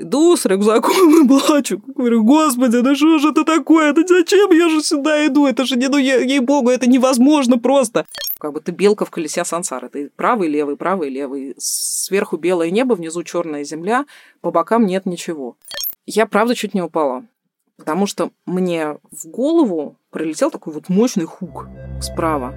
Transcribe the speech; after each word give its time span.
Иду 0.00 0.34
с 0.34 0.46
рюкзаком 0.46 1.24
и 1.24 1.28
плачу. 1.28 1.82
Говорю, 1.86 2.24
господи, 2.24 2.80
да 2.80 2.94
что 2.94 3.18
же 3.18 3.32
это 3.32 3.44
такое? 3.44 3.92
Да 3.92 4.00
зачем 4.06 4.50
я 4.50 4.70
же 4.70 4.80
сюда 4.82 5.26
иду? 5.26 5.46
Это 5.46 5.66
же, 5.66 5.76
не, 5.76 5.88
ну, 5.88 5.98
ей-богу, 5.98 6.70
это 6.70 6.88
невозможно 6.88 7.58
просто. 7.58 8.06
Как 8.38 8.54
бы 8.54 8.60
ты 8.62 8.72
белка 8.72 9.04
в 9.04 9.10
колесе 9.10 9.44
сансары. 9.44 9.90
Ты 9.90 10.10
правый, 10.16 10.48
левый, 10.48 10.78
правый, 10.78 11.10
левый. 11.10 11.54
Сверху 11.58 12.38
белое 12.38 12.70
небо, 12.70 12.94
внизу 12.94 13.22
черная 13.24 13.62
земля, 13.62 14.06
по 14.40 14.50
бокам 14.50 14.86
нет 14.86 15.04
ничего. 15.04 15.58
Я, 16.06 16.24
правда, 16.24 16.54
чуть 16.54 16.72
не 16.72 16.80
упала. 16.80 17.26
Потому 17.76 18.06
что 18.06 18.30
мне 18.46 18.96
в 19.10 19.26
голову 19.26 19.96
прилетел 20.10 20.50
такой 20.50 20.72
вот 20.72 20.88
мощный 20.88 21.26
хук 21.26 21.66
справа. 22.00 22.54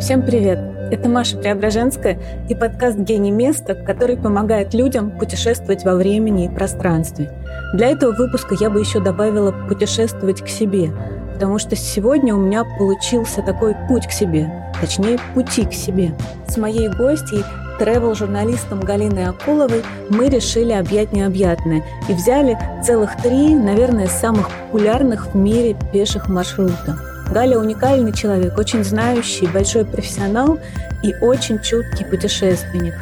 Всем 0.00 0.22
привет! 0.22 0.58
Это 0.90 1.08
Маша 1.08 1.38
Преображенская 1.38 2.18
и 2.48 2.54
подкаст 2.54 2.98
«Гений 2.98 3.30
места», 3.30 3.74
который 3.74 4.16
помогает 4.16 4.74
людям 4.74 5.12
путешествовать 5.12 5.84
во 5.84 5.94
времени 5.94 6.46
и 6.46 6.48
пространстве. 6.48 7.30
Для 7.74 7.90
этого 7.90 8.12
выпуска 8.12 8.56
я 8.60 8.70
бы 8.70 8.80
еще 8.80 9.00
добавила 9.00 9.52
«путешествовать 9.52 10.42
к 10.42 10.48
себе», 10.48 10.90
потому 11.32 11.58
что 11.58 11.76
сегодня 11.76 12.34
у 12.34 12.38
меня 12.38 12.64
получился 12.78 13.40
такой 13.40 13.76
путь 13.88 14.08
к 14.08 14.10
себе, 14.10 14.72
точнее, 14.80 15.18
пути 15.32 15.64
к 15.64 15.72
себе. 15.72 16.12
С 16.48 16.56
моей 16.56 16.88
гостьей, 16.88 17.44
тревел-журналистом 17.78 18.80
Галиной 18.80 19.26
Акуловой, 19.26 19.82
мы 20.10 20.28
решили 20.28 20.72
объять 20.72 21.12
необъятное 21.12 21.84
и 22.08 22.12
взяли 22.12 22.58
целых 22.84 23.16
три, 23.22 23.54
наверное, 23.54 24.08
самых 24.08 24.50
популярных 24.50 25.34
в 25.34 25.36
мире 25.36 25.76
пеших 25.92 26.28
маршрута– 26.28 26.98
Галя 27.30 27.58
уникальный 27.58 28.12
человек, 28.12 28.58
очень 28.58 28.84
знающий, 28.84 29.46
большой 29.46 29.84
профессионал 29.84 30.58
и 31.02 31.14
очень 31.20 31.60
чуткий 31.60 32.04
путешественник. 32.04 32.94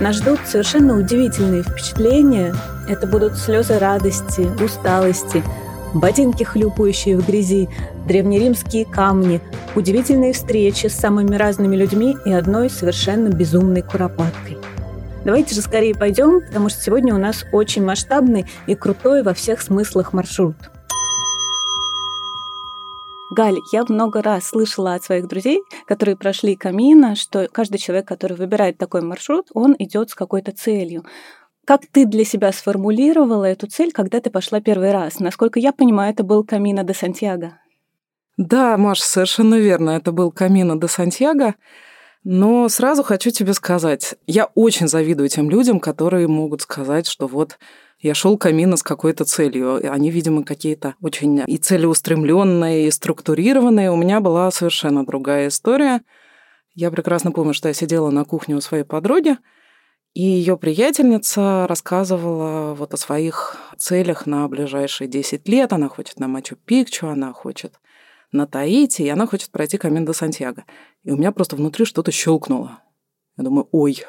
Нас 0.00 0.16
ждут 0.16 0.40
совершенно 0.46 0.96
удивительные 0.96 1.62
впечатления. 1.62 2.54
Это 2.88 3.06
будут 3.06 3.36
слезы 3.36 3.78
радости, 3.78 4.48
усталости, 4.62 5.42
ботинки, 5.94 6.44
хлюпающие 6.44 7.16
в 7.16 7.26
грязи, 7.26 7.68
древнеримские 8.06 8.84
камни, 8.84 9.40
удивительные 9.74 10.32
встречи 10.32 10.86
с 10.86 10.94
самыми 10.94 11.34
разными 11.36 11.76
людьми 11.76 12.16
и 12.24 12.32
одной 12.32 12.70
совершенно 12.70 13.28
безумной 13.28 13.82
куропаткой. 13.82 14.58
Давайте 15.24 15.54
же 15.54 15.62
скорее 15.62 15.94
пойдем, 15.94 16.40
потому 16.40 16.68
что 16.68 16.80
сегодня 16.80 17.14
у 17.14 17.18
нас 17.18 17.44
очень 17.52 17.84
масштабный 17.84 18.46
и 18.66 18.74
крутой 18.74 19.22
во 19.22 19.34
всех 19.34 19.60
смыслах 19.60 20.12
маршрут– 20.12 20.56
Галь, 23.30 23.58
я 23.72 23.84
много 23.88 24.22
раз 24.22 24.48
слышала 24.48 24.94
от 24.94 25.04
своих 25.04 25.28
друзей, 25.28 25.62
которые 25.86 26.16
прошли 26.16 26.56
камина, 26.56 27.14
что 27.14 27.46
каждый 27.52 27.78
человек, 27.78 28.08
который 28.08 28.36
выбирает 28.36 28.78
такой 28.78 29.02
маршрут, 29.02 29.48
он 29.52 29.76
идет 29.78 30.10
с 30.10 30.14
какой-то 30.14 30.52
целью. 30.52 31.04
Как 31.66 31.82
ты 31.92 32.06
для 32.06 32.24
себя 32.24 32.50
сформулировала 32.52 33.44
эту 33.44 33.66
цель, 33.66 33.92
когда 33.92 34.20
ты 34.20 34.30
пошла 34.30 34.60
первый 34.60 34.92
раз? 34.92 35.20
Насколько 35.20 35.60
я 35.60 35.72
понимаю, 35.72 36.12
это 36.14 36.24
был 36.24 36.42
Камина 36.42 36.82
де 36.82 36.94
Сантьяго. 36.94 37.60
Да, 38.38 38.78
Маш, 38.78 39.00
совершенно 39.00 39.56
верно. 39.56 39.90
Это 39.90 40.10
был 40.10 40.32
Камина 40.32 40.80
де 40.80 40.88
Сантьяго. 40.88 41.54
Но 42.24 42.68
сразу 42.70 43.02
хочу 43.02 43.30
тебе 43.30 43.52
сказать, 43.52 44.14
я 44.26 44.46
очень 44.54 44.88
завидую 44.88 45.28
тем 45.28 45.50
людям, 45.50 45.78
которые 45.80 46.26
могут 46.26 46.62
сказать, 46.62 47.06
что 47.06 47.26
вот 47.26 47.58
я 48.00 48.14
шел 48.14 48.38
камина 48.38 48.76
с 48.76 48.82
какой-то 48.82 49.24
целью. 49.24 49.92
Они, 49.92 50.10
видимо, 50.10 50.44
какие-то 50.44 50.94
очень 51.00 51.42
и 51.46 51.56
целеустремленные, 51.56 52.86
и 52.86 52.90
структурированные. 52.90 53.90
У 53.90 53.96
меня 53.96 54.20
была 54.20 54.50
совершенно 54.50 55.04
другая 55.04 55.48
история. 55.48 56.02
Я 56.74 56.90
прекрасно 56.92 57.32
помню, 57.32 57.54
что 57.54 57.68
я 57.68 57.74
сидела 57.74 58.10
на 58.10 58.24
кухне 58.24 58.54
у 58.54 58.60
своей 58.60 58.84
подруги, 58.84 59.36
и 60.14 60.22
ее 60.22 60.56
приятельница 60.56 61.66
рассказывала 61.68 62.74
вот 62.74 62.94
о 62.94 62.96
своих 62.96 63.56
целях 63.76 64.26
на 64.26 64.46
ближайшие 64.48 65.08
10 65.08 65.48
лет. 65.48 65.72
Она 65.72 65.88
хочет 65.88 66.20
на 66.20 66.28
Мачу-Пикчу, 66.28 67.08
она 67.08 67.32
хочет 67.32 67.80
на 68.30 68.46
Таити, 68.46 69.02
и 69.02 69.08
она 69.08 69.26
хочет 69.26 69.50
пройти 69.50 69.76
камин 69.76 70.04
до 70.04 70.12
Сантьяго. 70.12 70.64
И 71.02 71.10
у 71.10 71.16
меня 71.16 71.32
просто 71.32 71.56
внутри 71.56 71.84
что-то 71.84 72.12
щелкнуло. 72.12 72.80
Я 73.36 73.44
думаю, 73.44 73.68
ой, 73.72 74.04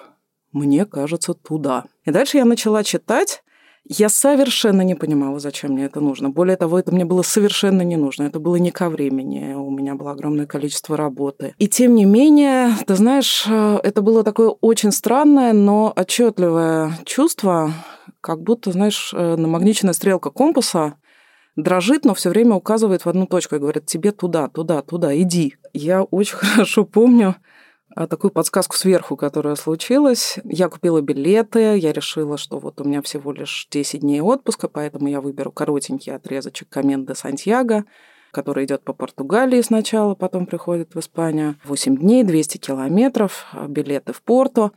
мне 0.51 0.85
кажется, 0.85 1.33
туда. 1.33 1.85
И 2.05 2.11
дальше 2.11 2.37
я 2.37 2.45
начала 2.45 2.83
читать, 2.83 3.43
я 3.85 4.09
совершенно 4.09 4.81
не 4.81 4.95
понимала, 4.95 5.39
зачем 5.39 5.71
мне 5.71 5.85
это 5.85 5.99
нужно. 5.99 6.29
Более 6.29 6.57
того, 6.57 6.79
это 6.79 6.91
мне 6.91 7.05
было 7.05 7.21
совершенно 7.21 7.81
не 7.81 7.95
нужно. 7.95 8.23
Это 8.23 8.39
было 8.39 8.57
не 8.57 8.71
ко 8.71 8.89
времени. 8.89 9.53
У 9.53 9.71
меня 9.71 9.95
было 9.95 10.11
огромное 10.11 10.45
количество 10.45 10.95
работы. 10.95 11.55
И 11.57 11.67
тем 11.67 11.95
не 11.95 12.05
менее, 12.05 12.73
ты 12.85 12.95
знаешь, 12.95 13.45
э, 13.47 13.79
это 13.83 14.01
было 14.01 14.23
такое 14.23 14.49
очень 14.49 14.91
странное, 14.91 15.53
но 15.53 15.91
отчетливое 15.95 16.99
чувство, 17.05 17.71
как 18.21 18.41
будто, 18.41 18.71
знаешь, 18.71 19.11
э, 19.13 19.35
намагниченная 19.35 19.93
стрелка 19.93 20.29
компаса 20.29 20.95
дрожит, 21.55 22.05
но 22.05 22.13
все 22.13 22.29
время 22.29 22.55
указывает 22.55 23.05
в 23.05 23.09
одну 23.09 23.25
точку 23.25 23.55
и 23.55 23.59
говорит, 23.59 23.85
тебе 23.85 24.11
туда, 24.11 24.47
туда, 24.47 24.81
туда, 24.81 25.17
иди. 25.19 25.55
Я 25.73 26.03
очень 26.03 26.35
хорошо 26.37 26.85
помню, 26.85 27.35
такую 28.07 28.31
подсказку 28.31 28.75
сверху, 28.75 29.15
которая 29.15 29.55
случилась. 29.55 30.39
Я 30.43 30.69
купила 30.69 31.01
билеты, 31.01 31.77
я 31.77 31.91
решила, 31.91 32.37
что 32.37 32.59
вот 32.59 32.79
у 32.79 32.83
меня 32.83 33.01
всего 33.01 33.31
лишь 33.31 33.67
10 33.71 34.01
дней 34.01 34.21
отпуска, 34.21 34.67
поэтому 34.67 35.07
я 35.07 35.19
выберу 35.19 35.51
коротенький 35.51 36.15
отрезочек 36.15 36.69
Камен 36.69 37.05
де 37.05 37.15
Сантьяго, 37.15 37.85
который 38.31 38.65
идет 38.65 38.83
по 38.83 38.93
Португалии 38.93 39.61
сначала, 39.61 40.15
потом 40.15 40.45
приходит 40.45 40.95
в 40.95 40.99
Испанию. 40.99 41.55
8 41.65 41.97
дней, 41.97 42.23
200 42.23 42.57
километров, 42.57 43.47
а, 43.51 43.67
билеты 43.67 44.13
в 44.13 44.21
Порту. 44.21 44.71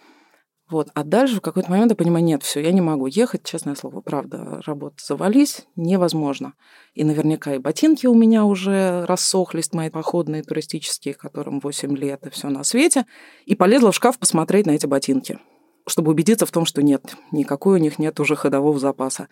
Вот. 0.73 0.89
А 0.95 1.05
дальше 1.05 1.37
в 1.37 1.41
какой-то 1.43 1.71
момент 1.71 1.93
я 1.93 1.97
понимаю, 1.97 2.25
нет, 2.25 2.43
все, 2.43 2.61
я 2.61 2.73
не 2.73 2.81
могу 2.81 3.07
ехать, 3.07 3.45
честное 3.45 3.75
слово, 3.75 4.01
правда, 4.01 4.63
работа 4.65 4.97
завались, 5.05 5.67
невозможно. 5.77 6.55
И 6.95 7.05
наверняка 7.05 7.55
и 7.55 7.59
ботинки 7.59 8.07
у 8.07 8.15
меня 8.15 8.47
уже 8.47 9.05
рассохлись, 9.05 9.71
мои 9.75 9.91
походные 9.91 10.43
туристические, 10.43 11.13
которым 11.13 11.61
8 11.61 11.95
лет 11.95 12.27
и 12.27 12.31
все 12.31 12.49
на 12.49 12.65
свете. 12.65 13.05
И 13.45 13.55
полезла 13.55 13.93
в 13.93 13.95
шкаф 13.95 14.19
посмотреть 14.19 14.65
на 14.65 14.71
эти 14.71 14.87
ботинки, 14.87 15.41
чтобы 15.87 16.13
убедиться 16.13 16.47
в 16.47 16.51
том, 16.51 16.65
что 16.65 16.83
нет, 16.83 17.17
никакой 17.33 17.79
у 17.79 17.83
них 17.83 17.99
нет 17.99 18.19
уже 18.19 18.35
ходового 18.35 18.79
запаса. 18.79 19.29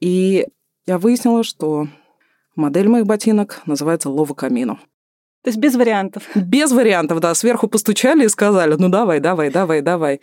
И 0.00 0.46
я 0.86 0.96
выяснила, 0.96 1.42
что 1.42 1.86
модель 2.56 2.88
моих 2.88 3.04
ботинок 3.04 3.60
называется 3.66 4.08
Лова 4.08 4.32
Камино. 4.32 4.80
То 5.44 5.50
есть 5.50 5.58
без 5.58 5.74
вариантов. 5.74 6.22
Без 6.34 6.72
вариантов, 6.72 7.20
да. 7.20 7.34
Сверху 7.34 7.68
постучали 7.68 8.24
и 8.24 8.28
сказали, 8.28 8.74
ну 8.78 8.88
давай, 8.88 9.20
давай, 9.20 9.50
давай, 9.50 9.82
давай. 9.82 10.22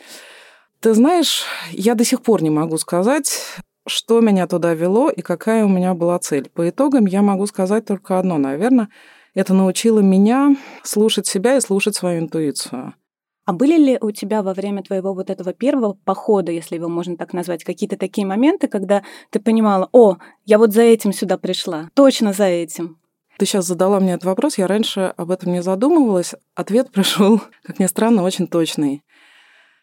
Ты 0.82 0.94
знаешь, 0.94 1.44
я 1.72 1.94
до 1.94 2.06
сих 2.06 2.22
пор 2.22 2.42
не 2.42 2.50
могу 2.50 2.78
сказать, 2.78 3.42
что 3.86 4.22
меня 4.22 4.48
туда 4.48 4.74
вело 4.74 5.10
и 5.10 5.22
какая 5.22 5.66
у 5.66 5.68
меня 5.68 5.94
была 5.94 6.18
цель. 6.20 6.50
По 6.50 6.70
итогам 6.70 7.06
я 7.06 7.22
могу 7.22 7.48
сказать 7.48 7.86
только 7.86 8.18
одно, 8.18 8.38
наверное. 8.38 8.88
Это 9.34 9.54
научило 9.54 10.00
меня 10.00 10.56
слушать 10.84 11.28
себя 11.28 11.58
и 11.58 11.62
слушать 11.62 11.96
свою 11.96 12.20
интуицию. 12.20 12.94
А 13.46 13.52
были 13.52 13.78
ли 13.78 13.98
у 14.00 14.12
тебя 14.12 14.42
во 14.42 14.54
время 14.54 14.82
твоего 14.82 15.14
вот 15.14 15.30
этого 15.30 15.54
первого 15.54 15.98
похода, 16.06 16.52
если 16.52 16.76
его 16.76 16.88
можно 16.88 17.18
так 17.18 17.34
назвать, 17.34 17.64
какие-то 17.64 17.98
такие 17.98 18.26
моменты, 18.26 18.68
когда 18.68 19.04
ты 19.32 19.40
понимала, 19.40 19.90
о, 19.92 20.18
я 20.46 20.58
вот 20.60 20.72
за 20.72 20.84
этим 20.84 21.12
сюда 21.12 21.38
пришла, 21.38 21.90
точно 21.94 22.32
за 22.32 22.46
этим? 22.46 23.00
Ты 23.38 23.46
сейчас 23.46 23.66
задала 23.66 24.00
мне 24.00 24.14
этот 24.14 24.26
вопрос, 24.26 24.58
я 24.58 24.68
раньше 24.68 25.14
об 25.18 25.32
этом 25.32 25.52
не 25.52 25.62
задумывалась. 25.62 26.36
Ответ 26.56 26.92
пришел, 26.94 27.42
как 27.64 27.80
ни 27.80 27.86
странно, 27.88 28.24
очень 28.24 28.48
точный. 28.48 29.04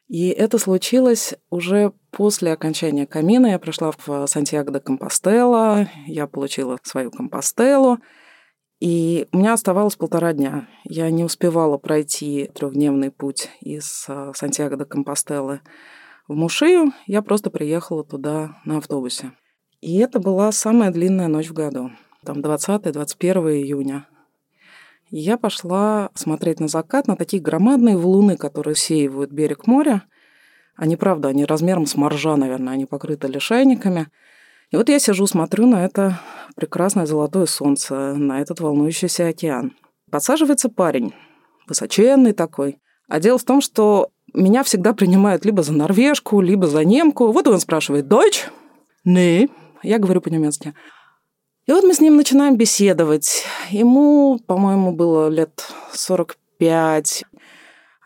И 0.08 0.28
это 0.28 0.58
случилось 0.58 1.34
уже 1.50 1.92
после 2.12 2.52
окончания 2.52 3.06
камина. 3.06 3.48
Я 3.48 3.58
пришла 3.58 3.92
в 3.92 4.26
Сантьяго 4.26 4.72
де 4.72 4.80
Компостела, 4.80 5.88
я 6.06 6.26
получила 6.26 6.78
свою 6.82 7.10
Компостелу, 7.10 7.98
и 8.78 9.26
у 9.32 9.38
меня 9.38 9.54
оставалось 9.54 9.96
полтора 9.96 10.32
дня. 10.32 10.68
Я 10.84 11.10
не 11.10 11.24
успевала 11.24 11.78
пройти 11.78 12.50
трехдневный 12.54 13.10
путь 13.10 13.48
из 13.60 14.04
э, 14.08 14.32
Сантьяго 14.34 14.76
де 14.76 14.84
Компостелы 14.84 15.60
в 16.28 16.34
Мушию. 16.34 16.92
Я 17.06 17.22
просто 17.22 17.50
приехала 17.50 18.04
туда 18.04 18.60
на 18.64 18.78
автобусе. 18.78 19.32
И 19.80 19.98
это 19.98 20.20
была 20.20 20.52
самая 20.52 20.90
длинная 20.90 21.28
ночь 21.28 21.48
в 21.48 21.52
году. 21.52 21.90
Там 22.24 22.38
20-21 22.38 23.62
июня. 23.62 24.06
Я 25.18 25.38
пошла 25.38 26.10
смотреть 26.12 26.60
на 26.60 26.68
закат, 26.68 27.06
на 27.06 27.16
такие 27.16 27.42
громадные 27.42 27.96
валуны, 27.96 28.36
которые 28.36 28.76
сеивают 28.76 29.30
берег 29.30 29.66
моря. 29.66 30.02
Они, 30.76 30.94
правда, 30.96 31.28
они 31.28 31.46
размером 31.46 31.86
с 31.86 31.96
моржа, 31.96 32.36
наверное, 32.36 32.74
они 32.74 32.84
покрыты 32.84 33.26
лишайниками. 33.26 34.08
И 34.70 34.76
вот 34.76 34.90
я 34.90 34.98
сижу, 34.98 35.26
смотрю 35.26 35.66
на 35.66 35.86
это 35.86 36.20
прекрасное 36.54 37.06
золотое 37.06 37.46
солнце, 37.46 38.12
на 38.14 38.42
этот 38.42 38.60
волнующийся 38.60 39.28
океан. 39.28 39.72
Подсаживается 40.10 40.68
парень, 40.68 41.14
высоченный 41.66 42.34
такой. 42.34 42.78
А 43.08 43.18
дело 43.18 43.38
в 43.38 43.44
том, 43.44 43.62
что 43.62 44.10
меня 44.34 44.64
всегда 44.64 44.92
принимают 44.92 45.46
либо 45.46 45.62
за 45.62 45.72
норвежку, 45.72 46.42
либо 46.42 46.66
за 46.66 46.84
немку. 46.84 47.32
Вот 47.32 47.48
он 47.48 47.58
спрашивает, 47.58 48.06
«Дочь?» 48.06 48.50
«Не». 49.02 49.48
Я 49.82 49.98
говорю 49.98 50.20
по-немецки. 50.20 50.74
И 51.66 51.72
вот 51.72 51.82
мы 51.82 51.94
с 51.94 52.00
ним 52.00 52.16
начинаем 52.16 52.56
беседовать. 52.56 53.42
Ему, 53.70 54.38
по-моему, 54.46 54.92
было 54.92 55.28
лет 55.28 55.66
45. 55.92 57.24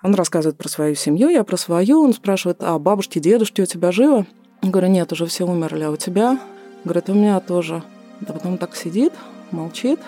Он 0.02 0.14
рассказывает 0.14 0.56
про 0.56 0.70
свою 0.70 0.94
семью, 0.94 1.28
я 1.28 1.44
про 1.44 1.58
свою. 1.58 2.02
Он 2.02 2.14
спрашивает, 2.14 2.62
а 2.62 2.78
бабушки, 2.78 3.18
дедушки 3.18 3.60
у 3.60 3.66
тебя 3.66 3.92
живы? 3.92 4.24
Я 4.62 4.70
говорю, 4.70 4.88
нет, 4.88 5.12
уже 5.12 5.26
все 5.26 5.44
умерли, 5.44 5.82
а 5.82 5.90
у 5.90 5.96
тебя? 5.96 6.40
Говорит, 6.84 7.10
у 7.10 7.14
меня 7.14 7.38
тоже. 7.40 7.82
Да 8.22 8.32
потом 8.32 8.56
так 8.56 8.74
сидит, 8.74 9.12
молчит, 9.50 10.00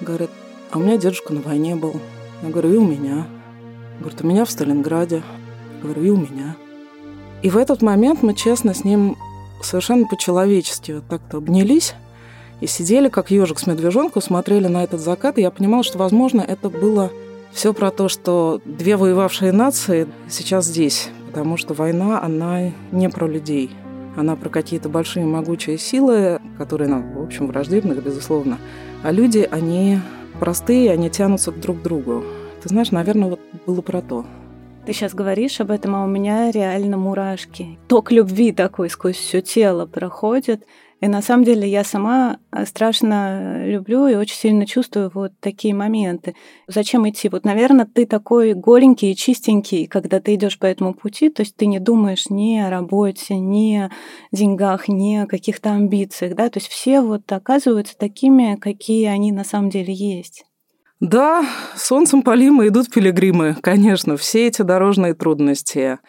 говорит, 0.00 0.30
а 0.72 0.78
у 0.78 0.80
меня 0.80 0.96
дедушка 0.96 1.32
на 1.32 1.42
войне 1.42 1.76
был. 1.76 2.00
Я 2.42 2.48
говорю, 2.48 2.74
и 2.74 2.76
у 2.76 2.84
меня. 2.84 3.28
Говорит, 4.00 4.20
у 4.22 4.26
меня 4.26 4.44
в 4.44 4.50
Сталинграде. 4.50 5.22
Я 5.76 5.82
говорю, 5.82 6.02
и 6.02 6.10
у 6.10 6.16
меня. 6.16 6.56
И 7.44 7.50
в 7.50 7.56
этот 7.56 7.82
момент 7.82 8.24
мы 8.24 8.34
честно 8.34 8.74
с 8.74 8.82
ним 8.82 9.16
совершенно 9.62 10.08
по-человечески 10.08 10.90
вот 10.90 11.06
так-то 11.06 11.36
обнялись 11.36 11.94
и 12.60 12.66
сидели, 12.66 13.08
как 13.08 13.30
ежик 13.30 13.58
с 13.58 13.66
медвежонком, 13.66 14.22
смотрели 14.22 14.66
на 14.66 14.84
этот 14.84 15.00
закат, 15.00 15.38
и 15.38 15.42
я 15.42 15.50
понимала, 15.50 15.82
что, 15.82 15.98
возможно, 15.98 16.40
это 16.40 16.70
было 16.70 17.10
все 17.52 17.72
про 17.72 17.90
то, 17.90 18.08
что 18.08 18.60
две 18.64 18.96
воевавшие 18.96 19.52
нации 19.52 20.06
сейчас 20.28 20.66
здесь, 20.66 21.08
потому 21.26 21.56
что 21.56 21.74
война, 21.74 22.22
она 22.22 22.72
не 22.92 23.08
про 23.08 23.26
людей. 23.26 23.70
Она 24.16 24.34
про 24.34 24.48
какие-то 24.48 24.88
большие 24.88 25.26
могучие 25.26 25.76
силы, 25.76 26.40
которые 26.56 26.88
нам, 26.88 27.12
в 27.12 27.22
общем, 27.22 27.46
враждебны, 27.46 27.92
безусловно. 27.92 28.58
А 29.02 29.12
люди, 29.12 29.46
они 29.50 29.98
простые, 30.40 30.90
они 30.90 31.10
тянутся 31.10 31.52
друг 31.52 31.80
к 31.80 31.82
другу. 31.82 32.24
Ты 32.62 32.70
знаешь, 32.70 32.90
наверное, 32.90 33.30
вот 33.30 33.40
было 33.66 33.82
про 33.82 34.00
то. 34.00 34.24
Ты 34.86 34.92
сейчас 34.92 35.14
говоришь 35.14 35.60
об 35.60 35.70
этом, 35.70 35.96
а 35.96 36.04
у 36.04 36.06
меня 36.06 36.50
реально 36.50 36.96
мурашки. 36.96 37.78
Ток 37.88 38.12
любви 38.12 38.52
такой 38.52 38.88
сквозь 38.88 39.16
все 39.16 39.42
тело 39.42 39.84
проходит. 39.84 40.64
И 41.00 41.08
на 41.08 41.20
самом 41.20 41.44
деле 41.44 41.68
я 41.68 41.84
сама 41.84 42.38
э, 42.52 42.64
страшно 42.64 43.66
люблю 43.66 44.06
и 44.06 44.14
очень 44.14 44.36
сильно 44.36 44.66
чувствую 44.66 45.10
вот 45.12 45.32
такие 45.40 45.74
моменты. 45.74 46.34
Зачем 46.68 47.06
идти? 47.08 47.28
Вот, 47.28 47.44
наверное, 47.44 47.84
ты 47.84 48.06
такой 48.06 48.54
голенький 48.54 49.12
и 49.12 49.16
чистенький, 49.16 49.86
когда 49.86 50.20
ты 50.20 50.34
идешь 50.34 50.58
по 50.58 50.64
этому 50.64 50.94
пути, 50.94 51.28
то 51.28 51.42
есть 51.42 51.54
ты 51.54 51.66
не 51.66 51.80
думаешь 51.80 52.30
ни 52.30 52.58
о 52.58 52.70
работе, 52.70 53.38
ни 53.38 53.76
о 53.76 53.90
деньгах, 54.32 54.88
ни 54.88 55.16
о 55.16 55.26
каких-то 55.26 55.72
амбициях, 55.72 56.34
да, 56.34 56.48
то 56.48 56.58
есть 56.58 56.68
все 56.68 57.02
вот 57.02 57.30
оказываются 57.30 57.96
такими, 57.98 58.56
какие 58.56 59.06
они 59.06 59.32
на 59.32 59.44
самом 59.44 59.68
деле 59.68 59.92
есть. 59.92 60.46
Да, 60.98 61.46
солнцем 61.76 62.22
полимы 62.22 62.68
идут 62.68 62.90
пилигримы, 62.90 63.56
конечно, 63.60 64.16
все 64.16 64.46
эти 64.46 64.62
дорожные 64.62 65.12
трудности– 65.12 65.98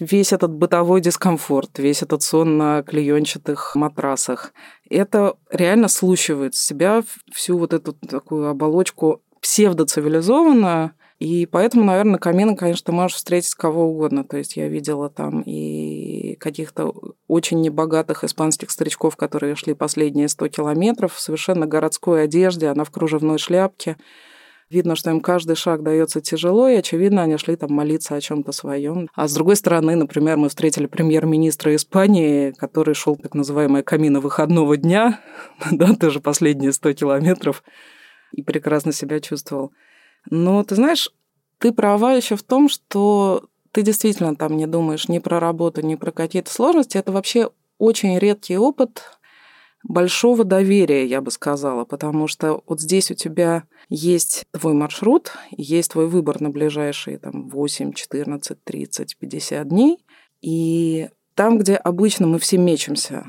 весь 0.00 0.32
этот 0.32 0.52
бытовой 0.52 1.00
дискомфорт, 1.00 1.78
весь 1.78 2.02
этот 2.02 2.22
сон 2.22 2.56
на 2.56 2.82
клеенчатых 2.82 3.74
матрасах, 3.74 4.52
это 4.88 5.34
реально 5.50 5.88
слущивает 5.88 6.54
с 6.54 6.64
себя 6.64 7.02
всю 7.32 7.58
вот 7.58 7.72
эту 7.72 7.92
такую 7.92 8.48
оболочку 8.48 9.22
псевдоцивилизованную, 9.40 10.92
и 11.18 11.46
поэтому, 11.46 11.84
наверное, 11.84 12.18
камины, 12.18 12.54
конечно, 12.54 12.92
можешь 12.92 13.16
встретить 13.16 13.54
кого 13.54 13.88
угодно. 13.88 14.22
То 14.22 14.36
есть 14.36 14.56
я 14.56 14.68
видела 14.68 15.10
там 15.10 15.40
и 15.40 16.36
каких-то 16.36 16.94
очень 17.26 17.60
небогатых 17.60 18.22
испанских 18.22 18.70
старичков, 18.70 19.16
которые 19.16 19.56
шли 19.56 19.74
последние 19.74 20.28
100 20.28 20.48
километров 20.48 21.14
в 21.14 21.20
совершенно 21.20 21.66
городской 21.66 22.24
одежде, 22.24 22.68
она 22.68 22.84
в 22.84 22.90
кружевной 22.90 23.38
шляпке. 23.38 23.96
Видно, 24.70 24.96
что 24.96 25.10
им 25.10 25.20
каждый 25.20 25.56
шаг 25.56 25.82
дается 25.82 26.20
тяжело, 26.20 26.68
и, 26.68 26.76
очевидно, 26.76 27.22
они 27.22 27.38
шли 27.38 27.56
там 27.56 27.72
молиться 27.72 28.14
о 28.14 28.20
чем 28.20 28.42
то 28.42 28.52
своем. 28.52 29.08
А 29.14 29.26
с 29.26 29.32
другой 29.32 29.56
стороны, 29.56 29.96
например, 29.96 30.36
мы 30.36 30.50
встретили 30.50 30.86
премьер-министра 30.86 31.74
Испании, 31.74 32.50
который 32.52 32.94
шел 32.94 33.16
так 33.16 33.34
называемая 33.34 33.82
камина 33.82 34.20
выходного 34.20 34.76
дня, 34.76 35.20
да, 35.70 35.94
тоже 35.94 36.20
последние 36.20 36.72
100 36.72 36.92
километров, 36.92 37.62
и 38.32 38.42
прекрасно 38.42 38.92
себя 38.92 39.20
чувствовал. 39.20 39.72
Но 40.30 40.62
ты 40.64 40.74
знаешь, 40.74 41.10
ты 41.58 41.72
права 41.72 42.12
еще 42.12 42.36
в 42.36 42.42
том, 42.42 42.68
что 42.68 43.48
ты 43.72 43.82
действительно 43.82 44.36
там 44.36 44.56
не 44.56 44.66
думаешь 44.66 45.08
ни 45.08 45.18
про 45.18 45.40
работу, 45.40 45.80
ни 45.80 45.94
про 45.94 46.10
какие-то 46.10 46.52
сложности. 46.52 46.98
Это 46.98 47.12
вообще 47.12 47.50
очень 47.78 48.18
редкий 48.18 48.58
опыт, 48.58 49.17
большого 49.88 50.44
доверия, 50.44 51.04
я 51.06 51.20
бы 51.20 51.30
сказала, 51.30 51.84
потому 51.84 52.28
что 52.28 52.62
вот 52.66 52.80
здесь 52.80 53.10
у 53.10 53.14
тебя 53.14 53.64
есть 53.88 54.44
твой 54.52 54.74
маршрут, 54.74 55.32
есть 55.50 55.92
твой 55.92 56.06
выбор 56.06 56.40
на 56.40 56.50
ближайшие 56.50 57.18
там, 57.18 57.48
8, 57.48 57.94
14, 57.94 58.62
30, 58.62 59.16
50 59.18 59.68
дней, 59.68 59.98
и 60.42 61.08
там, 61.34 61.58
где 61.58 61.74
обычно 61.74 62.26
мы 62.26 62.38
все 62.38 62.58
мечемся, 62.58 63.24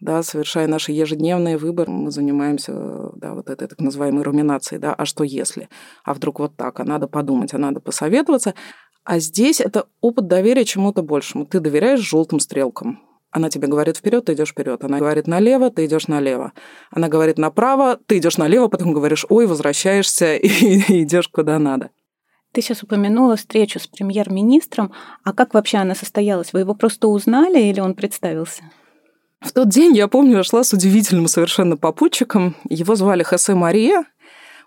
да, 0.00 0.22
совершая 0.22 0.66
наши 0.66 0.92
ежедневные 0.92 1.56
выборы, 1.56 1.92
мы 1.92 2.10
занимаемся 2.10 2.72
да, 3.14 3.34
вот 3.34 3.48
этой 3.48 3.68
так 3.68 3.80
называемой 3.80 4.22
руминацией, 4.22 4.80
да, 4.80 4.94
а 4.94 5.04
что 5.04 5.24
если? 5.24 5.68
А 6.04 6.14
вдруг 6.14 6.40
вот 6.40 6.56
так? 6.56 6.80
А 6.80 6.84
надо 6.84 7.06
подумать, 7.06 7.54
а 7.54 7.58
надо 7.58 7.80
посоветоваться. 7.80 8.54
А 9.04 9.18
здесь 9.18 9.60
это 9.60 9.86
опыт 10.00 10.26
доверия 10.26 10.64
чему-то 10.64 11.02
большему. 11.02 11.46
Ты 11.46 11.60
доверяешь 11.60 12.00
желтым 12.00 12.40
стрелкам. 12.40 13.00
Она 13.30 13.48
тебе 13.48 13.68
говорит 13.68 13.96
вперед, 13.96 14.24
ты 14.24 14.32
идешь 14.32 14.50
вперед. 14.50 14.82
Она 14.82 14.98
говорит 14.98 15.26
налево, 15.26 15.70
ты 15.70 15.86
идешь 15.86 16.08
налево. 16.08 16.52
Она 16.90 17.08
говорит 17.08 17.38
направо, 17.38 17.98
ты 18.06 18.18
идешь 18.18 18.38
налево, 18.38 18.68
потом 18.68 18.92
говоришь, 18.92 19.24
ой, 19.28 19.46
возвращаешься 19.46 20.36
и 20.36 21.02
идешь 21.02 21.28
куда 21.28 21.58
надо. 21.58 21.90
Ты 22.52 22.62
сейчас 22.62 22.82
упомянула 22.82 23.36
встречу 23.36 23.78
с 23.78 23.86
премьер-министром. 23.86 24.92
А 25.22 25.32
как 25.32 25.54
вообще 25.54 25.78
она 25.78 25.94
состоялась? 25.94 26.52
Вы 26.52 26.60
его 26.60 26.74
просто 26.74 27.06
узнали 27.06 27.60
или 27.60 27.78
он 27.78 27.94
представился? 27.94 28.64
В 29.40 29.52
тот 29.52 29.68
день, 29.68 29.96
я 29.96 30.08
помню, 30.08 30.38
я 30.38 30.42
шла 30.42 30.64
с 30.64 30.72
удивительным 30.72 31.28
совершенно 31.28 31.76
попутчиком. 31.76 32.56
Его 32.68 32.96
звали 32.96 33.22
Хосе 33.22 33.54
Мария. 33.54 34.04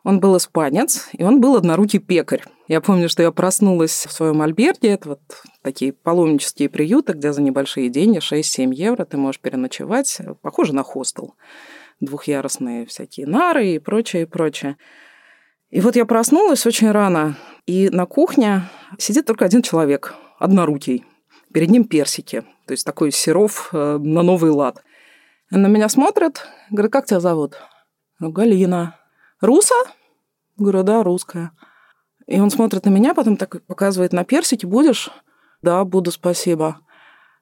Он 0.03 0.19
был 0.19 0.37
испанец, 0.37 1.09
и 1.11 1.23
он 1.23 1.41
был 1.41 1.55
однорукий 1.55 1.99
пекарь. 1.99 2.43
Я 2.67 2.79
помню, 2.79 3.09
что 3.09 3.21
я 3.21 3.31
проснулась 3.31 4.05
в 4.07 4.11
своем 4.11 4.41
альберге. 4.41 4.91
Это 4.91 5.09
вот 5.09 5.21
такие 5.61 5.91
паломнические 5.91 6.69
приюты, 6.69 7.13
где 7.13 7.33
за 7.33 7.41
небольшие 7.41 7.89
деньги, 7.89 8.19
6-7 8.19 8.73
евро, 8.73 9.03
ты 9.03 9.17
можешь 9.17 9.41
переночевать. 9.41 10.21
Похоже 10.41 10.73
на 10.73 10.83
хостел. 10.83 11.35
Двухъярусные 11.99 12.85
всякие 12.85 13.27
нары 13.27 13.67
и 13.67 13.79
прочее, 13.79 14.23
и 14.23 14.25
прочее. 14.25 14.77
И 15.71 15.81
вот 15.81 15.95
я 15.95 16.05
проснулась 16.05 16.65
очень 16.65 16.91
рано, 16.91 17.35
и 17.65 17.89
на 17.89 18.05
кухне 18.05 18.69
сидит 18.97 19.25
только 19.25 19.45
один 19.45 19.61
человек, 19.61 20.13
однорукий. 20.39 21.03
Перед 21.51 21.69
ним 21.69 21.85
персики, 21.85 22.43
то 22.67 22.71
есть 22.73 22.85
такой 22.85 23.11
серов 23.11 23.69
э, 23.73 23.97
на 23.97 24.21
новый 24.21 24.51
лад. 24.51 24.83
Он 25.51 25.63
на 25.63 25.67
меня 25.67 25.89
смотрит, 25.89 26.45
говорит, 26.69 26.91
как 26.91 27.05
тебя 27.05 27.19
зовут? 27.19 27.55
Галина. 28.19 28.99
Руса? 29.41 29.75
Говорю, 30.57 30.83
да, 30.83 31.03
русская. 31.03 31.51
И 32.33 32.39
он 32.39 32.49
смотрит 32.49 32.83
на 32.85 32.89
меня, 32.89 33.13
потом 33.13 33.37
так 33.37 33.63
показывает 33.67 34.11
на 34.11 34.23
персики. 34.23 34.65
Будешь? 34.65 35.11
Да, 35.61 35.85
буду, 35.85 36.11
спасибо. 36.11 36.79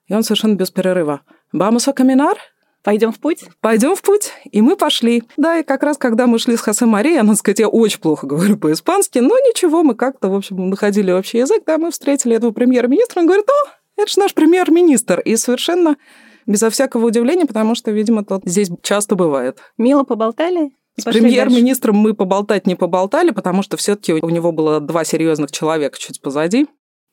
И 0.06 0.12
он 0.12 0.22
совершенно 0.22 0.54
без 0.54 0.70
перерыва. 0.70 1.22
Бамуса 1.50 1.94
каминар? 1.94 2.36
Пойдем 2.84 3.10
в 3.10 3.18
путь? 3.18 3.44
Пойдем 3.62 3.96
в 3.96 4.02
путь. 4.02 4.32
И 4.50 4.60
мы 4.60 4.76
пошли. 4.76 5.22
Да, 5.38 5.60
и 5.60 5.62
как 5.62 5.82
раз, 5.82 5.96
когда 5.96 6.26
мы 6.26 6.38
шли 6.38 6.58
с 6.58 6.60
Хосе 6.60 6.84
Марией, 6.84 7.18
она, 7.18 7.34
сказать, 7.36 7.60
я 7.60 7.68
очень 7.68 8.00
плохо 8.00 8.26
говорю 8.26 8.58
по-испански, 8.58 9.20
но 9.20 9.34
ничего, 9.38 9.82
мы 9.82 9.94
как-то, 9.94 10.28
в 10.28 10.34
общем, 10.34 10.68
находили 10.68 11.10
общий 11.10 11.38
язык, 11.38 11.62
да, 11.66 11.78
мы 11.78 11.90
встретили 11.90 12.36
этого 12.36 12.50
премьер-министра, 12.50 13.20
он 13.20 13.26
говорит, 13.26 13.48
о, 13.48 13.70
это 13.96 14.10
же 14.10 14.20
наш 14.20 14.34
премьер-министр. 14.34 15.20
И 15.20 15.36
совершенно 15.36 15.96
безо 16.44 16.68
всякого 16.68 17.06
удивления, 17.06 17.46
потому 17.46 17.74
что, 17.76 17.92
видимо, 17.92 18.26
тот 18.26 18.42
здесь 18.44 18.68
часто 18.82 19.14
бывает. 19.14 19.58
Мило 19.78 20.04
поболтали? 20.04 20.72
С 20.98 21.04
премьер-министром 21.04 21.96
мы 21.96 22.14
поболтать 22.14 22.66
не 22.66 22.74
поболтали, 22.74 23.30
потому 23.30 23.62
что 23.62 23.76
все-таки 23.76 24.12
у 24.12 24.28
него 24.28 24.52
было 24.52 24.80
два 24.80 25.04
серьезных 25.04 25.50
человека 25.50 25.98
чуть 25.98 26.20
позади. 26.20 26.66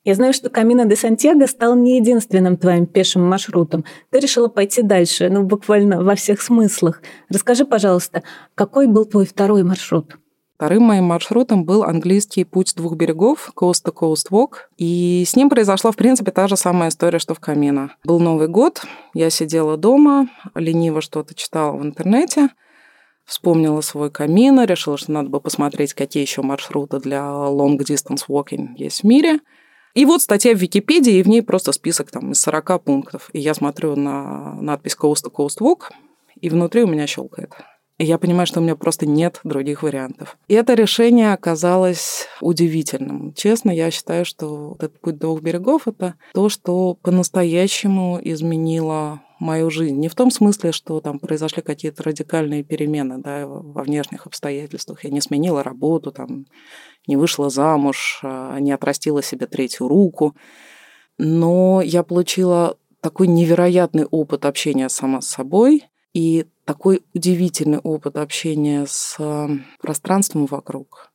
Я 0.03 0.15
знаю, 0.15 0.33
что 0.33 0.49
Камина 0.49 0.85
де 0.85 0.95
Сантьяго 0.95 1.45
стал 1.47 1.75
не 1.75 1.97
единственным 1.97 2.57
твоим 2.57 2.85
пешим 2.85 3.23
маршрутом. 3.23 3.85
Ты 4.11 4.19
решила 4.19 4.47
пойти 4.47 4.81
дальше, 4.81 5.29
ну, 5.29 5.43
буквально 5.43 6.03
во 6.03 6.15
всех 6.15 6.41
смыслах. 6.41 7.01
Расскажи, 7.29 7.65
пожалуйста, 7.65 8.23
какой 8.55 8.87
был 8.87 9.05
твой 9.05 9.25
второй 9.25 9.63
маршрут? 9.63 10.17
Вторым 10.55 10.83
моим 10.83 11.05
маршрутом 11.05 11.63
был 11.63 11.83
английский 11.83 12.43
путь 12.43 12.73
двух 12.75 12.95
берегов, 12.95 13.51
Coast 13.55 13.85
to 13.85 13.93
Coast 13.93 14.29
Walk. 14.29 14.67
И 14.77 15.23
с 15.25 15.35
ним 15.35 15.49
произошла, 15.49 15.91
в 15.91 15.95
принципе, 15.95 16.31
та 16.31 16.47
же 16.47 16.57
самая 16.57 16.89
история, 16.89 17.19
что 17.19 17.33
в 17.33 17.39
Камино. 17.39 17.91
Был 18.03 18.19
Новый 18.19 18.49
год, 18.49 18.81
я 19.13 19.29
сидела 19.29 19.77
дома, 19.77 20.27
лениво 20.55 21.01
что-то 21.01 21.33
читала 21.33 21.77
в 21.77 21.83
интернете– 21.83 22.49
вспомнила 23.29 23.81
свой 23.81 24.09
камин, 24.09 24.59
решила, 24.65 24.97
что 24.97 25.11
надо 25.11 25.29
бы 25.29 25.39
посмотреть, 25.39 25.93
какие 25.93 26.23
еще 26.23 26.41
маршруты 26.41 26.99
для 26.99 27.19
long 27.19 27.77
distance 27.77 28.23
walking 28.27 28.69
есть 28.75 29.01
в 29.01 29.03
мире. 29.05 29.39
И 29.93 30.05
вот 30.05 30.21
статья 30.21 30.53
в 30.53 30.57
Википедии, 30.57 31.13
и 31.13 31.23
в 31.23 31.27
ней 31.27 31.41
просто 31.41 31.71
список 31.71 32.11
там 32.11 32.31
из 32.31 32.41
40 32.41 32.83
пунктов. 32.83 33.29
И 33.33 33.39
я 33.39 33.53
смотрю 33.53 33.95
на 33.95 34.55
надпись 34.55 34.97
Coast 34.99 35.25
to 35.25 35.31
Coast 35.31 35.59
Walk, 35.59 35.91
и 36.41 36.49
внутри 36.49 36.83
у 36.83 36.87
меня 36.87 37.07
щелкает. 37.07 37.53
И 37.99 38.05
я 38.05 38.17
понимаю, 38.17 38.47
что 38.47 38.61
у 38.61 38.63
меня 38.63 38.77
просто 38.77 39.05
нет 39.05 39.41
других 39.43 39.83
вариантов. 39.83 40.37
И 40.47 40.53
это 40.53 40.73
решение 40.73 41.33
оказалось 41.33 42.27
удивительным. 42.39 43.33
Честно, 43.33 43.71
я 43.71 43.91
считаю, 43.91 44.23
что 44.23 44.77
этот 44.79 45.01
путь 45.01 45.17
двух 45.17 45.41
берегов— 45.41 45.81
это 45.85 46.15
то, 46.33 46.47
что 46.47 46.95
по-настоящему 46.95 48.17
изменило 48.23 49.21
мою 49.39 49.69
жизнь. 49.69 49.97
Не 49.97 50.07
в 50.07 50.15
том 50.15 50.31
смысле, 50.31 50.71
что 50.71 51.01
там 51.01 51.19
произошли 51.19 51.61
какие-то 51.61 52.03
радикальные 52.03 52.63
перемены 52.63 53.17
да, 53.17 53.45
во 53.45 53.83
внешних 53.83 54.25
обстоятельствах. 54.25 55.03
Я 55.03 55.09
не 55.09 55.19
сменила 55.19 55.61
работу, 55.61 56.13
там, 56.13 56.45
не 57.05 57.17
вышла 57.17 57.49
замуж, 57.49 58.21
а, 58.23 58.59
не 58.59 58.71
отрастила 58.71 59.21
себе 59.21 59.45
третью 59.45 59.89
руку. 59.89 60.37
Но 61.17 61.81
я 61.81 62.03
получила 62.03 62.77
такой 63.01 63.27
невероятный 63.27 64.05
опыт 64.05 64.45
общения 64.45 64.87
сама 64.87 65.19
с 65.19 65.27
собой 65.27 65.83
и 66.13 66.45
такой 66.65 67.01
удивительный 67.13 67.79
опыт 67.79 68.17
общения 68.17 68.85
с 68.87 69.15
э, 69.19 69.47
пространством 69.81 70.45
вокруг. 70.45 71.09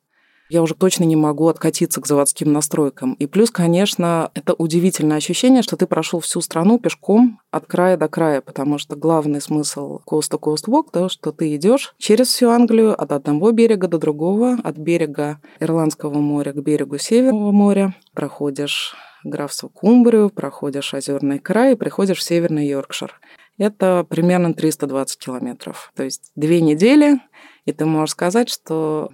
Я 0.47 0.61
уже 0.61 0.75
точно 0.75 1.05
не 1.05 1.15
могу 1.15 1.47
откатиться 1.47 1.99
к 2.01 2.05
заводским 2.05 2.53
настройкам. 2.53 3.13
И 3.13 3.25
плюс, 3.25 3.49
конечно, 3.49 4.29
это 4.35 4.53
удивительное 4.53 5.17
ощущение, 5.17 5.63
что 5.63 5.75
ты 5.75 5.87
прошел 5.87 6.19
всю 6.19 6.39
страну 6.39 6.77
пешком 6.77 7.39
от 7.49 7.65
края 7.65 7.97
до 7.97 8.07
края, 8.07 8.41
потому 8.41 8.77
что 8.77 8.95
главный 8.95 9.41
смысл 9.41 10.01
Coast 10.07 10.31
to 10.31 10.39
Coast 10.39 10.67
Walk 10.67 10.89
то, 10.91 11.09
что 11.09 11.31
ты 11.31 11.55
идешь 11.55 11.95
через 11.97 12.27
всю 12.27 12.49
Англию 12.49 12.99
от 12.99 13.11
одного 13.11 13.51
берега 13.51 13.87
до 13.87 13.97
другого, 13.97 14.57
от 14.63 14.77
берега 14.77 15.41
Ирландского 15.59 16.19
моря 16.19 16.51
к 16.53 16.61
берегу 16.61 16.99
Северного 16.99 17.51
моря, 17.51 17.95
проходишь 18.13 18.95
графство 19.23 19.67
Кумбрию, 19.67 20.29
проходишь 20.29 20.93
Озерный 20.93 21.39
край 21.39 21.73
и 21.73 21.75
приходишь 21.75 22.19
в 22.19 22.23
Северный 22.23 22.67
Йоркшир. 22.67 23.19
Это 23.57 24.05
примерно 24.07 24.53
320 24.53 25.17
километров. 25.17 25.91
То 25.95 26.03
есть 26.03 26.31
две 26.35 26.61
недели, 26.61 27.19
и 27.65 27.71
ты 27.71 27.85
можешь 27.85 28.11
сказать, 28.11 28.49
что 28.49 29.11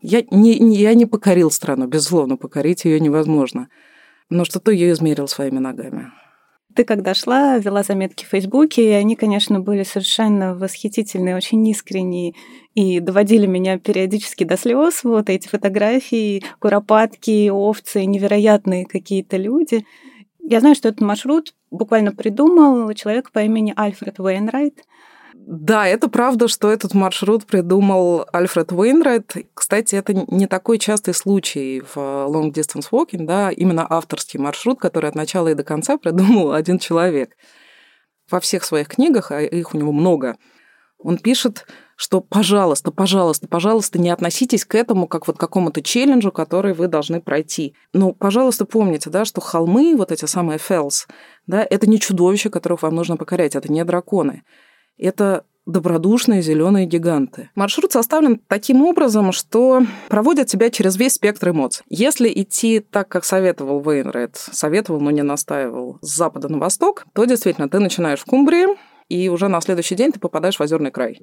я 0.00 0.22
не, 0.30 0.58
не, 0.58 0.76
я 0.76 0.94
не 0.94 1.06
покорил 1.06 1.50
страну, 1.50 1.86
безусловно, 1.86 2.36
покорить 2.36 2.84
ее 2.84 3.00
невозможно. 3.00 3.68
Но 4.28 4.44
что-то 4.44 4.70
ее 4.70 4.92
измерил 4.92 5.26
своими 5.26 5.58
ногами. 5.58 6.12
Ты 6.76 6.84
когда 6.84 7.14
шла, 7.14 7.58
вела 7.58 7.82
заметки 7.82 8.24
в 8.24 8.28
Фейсбуке, 8.28 8.90
и 8.90 8.92
они, 8.92 9.16
конечно, 9.16 9.58
были 9.58 9.82
совершенно 9.82 10.54
восхитительные, 10.54 11.34
очень 11.34 11.66
искренние, 11.66 12.34
и 12.74 13.00
доводили 13.00 13.46
меня 13.46 13.76
периодически 13.78 14.44
до 14.44 14.56
слез. 14.56 15.02
Вот 15.02 15.28
эти 15.30 15.48
фотографии, 15.48 16.44
куропатки, 16.60 17.48
овцы, 17.50 18.04
невероятные 18.04 18.86
какие-то 18.86 19.36
люди. 19.36 19.84
Я 20.38 20.60
знаю, 20.60 20.76
что 20.76 20.88
этот 20.88 21.00
маршрут 21.00 21.54
буквально 21.70 22.12
придумал 22.12 22.92
человек 22.94 23.30
по 23.30 23.40
имени 23.40 23.72
Альфред 23.76 24.20
Уэйнрайт. 24.20 24.84
Да, 25.34 25.86
это 25.86 26.08
правда, 26.08 26.48
что 26.48 26.70
этот 26.70 26.94
маршрут 26.94 27.46
придумал 27.46 28.26
Альфред 28.32 28.72
Уэйнрайт. 28.72 29.36
Кстати, 29.54 29.94
это 29.94 30.12
не 30.12 30.46
такой 30.46 30.78
частый 30.78 31.14
случай 31.14 31.80
в 31.80 31.96
long 31.96 32.52
distance 32.52 32.88
walking, 32.90 33.24
да, 33.24 33.50
именно 33.50 33.86
авторский 33.88 34.38
маршрут, 34.38 34.78
который 34.78 35.08
от 35.08 35.14
начала 35.14 35.48
и 35.48 35.54
до 35.54 35.64
конца 35.64 35.96
придумал 35.98 36.52
один 36.52 36.78
человек. 36.78 37.36
Во 38.30 38.38
всех 38.40 38.64
своих 38.64 38.88
книгах, 38.88 39.32
а 39.32 39.40
их 39.40 39.74
у 39.74 39.78
него 39.78 39.92
много, 39.92 40.36
он 41.02 41.18
пишет, 41.18 41.66
что 41.96 42.20
пожалуйста, 42.20 42.90
пожалуйста, 42.90 43.48
пожалуйста, 43.48 43.98
не 43.98 44.10
относитесь 44.10 44.64
к 44.64 44.74
этому 44.74 45.06
как 45.06 45.26
вот 45.26 45.36
к 45.36 45.40
какому-то 45.40 45.82
челленджу, 45.82 46.32
который 46.32 46.72
вы 46.72 46.88
должны 46.88 47.20
пройти. 47.20 47.74
Но, 47.92 48.12
пожалуйста, 48.12 48.64
помните, 48.64 49.10
да, 49.10 49.24
что 49.24 49.40
холмы, 49.40 49.94
вот 49.96 50.12
эти 50.12 50.24
самые 50.24 50.58
фелс, 50.58 51.06
да, 51.46 51.66
это 51.68 51.88
не 51.88 52.00
чудовища, 52.00 52.50
которых 52.50 52.82
вам 52.82 52.94
нужно 52.94 53.16
покорять, 53.16 53.56
это 53.56 53.70
не 53.70 53.84
драконы 53.84 54.42
это 55.00 55.44
добродушные 55.66 56.42
зеленые 56.42 56.86
гиганты. 56.86 57.50
Маршрут 57.54 57.92
составлен 57.92 58.40
таким 58.48 58.82
образом, 58.82 59.30
что 59.30 59.82
проводят 60.08 60.48
тебя 60.48 60.70
через 60.70 60.96
весь 60.96 61.14
спектр 61.14 61.50
эмоций. 61.50 61.84
Если 61.88 62.30
идти 62.34 62.80
так, 62.80 63.08
как 63.08 63.24
советовал 63.24 63.80
Вейнрайт, 63.80 64.36
советовал, 64.36 65.00
но 65.00 65.10
не 65.10 65.22
настаивал, 65.22 65.98
с 66.00 66.16
запада 66.16 66.48
на 66.48 66.58
восток, 66.58 67.06
то 67.12 67.24
действительно 67.24 67.68
ты 67.68 67.78
начинаешь 67.78 68.20
в 68.20 68.24
Кумбрии, 68.24 68.66
и 69.10 69.28
уже 69.28 69.48
на 69.48 69.60
следующий 69.60 69.96
день 69.96 70.12
ты 70.12 70.18
попадаешь 70.18 70.56
в 70.56 70.62
Озерный 70.62 70.90
край. 70.90 71.18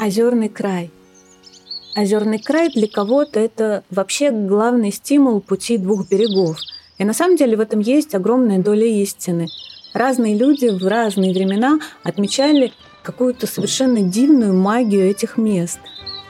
Озерный 0.00 0.48
край. 0.48 0.90
Озерный 1.94 2.38
край 2.38 2.70
для 2.70 2.88
кого-то 2.88 3.38
это 3.38 3.84
вообще 3.90 4.30
главный 4.30 4.92
стимул 4.92 5.42
пути 5.42 5.76
двух 5.76 6.08
берегов. 6.08 6.56
И 6.96 7.04
на 7.04 7.12
самом 7.12 7.36
деле 7.36 7.58
в 7.58 7.60
этом 7.60 7.80
есть 7.80 8.14
огромная 8.14 8.58
доля 8.58 8.86
истины– 8.86 9.48
разные 9.94 10.36
люди 10.36 10.68
в 10.68 10.86
разные 10.86 11.32
времена 11.32 11.78
отмечали 12.02 12.72
какую-то 13.02 13.46
совершенно 13.46 14.02
дивную 14.02 14.52
магию 14.52 15.08
этих 15.08 15.38
мест. 15.38 15.78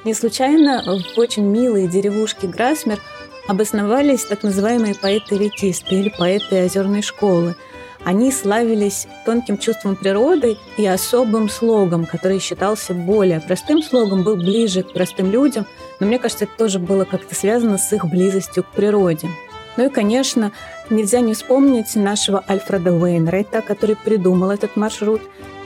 Не 0.05 0.15
случайно 0.15 0.85
в 0.85 1.19
очень 1.19 1.45
милой 1.45 1.89
деревушке 1.89 2.47
Грасмер 2.47 3.01
обосновались 3.49 4.25
так 4.25 4.43
называемые 4.43 4.95
поэты-ретисты 4.95 5.95
или 5.95 6.11
поэты 6.17 6.65
озерной 6.65 7.03
школы. 7.03 7.57
Они 8.05 8.31
славились 8.31 9.07
тонким 9.25 9.57
чувством 9.57 9.97
природы 9.97 10.59
и 10.77 10.87
особым 10.87 11.49
слогом, 11.49 12.05
который 12.05 12.39
считался 12.39 12.93
более 12.93 13.41
простым 13.41 13.83
слогом, 13.83 14.23
был 14.25 14.37
ближе 14.37 14.83
к 14.83 14.93
простым 14.93 15.31
людям, 15.31 15.67
но 16.01 16.07
мне 16.07 16.19
кажется, 16.19 16.45
это 16.45 16.53
тоже 16.59 16.79
было 16.79 17.05
как-то 17.05 17.35
связано 17.35 17.79
с 17.79 17.93
их 17.93 18.05
близостью 18.05 18.63
к 18.63 18.69
природе. 18.69 19.29
Ну 19.77 19.87
и, 19.87 19.89
конечно, 19.89 20.53
нельзя 20.91 21.21
не 21.21 21.33
вспомнить 21.33 21.97
нашего 21.97 22.45
Альфреда 22.49 22.93
Уэйнрайта, 22.93 23.63
который 23.63 23.97
придумал 23.97 24.51
этот 24.51 24.77
маршрут. 24.77 25.23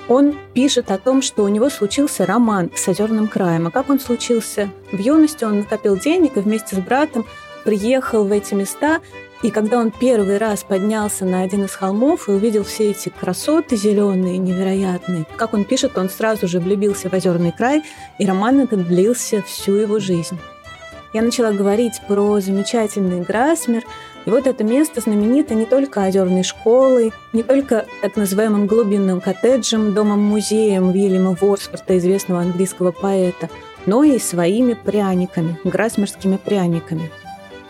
Он 0.09 0.35
пишет 0.55 0.91
о 0.91 0.97
том, 0.97 1.21
что 1.21 1.43
у 1.45 1.49
него 1.49 1.69
случился 1.69 2.25
роман 2.25 2.71
с 2.75 2.89
озерным 2.89 3.29
краем. 3.29 3.67
А 3.67 3.71
как 3.71 3.91
он 3.91 4.01
случился? 4.01 4.71
В 4.91 4.99
юности 4.99 5.45
он 5.45 5.59
накопил 5.59 5.99
денег 5.99 6.37
и 6.37 6.41
вместе 6.41 6.77
с 6.77 6.79
братом 6.79 7.27
приехал 7.69 8.25
в 8.25 8.33
эти 8.33 8.55
места, 8.55 9.01
и 9.43 9.51
когда 9.51 9.79
он 9.79 9.91
первый 9.91 10.39
раз 10.39 10.65
поднялся 10.65 11.27
на 11.27 11.43
один 11.43 11.67
из 11.67 11.73
холмов 11.73 12.27
и 12.27 12.33
увидел 12.33 12.65
все 12.65 12.93
эти 12.93 13.11
красоты 13.11 13.77
зеленые, 13.77 14.39
невероятные, 14.39 15.27
как 15.37 15.53
он 15.53 15.65
пишет, 15.65 15.99
он 15.99 16.09
сразу 16.09 16.49
же 16.49 16.61
влюбился 16.61 17.11
в 17.11 17.13
озерный 17.13 17.53
край, 17.53 17.83
и 18.19 18.25
роман 18.25 18.61
этот 18.61 18.89
длился 18.89 19.43
всю 19.43 19.75
его 19.75 19.99
жизнь 19.99 20.39
я 21.13 21.23
начала 21.23 21.53
говорить 21.53 22.01
про 22.07 22.41
замечательный 22.41 23.23
Грасмер. 23.23 23.85
И 24.27 24.31
вот 24.31 24.47
это 24.47 24.63
место 24.63 25.01
знаменито 25.01 25.55
не 25.55 25.65
только 25.65 26.05
озерной 26.05 26.43
школой, 26.43 27.13
не 27.33 27.43
только 27.43 27.87
так 28.03 28.17
называемым 28.17 28.67
глубинным 28.67 29.21
коттеджем, 29.21 29.95
домом-музеем 29.95 30.91
Вильяма 30.91 31.37
Ворсворта, 31.41 31.97
известного 31.97 32.43
английского 32.43 32.93
поэта, 32.93 33.49
но 33.87 34.05
и 34.05 34.19
своими 34.19 34.75
пряниками, 34.75 35.59
грасмерскими 35.65 36.37
пряниками. 36.37 37.11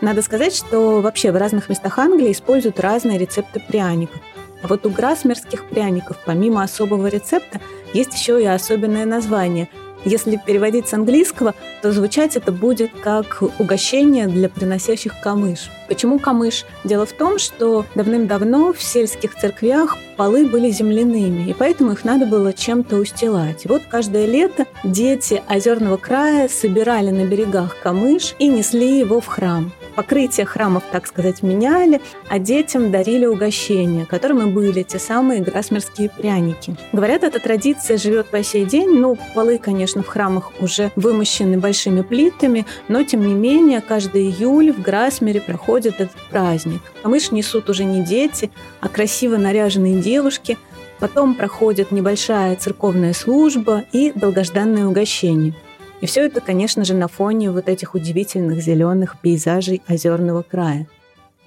Надо 0.01 0.21
сказать, 0.21 0.55
что 0.55 1.01
вообще 1.01 1.31
в 1.31 1.37
разных 1.37 1.69
местах 1.69 1.99
Англии 1.99 2.31
используют 2.31 2.79
разные 2.79 3.17
рецепты 3.17 3.59
пряников. 3.59 4.21
А 4.61 4.67
вот 4.67 4.85
у 4.85 4.89
грасмерских 4.89 5.65
пряников, 5.65 6.17
помимо 6.25 6.63
особого 6.63 7.07
рецепта, 7.07 7.59
есть 7.93 8.13
еще 8.13 8.41
и 8.41 8.45
особенное 8.45 9.05
название– 9.05 9.69
если 10.05 10.37
переводить 10.37 10.87
с 10.87 10.93
английского, 10.93 11.53
то 11.81 11.91
звучать 11.91 12.37
это 12.37 12.51
будет 12.51 12.91
как 13.03 13.43
угощение 13.59 14.27
для 14.27 14.47
приносящих 14.47 15.19
камыш. 15.21 15.69
Почему 15.87 16.19
камыш? 16.19 16.65
Дело 16.85 17.05
в 17.05 17.11
том, 17.11 17.37
что 17.37 17.85
давным-давно 17.95 18.71
в 18.71 18.81
сельских 18.81 19.35
церквях 19.35 19.97
полы 20.15 20.47
были 20.47 20.71
земляными, 20.71 21.49
и 21.49 21.53
поэтому 21.53 21.91
их 21.91 22.05
надо 22.05 22.25
было 22.25 22.53
чем-то 22.53 22.95
устилать. 22.95 23.65
И 23.65 23.67
вот 23.67 23.81
каждое 23.89 24.25
лето 24.25 24.65
дети 24.83 25.43
озерного 25.47 25.97
края 25.97 26.47
собирали 26.47 27.09
на 27.09 27.25
берегах 27.25 27.77
камыш 27.81 28.35
и 28.39 28.47
несли 28.47 28.99
его 28.99 29.19
в 29.19 29.27
храм 29.27 29.73
покрытие 29.99 30.45
храмов, 30.45 30.83
так 30.93 31.07
сказать, 31.07 31.43
меняли, 31.43 31.99
а 32.29 32.39
детям 32.39 32.89
дарили 32.89 33.25
угощения, 33.25 34.05
которыми 34.05 34.49
были 34.49 34.81
те 34.83 34.97
самые 34.97 35.41
грасмерские 35.41 36.09
пряники. 36.09 36.77
Говорят, 36.93 37.25
эта 37.25 37.37
традиция 37.41 37.97
живет 37.97 38.27
по 38.27 38.41
сей 38.41 38.63
день. 38.63 38.97
Ну, 38.97 39.17
полы, 39.35 39.57
конечно, 39.57 40.01
в 40.01 40.07
храмах 40.07 40.53
уже 40.61 40.93
вымощены 40.95 41.57
большими 41.57 42.01
плитами, 42.01 42.65
но, 42.87 43.03
тем 43.03 43.27
не 43.27 43.33
менее, 43.33 43.81
каждый 43.81 44.29
июль 44.29 44.71
в 44.71 44.81
Грасмере 44.81 45.41
проходит 45.41 45.95
этот 45.95 46.15
праздник. 46.29 46.79
А 47.03 47.09
мышь 47.09 47.31
несут 47.31 47.69
уже 47.69 47.83
не 47.83 48.01
дети, 48.01 48.51
а 48.79 48.87
красиво 48.87 49.35
наряженные 49.35 49.99
девушки– 49.99 50.57
Потом 50.99 51.33
проходит 51.33 51.91
небольшая 51.91 52.57
церковная 52.57 53.13
служба 53.13 53.85
и 53.93 54.11
долгожданное 54.13 54.85
угощение. 54.85 55.53
И 56.01 56.05
все 56.05 56.25
это, 56.25 56.39
конечно 56.39 56.85
же, 56.85 56.93
на 56.93 57.07
фоне 57.07 57.51
вот 57.51 57.67
этих 57.67 57.93
удивительных 57.93 58.61
зеленых 58.61 59.19
пейзажей 59.19 59.81
озерного 59.87 60.43
края. 60.43 60.87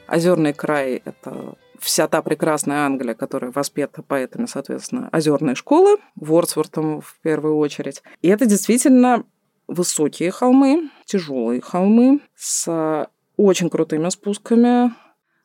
Озерный 0.06 0.52
край– 0.52 1.02
это 1.04 1.54
вся 1.78 2.06
та 2.06 2.22
прекрасная 2.22 2.84
Англия, 2.84 3.14
которая 3.14 3.50
воспета 3.50 4.02
поэтами, 4.02 4.46
соответственно, 4.46 5.08
озерной 5.10 5.54
школы, 5.54 5.98
Вордсвортом 6.16 7.00
в 7.00 7.18
первую 7.22 7.56
очередь. 7.56 8.02
И 8.20 8.28
это 8.28 8.46
действительно 8.46 9.24
высокие 9.68 10.30
холмы, 10.30 10.90
тяжелые 11.06 11.60
холмы 11.60 12.20
с 12.36 13.08
очень 13.36 13.70
крутыми 13.70 14.08
спусками, 14.10 14.92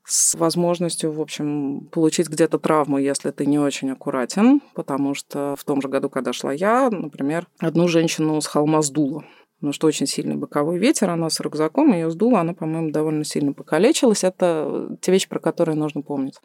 с 0.08 0.36
возможностью, 0.36 1.12
в 1.12 1.20
общем, 1.20 1.90
получить 1.92 2.30
где-то 2.30 2.58
травму, 2.60 2.98
если 2.98 3.32
ты 3.32 3.46
не 3.46 3.60
очень 3.60 3.92
аккуратен, 3.92 4.62
потому 4.74 5.14
что 5.14 5.56
в 5.58 5.64
том 5.66 5.82
же 5.82 5.90
году, 5.90 6.10
когда 6.10 6.32
шла 6.32 6.54
я, 6.54 6.90
например, 6.90 7.48
одну 7.60 7.88
женщину 7.88 8.40
с 8.40 8.48
холма 8.48 8.82
сдуло 8.82 9.26
потому 9.58 9.74
что 9.74 9.88
очень 9.88 10.06
сильный 10.06 10.36
боковой 10.36 10.78
ветер, 10.78 11.10
она 11.10 11.30
с 11.30 11.40
рюкзаком, 11.40 11.92
ее 11.92 12.12
сдуло, 12.12 12.40
она, 12.40 12.54
по-моему, 12.54 12.92
довольно 12.92 13.24
сильно 13.24 13.54
покалечилась. 13.54 14.24
Это 14.24 14.96
те 15.02 15.12
вещи, 15.12 15.28
про 15.28 15.40
которые 15.40 15.76
нужно 15.76 16.02
помнить. 16.02 16.36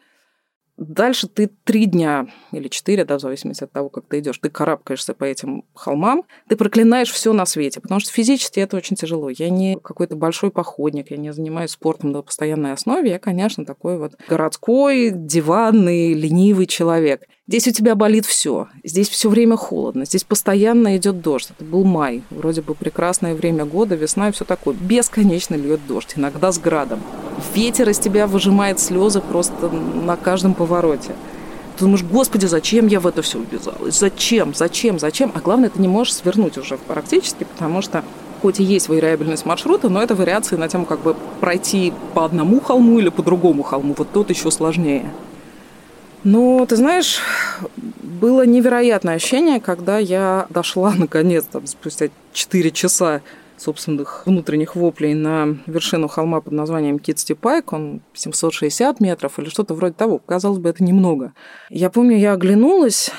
Дальше 0.77 1.27
ты 1.27 1.51
три 1.63 1.85
дня 1.85 2.27
или 2.51 2.67
четыре, 2.67 3.05
да, 3.05 3.17
в 3.17 3.21
зависимости 3.21 3.63
от 3.63 3.71
того, 3.71 3.89
как 3.89 4.05
ты 4.07 4.19
идешь, 4.19 4.39
ты 4.39 4.49
карабкаешься 4.49 5.13
по 5.13 5.23
этим 5.23 5.65
холмам, 5.75 6.23
ты 6.49 6.55
проклинаешь 6.55 7.11
все 7.11 7.31
на 7.31 7.45
свете, 7.45 7.79
потому 7.79 7.99
что 7.99 8.11
физически 8.11 8.59
это 8.59 8.77
очень 8.77 8.95
тяжело. 8.95 9.29
Я 9.29 9.49
не 9.51 9.77
какой-то 9.77 10.15
большой 10.15 10.49
походник, 10.49 11.11
я 11.11 11.17
не 11.17 11.31
занимаюсь 11.31 11.71
спортом 11.71 12.11
на 12.11 12.23
постоянной 12.23 12.73
основе, 12.73 13.11
я, 13.11 13.19
конечно, 13.19 13.65
такой 13.65 13.99
вот 13.99 14.15
городской, 14.27 15.11
диванный, 15.13 16.13
ленивый 16.13 16.65
человек. 16.65 17.23
Здесь 17.45 17.67
у 17.67 17.71
тебя 17.71 17.95
болит 17.95 18.25
все. 18.25 18.69
Здесь 18.85 19.09
все 19.09 19.29
время 19.29 19.57
холодно. 19.57 20.05
Здесь 20.05 20.23
постоянно 20.23 20.95
идет 20.95 21.21
дождь. 21.21 21.49
Это 21.49 21.65
был 21.65 21.83
май. 21.83 22.23
Вроде 22.29 22.61
бы 22.61 22.73
прекрасное 22.73 23.35
время 23.35 23.65
года, 23.65 23.95
весна 23.95 24.29
и 24.29 24.31
все 24.31 24.45
такое. 24.45 24.75
Бесконечно 24.75 25.55
льет 25.55 25.81
дождь, 25.85 26.13
иногда 26.15 26.53
с 26.53 26.57
градом. 26.57 27.01
Ветер 27.53 27.89
из 27.89 27.99
тебя 27.99 28.27
выжимает 28.27 28.79
слезы 28.79 29.19
просто 29.19 29.69
на 29.69 30.15
каждом 30.15 30.53
повороте. 30.53 31.15
Ты 31.75 31.83
думаешь, 31.83 32.03
господи, 32.03 32.45
зачем 32.45 32.87
я 32.87 33.01
в 33.01 33.07
это 33.07 33.21
все 33.21 33.39
увязалась? 33.39 33.99
Зачем? 33.99 34.53
Зачем? 34.55 34.97
Зачем? 34.97 35.33
А 35.35 35.41
главное, 35.41 35.69
ты 35.69 35.81
не 35.81 35.89
можешь 35.89 36.13
свернуть 36.13 36.57
уже 36.57 36.77
практически, 36.77 37.43
потому 37.43 37.81
что 37.81 38.05
хоть 38.41 38.61
и 38.61 38.63
есть 38.63 38.87
вариабельность 38.87 39.45
маршрута, 39.45 39.89
но 39.89 40.01
это 40.01 40.15
вариации 40.15 40.55
на 40.55 40.69
тему, 40.69 40.85
как 40.85 41.01
бы 41.01 41.13
пройти 41.41 41.91
по 42.13 42.23
одному 42.23 42.61
холму 42.61 42.99
или 42.99 43.09
по 43.09 43.21
другому 43.21 43.63
холму. 43.63 43.95
Вот 43.97 44.13
тут 44.13 44.29
еще 44.29 44.49
сложнее. 44.49 45.11
Ну, 46.23 46.65
ты 46.67 46.77
знаешь, 46.77 47.19
было 48.01 48.45
невероятное 48.45 49.15
ощущение, 49.15 49.59
когда 49.59 49.97
я 49.97 50.47
дошла 50.49 50.93
наконец, 50.97 51.45
там, 51.45 51.67
спустя 51.67 52.09
4 52.31 52.71
часа 52.71 53.21
собственных 53.57 54.23
внутренних 54.25 54.75
воплей 54.75 55.13
на 55.13 55.57
вершину 55.67 56.07
холма 56.07 56.41
под 56.41 56.53
названием 56.53 56.99
Китсти 56.99 57.33
Пайк. 57.33 57.73
Он 57.73 58.01
760 58.13 58.99
метров 58.99 59.39
или 59.39 59.49
что-то 59.49 59.73
вроде 59.73 59.93
того. 59.93 60.19
Казалось 60.19 60.59
бы, 60.59 60.69
это 60.69 60.83
немного. 60.83 61.33
Я 61.69 61.89
помню, 61.89 62.17
я 62.17 62.33
оглянулась, 62.33 63.11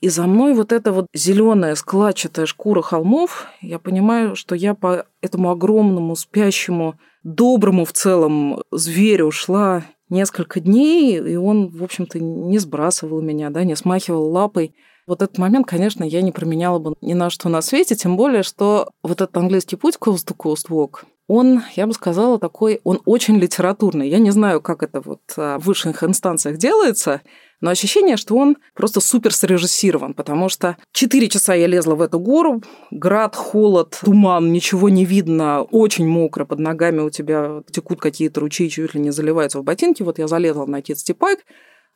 и 0.00 0.08
за 0.08 0.26
мной 0.26 0.54
вот 0.54 0.72
эта 0.72 0.92
вот 0.92 1.06
зеленая 1.14 1.74
складчатая 1.74 2.46
шкура 2.46 2.82
холмов. 2.82 3.46
Я 3.60 3.78
понимаю, 3.78 4.36
что 4.36 4.54
я 4.54 4.74
по 4.74 5.06
этому 5.22 5.50
огромному, 5.50 6.16
спящему, 6.16 6.98
доброму 7.22 7.84
в 7.84 7.92
целом 7.92 8.62
зверю 8.70 9.30
шла 9.30 9.84
несколько 10.08 10.60
дней, 10.60 11.18
и 11.18 11.36
он, 11.36 11.68
в 11.68 11.82
общем-то, 11.82 12.18
не 12.20 12.58
сбрасывал 12.58 13.20
меня, 13.20 13.50
да, 13.50 13.64
не 13.64 13.76
смахивал 13.76 14.30
лапой. 14.30 14.74
Вот 15.06 15.22
этот 15.22 15.38
момент, 15.38 15.66
конечно, 15.66 16.02
я 16.04 16.22
не 16.22 16.32
променяла 16.32 16.78
бы 16.78 16.94
ни 17.00 17.14
на 17.14 17.30
что 17.30 17.48
на 17.48 17.62
свете, 17.62 17.94
тем 17.94 18.16
более, 18.16 18.42
что 18.42 18.90
вот 19.02 19.20
этот 19.20 19.36
английский 19.36 19.76
путь 19.76 19.96
coast 20.00 20.26
to 20.26 20.36
coast 20.36 20.68
walk, 20.68 21.04
он, 21.28 21.62
я 21.74 21.86
бы 21.86 21.92
сказала, 21.92 22.38
такой, 22.38 22.80
он 22.84 23.00
очень 23.04 23.36
литературный. 23.38 24.08
Я 24.08 24.18
не 24.18 24.30
знаю, 24.30 24.60
как 24.60 24.82
это 24.82 25.00
вот 25.00 25.20
в 25.34 25.58
высших 25.58 26.04
инстанциях 26.04 26.56
делается, 26.56 27.22
но 27.60 27.70
ощущение, 27.70 28.16
что 28.16 28.36
он 28.36 28.58
просто 28.74 29.00
супер 29.00 29.34
срежиссирован, 29.34 30.14
потому 30.14 30.48
что 30.48 30.76
4 30.92 31.28
часа 31.28 31.54
я 31.54 31.66
лезла 31.66 31.94
в 31.94 32.02
эту 32.02 32.20
гору, 32.20 32.62
град, 32.90 33.34
холод, 33.34 33.98
туман, 34.04 34.52
ничего 34.52 34.88
не 34.88 35.04
видно, 35.04 35.62
очень 35.62 36.06
мокро, 36.06 36.44
под 36.44 36.60
ногами 36.60 37.00
у 37.00 37.10
тебя 37.10 37.62
текут 37.70 38.00
какие-то 38.00 38.40
ручьи, 38.40 38.70
чуть 38.70 38.94
ли 38.94 39.00
не 39.00 39.10
заливаются 39.10 39.58
в 39.58 39.64
ботинки. 39.64 40.02
Вот 40.02 40.18
я 40.18 40.28
залезла 40.28 40.66
на 40.66 40.80
Китсти 40.80 41.12
Пайк, 41.12 41.40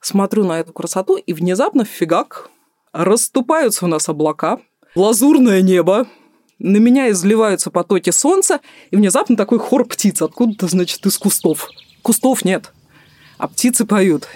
смотрю 0.01 0.45
на 0.45 0.59
эту 0.59 0.73
красоту, 0.73 1.17
и 1.17 1.33
внезапно 1.33 1.85
фигак, 1.85 2.51
расступаются 2.93 3.85
у 3.85 3.89
нас 3.89 4.09
облака, 4.09 4.59
лазурное 4.97 5.63
небо, 5.63 6.09
на 6.61 6.77
меня 6.77 7.11
изливаются 7.11 7.71
потоки 7.71 8.11
солнца, 8.11 8.61
и 8.91 8.97
внезапно 8.97 9.37
такой 9.37 9.59
хор 9.59 9.85
птиц, 9.87 10.23
откуда-то, 10.23 10.69
значит, 10.69 11.05
из 11.07 11.19
кустов. 11.19 11.69
Кустов 12.03 12.45
нет, 12.45 12.73
а 13.39 13.49
птицы 13.49 13.85
поют. 13.85 14.29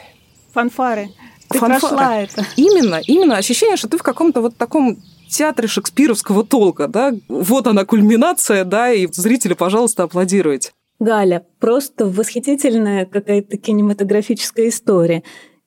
Фанфары. 0.52 1.10
Ты 1.50 1.58
Фанфары. 1.58 1.80
прошла 1.80 2.16
это. 2.16 2.46
Именно, 2.56 3.00
именно 3.06 3.36
ощущение, 3.36 3.76
что 3.76 3.88
ты 3.88 3.98
в 3.98 4.02
каком-то 4.02 4.40
вот 4.40 4.56
таком 4.56 4.98
театре 5.28 5.68
шекспировского 5.68 6.44
толка, 6.44 6.88
да, 6.88 7.12
вот 7.28 7.66
она 7.66 7.84
кульминация, 7.84 8.64
да, 8.64 8.92
и 8.92 9.06
зрители, 9.12 9.54
пожалуйста, 9.54 10.04
аплодируйте. 10.04 10.72
Галя, 11.00 11.44
просто 11.58 12.06
восхитительная 12.06 13.04
какая-то 13.04 13.56
кинематографическая 13.56 14.68
история. 14.68 15.22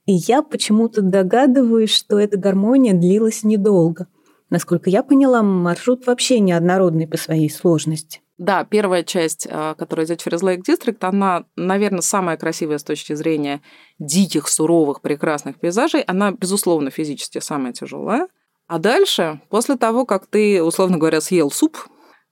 И 0.06 0.14
я 0.14 0.42
почему-то 0.42 1.02
догадываюсь, 1.02 1.94
что 1.94 2.18
эта 2.18 2.38
гармония 2.38 2.94
длилась 2.94 3.44
недолго. 3.44 4.08
Насколько 4.50 4.90
я 4.90 5.03
поняла, 5.03 5.42
маршрут 5.44 6.07
вообще 6.07 6.40
неоднородный 6.40 7.07
по 7.07 7.18
своей 7.18 7.50
сложности. 7.50 8.22
Да, 8.38 8.64
первая 8.64 9.03
часть, 9.03 9.48
а, 9.50 9.74
которая 9.74 10.05
идет 10.05 10.20
через 10.20 10.44
Лейк 10.44 10.64
Дистрикт, 10.64 11.03
она, 11.03 11.46
наверное, 11.55 12.01
самая 12.01 12.38
красивая 12.38 12.77
с 12.77 12.83
точки 12.83 13.14
зрения 13.14 13.62
диких, 13.98 14.48
суровых, 14.48 15.01
прекрасных 15.01 15.60
пейзажей. 15.60 16.01
Она, 16.01 16.31
безусловно, 16.31 16.92
физически 16.92 17.40
самая 17.40 17.74
тяжелая. 17.74 18.27
А 18.68 18.77
дальше, 18.79 19.42
после 19.50 19.75
того, 19.75 20.05
как 20.05 20.27
ты, 20.27 20.62
условно 20.62 20.98
говоря, 20.98 21.20
съел 21.20 21.50
суп, 21.50 21.77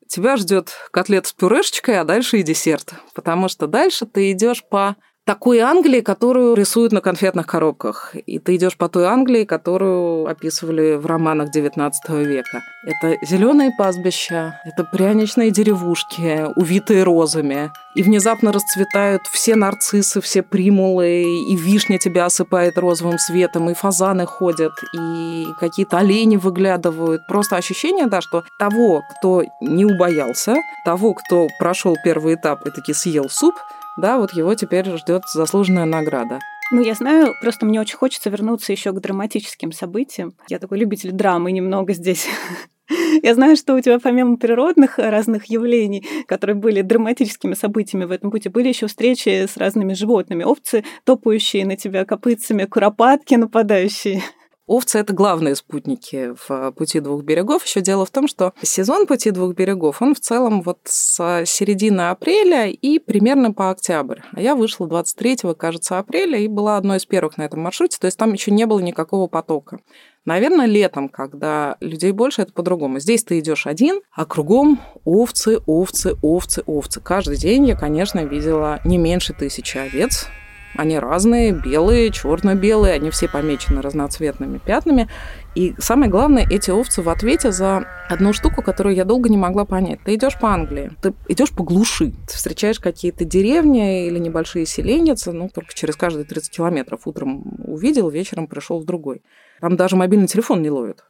тебя 0.07 0.37
ждет 0.37 0.73
котлет 0.91 1.25
с 1.25 1.33
пюрешечкой, 1.33 1.99
а 1.99 2.03
дальше 2.03 2.37
и 2.37 2.43
десерт. 2.43 2.93
Потому 3.15 3.47
что 3.47 3.65
дальше 3.65 4.05
ты 4.05 4.31
идешь 4.31 4.63
по 4.63 4.95
такой 5.25 5.59
Англии, 5.59 6.01
которую 6.01 6.55
рисуют 6.55 6.91
на 6.91 7.01
конфетных 7.01 7.47
коробках. 7.47 8.15
И 8.27 8.37
ты 8.37 8.55
идешь 8.55 8.77
по 8.77 8.87
той 8.87 9.05
Англии, 9.05 9.43
которую 9.43 10.27
описывали 10.27 10.95
в 10.95 11.05
романах 11.07 11.49
XIX 11.55 11.91
века. 12.23 12.61
Это 12.85 13.17
зеленые 13.25 13.71
пастбища, 13.75 14.61
это 14.63 14.83
пряничные 14.83 15.49
деревушки, 15.49 16.45
увитые 16.55 17.03
розами. 17.03 17.71
И 17.95 18.03
внезапно 18.03 18.51
расцветают 18.51 19.23
все 19.31 19.55
нарциссы, 19.55 20.21
все 20.21 20.43
примулы, 20.43 21.23
и 21.23 21.55
вишня 21.55 21.97
тебя 21.97 22.25
осыпает 22.25 22.77
розовым 22.77 23.17
светом, 23.17 23.69
и 23.69 23.73
фазаны 23.73 24.27
ходят, 24.27 24.73
и 24.93 25.47
какие-то 25.59 25.97
олени 25.97 26.37
выглядывают. 26.37 27.25
Просто 27.27 27.55
ощущение, 27.55 28.05
да, 28.05 28.21
что 28.21 28.43
того, 28.59 29.01
кто 29.17 29.43
не 29.61 29.85
убоялся, 29.85 30.55
того, 30.83 31.15
кто 31.15 31.47
прошел 31.57 31.95
первый 32.03 32.35
этап 32.35 32.67
и 32.67 32.69
таки 32.69 32.93
съел 32.93 33.29
суп, 33.29 33.55
да, 33.97 34.17
вот 34.17 34.33
его 34.33 34.53
теперь 34.55 34.85
ждет 34.97 35.23
заслуженная 35.33 35.85
награда. 35.85 36.39
Ну, 36.71 36.81
я 36.81 36.95
знаю, 36.95 37.33
просто 37.41 37.65
мне 37.65 37.79
очень 37.79 37.95
хочется 37.95 38.29
вернуться 38.29 38.71
еще 38.71 38.91
к 38.91 38.99
драматическим 38.99 39.71
событиям. 39.71 40.33
Я 40.49 40.57
такой 40.57 40.79
любитель 40.79 41.11
драмы 41.11 41.51
немного 41.51 41.93
здесь. 41.93 42.27
Я 43.23 43.33
знаю, 43.33 43.55
что 43.55 43.75
у 43.75 43.81
тебя 43.81 43.99
помимо 43.99 44.37
природных 44.37 44.99
разных 44.99 45.45
явлений, 45.45 46.05
которые 46.27 46.55
были 46.55 46.81
драматическими 46.81 47.53
событиями 47.53 48.05
в 48.05 48.11
этом 48.11 48.29
пути, 48.29 48.49
были 48.49 48.67
еще 48.67 48.87
встречи 48.87 49.45
с 49.47 49.57
разными 49.57 49.93
животными. 49.93 50.43
Овцы, 50.43 50.83
топающие 51.03 51.65
на 51.65 51.77
тебя 51.77 52.05
копытцами, 52.05 52.65
куропатки 52.65 53.35
нападающие. 53.35 54.21
Овцы– 54.67 54.97
это 54.99 55.13
главные 55.13 55.55
спутники 55.55 56.33
в 56.47 56.71
«Пути 56.71 56.99
двух 56.99 57.23
берегов». 57.23 57.63
Еще 57.65 57.81
дело 57.81 58.03
в 58.03 58.09
том, 58.09 58.27
что 58.27 58.53
сезон 58.63 59.05
«Пути 59.05 59.29
двух 59.29 59.53
берегов», 59.53 60.01
он 60.01 60.15
в 60.15 60.19
целом 60.19 60.63
вот 60.63 60.79
с 60.85 61.43
середины 61.45 62.09
апреля 62.09 62.67
и 62.67 62.97
примерно 62.97 63.53
по 63.53 63.69
октябрь. 63.69 64.21
А 64.31 64.41
я 64.41 64.55
вышла 64.55 64.87
23-го, 64.87 65.53
кажется, 65.53 65.99
апреля 65.99 66.39
и 66.39 66.47
была 66.47 66.77
одной 66.77 66.97
из 66.97 67.05
первых 67.05 67.37
на 67.37 67.43
этом 67.43 67.61
маршруте, 67.61 67.99
то 67.99 68.05
есть 68.05 68.17
там 68.17 68.33
еще 68.33 68.49
не 68.49 68.65
было 68.65 68.79
никакого 68.79 69.27
потока. 69.27 69.81
Наверное, 70.25 70.65
летом, 70.65 71.09
когда 71.09 71.77
людей 71.79 72.11
больше, 72.11 72.41
это 72.41 72.51
по-другому. 72.51 72.97
Здесь 72.99 73.23
ты 73.23 73.37
идешь 73.37 73.67
один, 73.67 74.01
а 74.11 74.25
кругом 74.25 74.81
овцы, 75.03 75.59
овцы, 75.67 76.15
овцы, 76.23 76.63
овцы. 76.65 76.99
Каждый 76.99 77.37
день 77.37 77.67
я, 77.67 77.75
конечно, 77.75 78.25
видела 78.25 78.79
не 78.83 78.97
меньше 78.97 79.33
тысячи 79.33 79.77
овец, 79.77 80.25
они 80.77 80.99
разные, 80.99 81.51
белые, 81.51 82.11
черно-белые, 82.11 82.93
они 82.93 83.09
все 83.09 83.27
помечены 83.27 83.81
разноцветными 83.81 84.57
пятнами. 84.57 85.07
И 85.55 85.73
самое 85.77 86.11
главное, 86.11 86.45
эти 86.49 86.71
овцы 86.71 87.01
в 87.01 87.09
ответе 87.09 87.51
за 87.51 87.85
одну 88.09 88.33
штуку, 88.33 88.61
которую 88.61 88.95
я 88.95 89.05
долго 89.05 89.29
не 89.29 89.37
могла 89.37 89.65
понять. 89.65 89.99
Ты 90.03 90.15
идешь 90.15 90.37
по 90.37 90.49
Англии, 90.53 90.91
ты 91.01 91.13
идешь 91.27 91.51
по 91.51 91.63
глуши, 91.63 92.11
ты 92.27 92.33
встречаешь 92.35 92.79
какие-то 92.79 93.25
деревни 93.25 94.07
или 94.07 94.19
небольшие 94.19 94.65
селеницы, 94.65 95.31
ну, 95.31 95.49
только 95.49 95.73
через 95.73 95.95
каждые 95.95 96.25
30 96.25 96.51
километров. 96.51 97.01
Утром 97.05 97.43
увидел, 97.65 98.09
вечером 98.09 98.47
пришел 98.47 98.79
в 98.79 98.85
другой. 98.85 99.21
Там 99.61 99.77
даже 99.77 99.95
мобильный 99.95 100.27
телефон 100.27 100.61
не 100.61 100.69
ловит 100.69 101.05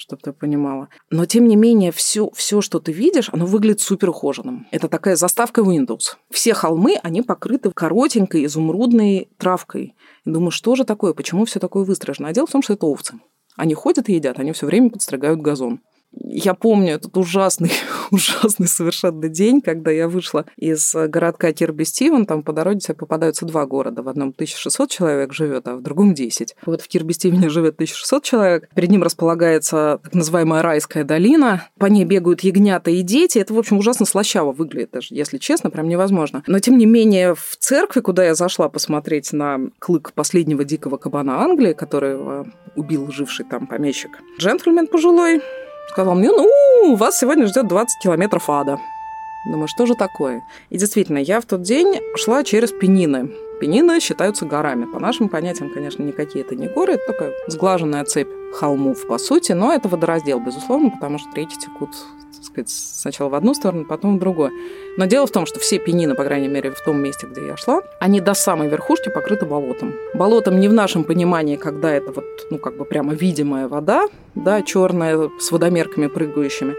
чтобы 0.00 0.22
ты 0.22 0.32
понимала. 0.32 0.88
Но, 1.10 1.26
тем 1.26 1.46
не 1.46 1.56
менее, 1.56 1.92
все, 1.92 2.30
все, 2.34 2.62
что 2.62 2.80
ты 2.80 2.90
видишь, 2.90 3.28
оно 3.32 3.44
выглядит 3.44 3.82
супер 3.82 4.08
ухоженным. 4.08 4.66
Это 4.70 4.88
такая 4.88 5.14
заставка 5.14 5.60
Windows. 5.60 6.16
Все 6.30 6.54
холмы, 6.54 6.96
они 7.02 7.20
покрыты 7.20 7.70
коротенькой 7.70 8.46
изумрудной 8.46 9.28
травкой. 9.36 9.94
И 10.24 10.30
думаю, 10.30 10.52
что 10.52 10.74
же 10.74 10.84
такое, 10.84 11.12
почему 11.12 11.44
все 11.44 11.60
такое 11.60 11.84
выстражено? 11.84 12.28
А 12.28 12.32
дело 12.32 12.46
в 12.46 12.50
том, 12.50 12.62
что 12.62 12.72
это 12.72 12.86
овцы. 12.86 13.20
Они 13.56 13.74
ходят 13.74 14.08
и 14.08 14.14
едят, 14.14 14.38
они 14.38 14.52
все 14.52 14.64
время 14.64 14.88
подстригают 14.88 15.42
газон. 15.42 15.80
Я 16.12 16.54
помню 16.54 16.94
этот 16.94 17.16
ужасный, 17.16 17.70
ужасный 18.10 18.66
совершенно 18.66 19.28
день, 19.28 19.60
когда 19.60 19.90
я 19.90 20.08
вышла 20.08 20.46
из 20.56 20.94
городка 20.94 21.52
Кирби-Стивен, 21.52 22.26
там 22.26 22.42
по 22.42 22.52
дороге 22.52 22.80
тебе 22.80 22.94
попадаются 22.94 23.46
два 23.46 23.64
города. 23.66 24.02
В 24.02 24.08
одном 24.08 24.30
1600 24.30 24.90
человек 24.90 25.32
живет, 25.32 25.68
а 25.68 25.76
в 25.76 25.82
другом 25.82 26.14
10. 26.14 26.56
Вот 26.66 26.82
в 26.82 26.88
Кирби-Стивене 26.88 27.48
живет 27.48 27.74
1600 27.74 28.24
человек. 28.24 28.68
Перед 28.74 28.90
ним 28.90 29.02
располагается 29.02 30.00
так 30.02 30.14
называемая 30.14 30.62
райская 30.62 31.04
долина. 31.04 31.68
По 31.78 31.86
ней 31.86 32.04
бегают 32.04 32.40
ягнята 32.40 32.90
и 32.90 33.02
дети. 33.02 33.38
Это, 33.38 33.54
в 33.54 33.58
общем, 33.58 33.78
ужасно 33.78 34.04
слащаво 34.04 34.52
выглядит, 34.52 34.90
даже, 34.92 35.08
если 35.10 35.38
честно, 35.38 35.70
прям 35.70 35.88
невозможно. 35.88 36.42
Но, 36.46 36.58
тем 36.58 36.76
не 36.76 36.86
менее, 36.86 37.34
в 37.34 37.56
церкви, 37.58 38.00
куда 38.00 38.24
я 38.24 38.34
зашла 38.34 38.68
посмотреть 38.68 39.32
на 39.32 39.60
клык 39.78 40.12
последнего 40.12 40.64
дикого 40.64 40.96
кабана 40.96 41.42
Англии, 41.42 41.72
которого 41.72 42.46
убил 42.76 43.10
живший 43.10 43.44
там 43.44 43.66
помещик, 43.66 44.10
джентльмен 44.38 44.86
пожилой, 44.86 45.40
сказал 45.88 46.14
мне, 46.14 46.30
ну, 46.30 46.96
вас 46.96 47.18
сегодня 47.18 47.46
ждет 47.46 47.66
20 47.66 47.98
километров 48.02 48.48
ада. 48.48 48.78
Думаю, 49.44 49.68
что 49.68 49.86
же 49.86 49.94
такое? 49.94 50.42
И 50.68 50.78
действительно, 50.78 51.18
я 51.18 51.40
в 51.40 51.46
тот 51.46 51.62
день 51.62 52.00
шла 52.16 52.44
через 52.44 52.72
Пенины. 52.72 53.30
Пенины 53.60 54.00
считаются 54.00 54.46
горами. 54.46 54.86
По 54.86 54.98
нашим 54.98 55.28
понятиям, 55.28 55.70
конечно, 55.70 56.02
никакие 56.02 56.44
это 56.44 56.56
не 56.56 56.66
горы, 56.66 56.94
это 56.94 57.06
такая 57.06 57.34
сглаженная 57.46 58.04
цепь 58.04 58.28
холмов, 58.54 59.06
по 59.06 59.18
сути, 59.18 59.52
но 59.52 59.72
это 59.72 59.88
водораздел, 59.88 60.40
безусловно, 60.40 60.90
потому 60.90 61.18
что 61.18 61.28
реки 61.34 61.56
текут 61.58 61.90
так 62.40 62.44
сказать, 62.44 62.70
сначала 62.70 63.28
в 63.28 63.34
одну 63.34 63.52
сторону, 63.52 63.84
потом 63.84 64.16
в 64.16 64.18
другую. 64.18 64.50
Но 64.96 65.04
дело 65.04 65.26
в 65.26 65.30
том, 65.30 65.44
что 65.44 65.60
все 65.60 65.78
пенины, 65.78 66.14
по 66.14 66.24
крайней 66.24 66.48
мере, 66.48 66.70
в 66.70 66.80
том 66.82 66.98
месте, 67.02 67.26
где 67.26 67.46
я 67.46 67.56
шла, 67.56 67.82
они 67.98 68.20
до 68.20 68.32
самой 68.32 68.68
верхушки 68.68 69.10
покрыты 69.10 69.44
болотом. 69.44 69.92
Болотом 70.14 70.58
не 70.58 70.68
в 70.68 70.72
нашем 70.72 71.04
понимании, 71.04 71.56
когда 71.56 71.92
это 71.92 72.12
вот, 72.12 72.24
ну, 72.50 72.58
как 72.58 72.78
бы 72.78 72.84
прямо 72.86 73.12
видимая 73.12 73.68
вода, 73.68 74.06
да, 74.34 74.62
черная, 74.62 75.30
с 75.38 75.50
водомерками 75.50 76.06
прыгающими, 76.06 76.74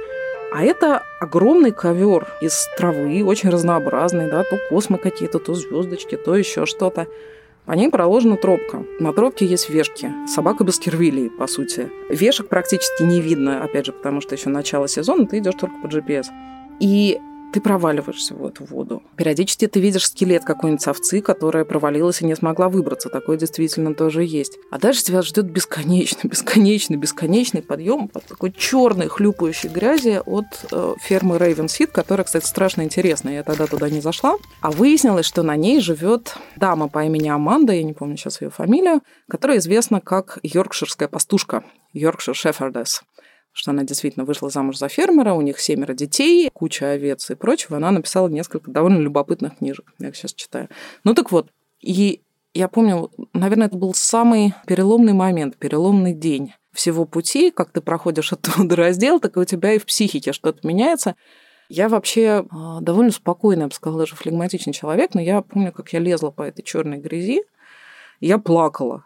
а 0.52 0.64
это 0.64 1.04
огромный 1.22 1.72
ковер 1.72 2.28
из 2.42 2.68
травы, 2.78 3.24
очень 3.24 3.50
разнообразный, 3.50 4.30
да, 4.30 4.44
то 4.44 4.58
космы 4.70 4.98
какие-то, 4.98 5.40
то 5.40 5.54
звездочки, 5.54 6.18
то 6.18 6.36
еще 6.36 6.66
что-то. 6.66 7.08
По 7.66 7.72
ней 7.72 7.90
проложена 7.90 8.36
тропка. 8.36 8.84
На 9.00 9.14
тропке 9.14 9.46
есть 9.46 9.70
вешки. 9.70 10.12
Собака 10.28 10.66
Баскервилей, 10.66 11.30
по 11.30 11.48
сути. 11.48 11.90
Вешек 12.10 12.50
практически 12.50 13.04
не 13.04 13.22
видно, 13.22 13.64
опять 13.64 13.86
же, 13.86 13.94
потому 13.94 14.20
что 14.20 14.36
еще 14.36 14.50
начало 14.50 14.90
сезона, 14.90 15.26
ты 15.26 15.38
идешь 15.38 15.56
только 15.56 15.76
по 15.82 15.88
GPS. 15.88 16.26
И 16.82 17.20
ты 17.52 17.62
проваливаешься 17.62 18.34
в 18.34 18.46
эту 18.46 18.66
воду. 18.66 19.04
Периодически 19.16 19.68
ты 19.68 19.80
видишь 19.80 20.08
скелет 20.08 20.44
какой-нибудь 20.44 20.88
овцы, 20.88 21.22
которая 21.22 21.66
провалилась 21.66 22.22
и 22.22 22.26
не 22.26 22.36
смогла 22.36 22.70
выбраться. 22.70 23.10
Такое 23.10 23.38
действительно 23.38 23.94
тоже 23.94 24.24
есть. 24.24 24.58
А 24.72 24.80
дальше 24.80 25.04
тебя 25.04 25.22
ждет 25.22 25.46
бесконечный, 25.46 26.30
бесконечный, 26.30 26.98
бесконечный 26.98 27.62
подъем 27.62 28.08
под 28.08 28.26
такой 28.26 28.52
черной 28.52 29.08
хлюпающей 29.08 29.70
грязи 29.70 30.22
от 30.26 30.46
э, 30.72 30.94
фермы 31.02 31.38
Рейвенсид, 31.38 31.92
которая, 31.92 32.26
кстати, 32.26 32.46
страшно 32.46 32.84
интересная. 32.84 33.36
Я 33.36 33.44
тогда 33.44 33.68
туда 33.68 33.90
не 33.90 34.02
зашла. 34.02 34.36
А 34.62 34.72
выяснилось, 34.72 35.26
что 35.26 35.44
на 35.44 35.56
ней 35.56 35.82
живет 35.82 36.36
дама 36.56 36.88
по 36.88 37.04
имени 37.04 37.30
Аманда, 37.30 37.74
я 37.74 37.84
не 37.84 37.94
помню 37.94 38.18
сейчас 38.18 38.42
ее 38.42 38.50
фамилию, 38.50 39.02
которая 39.30 39.58
известна 39.58 40.02
как 40.02 40.40
Йоркширская 40.44 41.08
пастушка, 41.08 41.64
Йоркшир 41.94 42.36
Шефердес 42.36 43.02
что 43.54 43.72
она 43.72 43.84
действительно 43.84 44.26
вышла 44.26 44.50
замуж 44.50 44.78
за 44.78 44.88
фермера, 44.88 45.34
у 45.34 45.42
них 45.42 45.60
семеро 45.60 45.94
детей, 45.94 46.50
куча 46.54 46.92
овец 46.92 47.30
и 47.30 47.36
прочего. 47.36 47.78
Она 47.78 47.92
написала 47.92 48.28
несколько 48.30 48.72
довольно 48.72 49.00
любопытных 49.00 49.58
книжек, 49.58 49.94
я 50.00 50.10
их 50.10 50.16
сейчас 50.16 50.34
читаю. 50.34 50.70
Ну 51.04 51.14
так 51.14 51.32
вот, 51.32 51.50
и 51.82 52.22
я 52.54 52.68
помню, 52.68 53.12
наверное, 53.34 53.68
это 53.68 53.78
был 53.78 53.94
самый 53.94 54.54
переломный 54.68 55.14
момент, 55.14 55.58
переломный 55.58 56.14
день 56.14 56.54
всего 56.74 57.06
пути, 57.06 57.52
как 57.52 57.72
ты 57.72 57.82
проходишь 57.82 58.32
этот 58.32 58.58
водораздел, 58.58 59.20
так 59.20 59.38
и 59.38 59.40
у 59.40 59.46
тебя 59.46 59.74
и 59.74 59.80
в 59.80 59.86
психике 59.86 60.34
что-то 60.34 60.66
меняется. 60.68 61.16
Я 61.70 61.88
вообще 61.88 62.46
а, 62.52 62.82
довольно 62.82 63.12
спокойный, 63.12 63.62
я 63.62 63.68
бы 63.68 63.74
сказала, 63.74 64.02
даже 64.02 64.16
флегматичный 64.16 64.74
человек, 64.74 65.14
но 65.14 65.22
я 65.22 65.42
помню, 65.42 65.72
как 65.72 65.94
я 65.94 66.00
лезла 66.00 66.30
по 66.30 66.44
этой 66.44 66.64
черной 66.64 66.98
грязи, 66.98 67.44
я 68.20 68.38
плакала. 68.38 69.06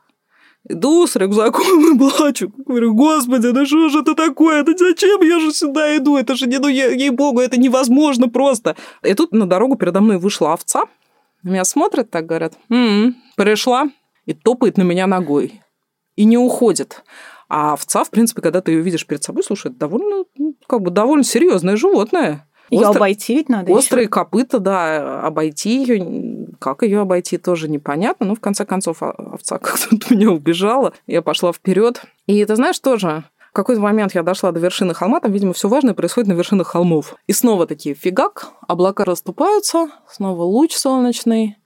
Иду 0.68 1.06
с 1.06 1.16
рюкзаком 1.16 1.96
и 1.96 1.98
плачу. 1.98 2.52
Говорю, 2.58 2.96
господи, 2.96 3.52
да 3.52 3.66
что 3.66 3.90
же 3.90 4.00
это 4.00 4.16
такое? 4.16 4.64
Да 4.64 4.74
зачем 4.76 5.22
я 5.22 5.40
же 5.40 5.52
сюда 5.52 5.96
иду? 5.98 6.18
Это 6.18 6.36
же, 6.36 6.48
не, 6.48 6.58
ну, 6.58 6.68
ей-богу, 6.68 7.40
это 7.40 7.60
невозможно 7.60 8.30
просто. 8.30 8.76
И 9.04 9.14
тут 9.14 9.32
на 9.32 9.48
дорогу 9.48 9.76
передо 9.76 10.02
мной 10.02 10.18
вышла 10.18 10.54
овца. 10.54 10.86
Меня 11.44 11.64
смотрят, 11.66 12.10
так 12.10 12.26
говорят, 12.26 12.54
м-м, 12.70 13.16
пришла 13.36 13.90
и 14.26 14.34
топает 14.34 14.78
на 14.78 14.82
меня 14.82 15.06
ногой. 15.06 15.62
И 16.16 16.26
не 16.26 16.38
уходит. 16.38 17.04
А 17.48 17.74
овца, 17.74 18.04
в 18.04 18.10
принципе, 18.10 18.42
когда 18.42 18.62
ты 18.62 18.72
ее 18.72 18.82
видишь 18.82 19.06
перед 19.06 19.24
собой, 19.24 19.44
слушай, 19.44 19.72
довольно, 19.72 20.26
ну, 20.36 20.56
как 20.68 20.82
бы 20.82 20.90
довольно 20.90 21.24
серьезное 21.24 21.78
животное. 21.78 22.48
Ее 22.70 22.88
обойти 22.88 23.36
ведь 23.36 23.50
надо. 23.50 23.72
Острые 23.72 24.04
еще. 24.04 24.12
копыта, 24.12 24.60
да, 24.60 25.22
обойти 25.22 25.84
ее. 25.84 26.48
Как 26.60 26.84
ее 26.84 27.02
обойти, 27.02 27.38
тоже 27.38 27.70
непонятно. 27.70 28.26
Но 28.26 28.36
в 28.36 28.40
конце 28.40 28.66
концов 28.66 29.02
овца 29.02 29.58
как-то 29.60 29.96
от 29.96 30.10
меня 30.10 30.32
убежала. 30.32 30.94
Я 31.08 31.22
пошла 31.22 31.54
вперед. 31.54 32.02
И 32.28 32.44
ты 32.44 32.56
знаешь 32.56 32.80
тоже, 32.80 33.24
в 33.50 33.54
какой-то 33.54 33.82
момент 33.82 34.16
я 34.16 34.24
дошла 34.24 34.52
до 34.52 34.60
вершины 34.60 34.94
холма, 34.94 35.20
там, 35.20 35.32
видимо, 35.32 35.54
все 35.54 35.70
важное 35.70 35.94
происходит 35.94 36.28
на 36.28 36.34
вершинах 36.34 36.68
холмов. 36.68 37.16
И 37.28 37.34
снова 37.34 37.68
такие 37.68 37.96
фигак, 37.96 38.50
облака 38.68 39.06
расступаются, 39.06 39.90
снова 40.10 40.44
луч 40.44 40.74
солнечный. 40.74 41.58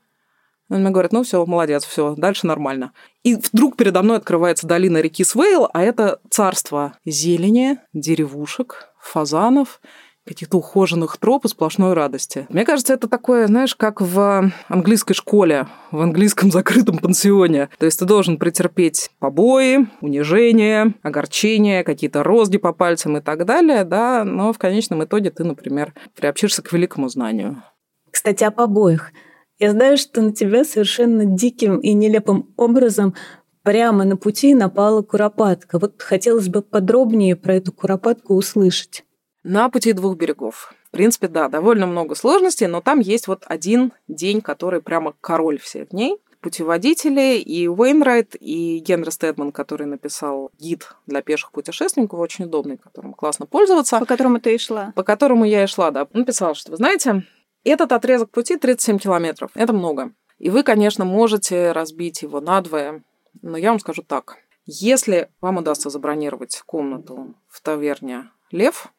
Он 0.70 0.82
мне 0.82 0.92
говорит, 0.92 1.12
ну 1.14 1.24
все, 1.24 1.44
молодец, 1.46 1.84
все, 1.84 2.14
дальше 2.16 2.46
нормально. 2.46 2.92
И 3.24 3.36
вдруг 3.36 3.76
передо 3.76 4.04
мной 4.04 4.18
открывается 4.18 4.68
долина 4.68 5.00
реки 5.00 5.24
Свейл, 5.24 5.68
а 5.74 5.82
это 5.82 6.20
царство 6.30 6.94
зелени, 7.06 7.80
деревушек, 7.94 8.90
фазанов 9.02 9.82
каких-то 10.30 10.58
ухоженных 10.58 11.18
троп 11.18 11.46
и 11.46 11.48
сплошной 11.48 11.94
радости. 11.94 12.46
Мне 12.50 12.64
кажется, 12.64 12.94
это 12.94 13.10
такое, 13.10 13.48
знаешь, 13.48 13.76
как 13.76 14.00
в 14.00 14.52
английской 14.68 15.16
школе, 15.16 15.66
в 15.90 16.00
английском 16.00 16.52
закрытом 16.52 17.00
пансионе. 17.00 17.70
То 17.80 17.88
есть 17.88 17.98
ты 17.98 18.06
должен 18.06 18.38
претерпеть 18.38 19.10
побои, 19.18 19.88
унижение, 20.02 20.94
огорчение, 21.02 21.84
какие-то 21.84 22.22
розги 22.22 22.60
по 22.60 22.74
пальцам 22.74 23.18
и 23.18 23.22
так 23.22 23.46
далее, 23.46 23.84
да, 23.84 24.24
но 24.24 24.54
в 24.54 24.60
конечном 24.60 25.04
итоге 25.04 25.32
ты, 25.32 25.44
например, 25.44 25.96
приобщишься 26.16 26.62
к 26.62 26.72
великому 26.72 27.10
знанию. 27.10 27.64
Кстати, 28.12 28.44
о 28.44 28.52
побоях. 28.52 29.12
Я 29.58 29.72
знаю, 29.72 29.98
что 29.98 30.22
на 30.22 30.32
тебя 30.32 30.64
совершенно 30.64 31.26
диким 31.26 31.80
и 31.80 31.94
нелепым 31.94 32.54
образом 32.56 33.16
прямо 33.64 34.06
на 34.06 34.16
пути 34.16 34.54
напала 34.54 35.02
куропатка. 35.02 35.80
Вот 35.80 36.00
хотелось 36.04 36.50
бы 36.50 36.62
подробнее 36.62 37.36
про 37.36 37.56
эту 37.56 37.72
куропатку 37.72 38.36
услышать. 38.36 39.04
На 39.44 39.70
пути 39.70 39.94
двух 39.94 40.18
берегов. 40.18 40.74
В 40.90 40.92
принципе, 40.92 41.28
да, 41.28 41.48
довольно 41.50 41.86
много 41.86 42.16
сложностей, 42.16 42.68
но 42.68 42.82
там 42.82 43.00
есть 43.00 43.28
вот 43.28 43.44
один 43.46 43.94
день, 44.08 44.42
который 44.42 44.82
прямо 44.82 45.14
король 45.22 45.60
всех 45.60 45.90
дней. 45.90 46.18
Путеводители 46.42 47.38
и 47.38 47.68
Уэйнрайт, 47.68 48.36
и 48.40 48.80
Генри 48.80 49.10
Стэдман, 49.10 49.52
который 49.52 49.86
написал 49.86 50.52
гид 50.58 50.96
для 51.06 51.22
пеших 51.22 51.52
путешественников, 51.52 52.20
очень 52.20 52.46
удобный, 52.46 52.78
которым 52.78 53.14
классно 53.14 53.46
пользоваться. 53.46 54.00
По 54.00 54.06
которому 54.06 54.40
ты 54.40 54.56
и 54.56 54.58
шла. 54.58 54.94
По 54.96 55.04
которому 55.04 55.44
я 55.44 55.64
и 55.64 55.68
шла, 55.68 55.92
да. 55.92 56.08
Он 56.14 56.26
писал, 56.26 56.56
что, 56.56 56.72
вы 56.72 56.78
знаете, 56.78 57.24
этот 57.64 57.92
отрезок 57.92 58.32
пути 58.32 58.58
37 58.58 59.00
километров. 59.00 59.52
Это 59.54 59.74
много. 59.74 60.12
И 60.38 60.50
вы, 60.50 60.64
конечно, 60.64 61.04
можете 61.04 61.74
разбить 61.74 62.22
его 62.22 62.40
надвое, 62.40 63.04
но 63.42 63.58
я 63.58 63.72
вам 63.72 63.80
скажу 63.80 64.02
так. 64.02 64.38
Если 64.66 65.30
вам 65.42 65.58
удастся 65.58 65.90
забронировать 65.90 66.62
комнату 66.66 67.36
в 67.48 67.62
таверне 67.62 68.30
«Лев», 68.52 68.94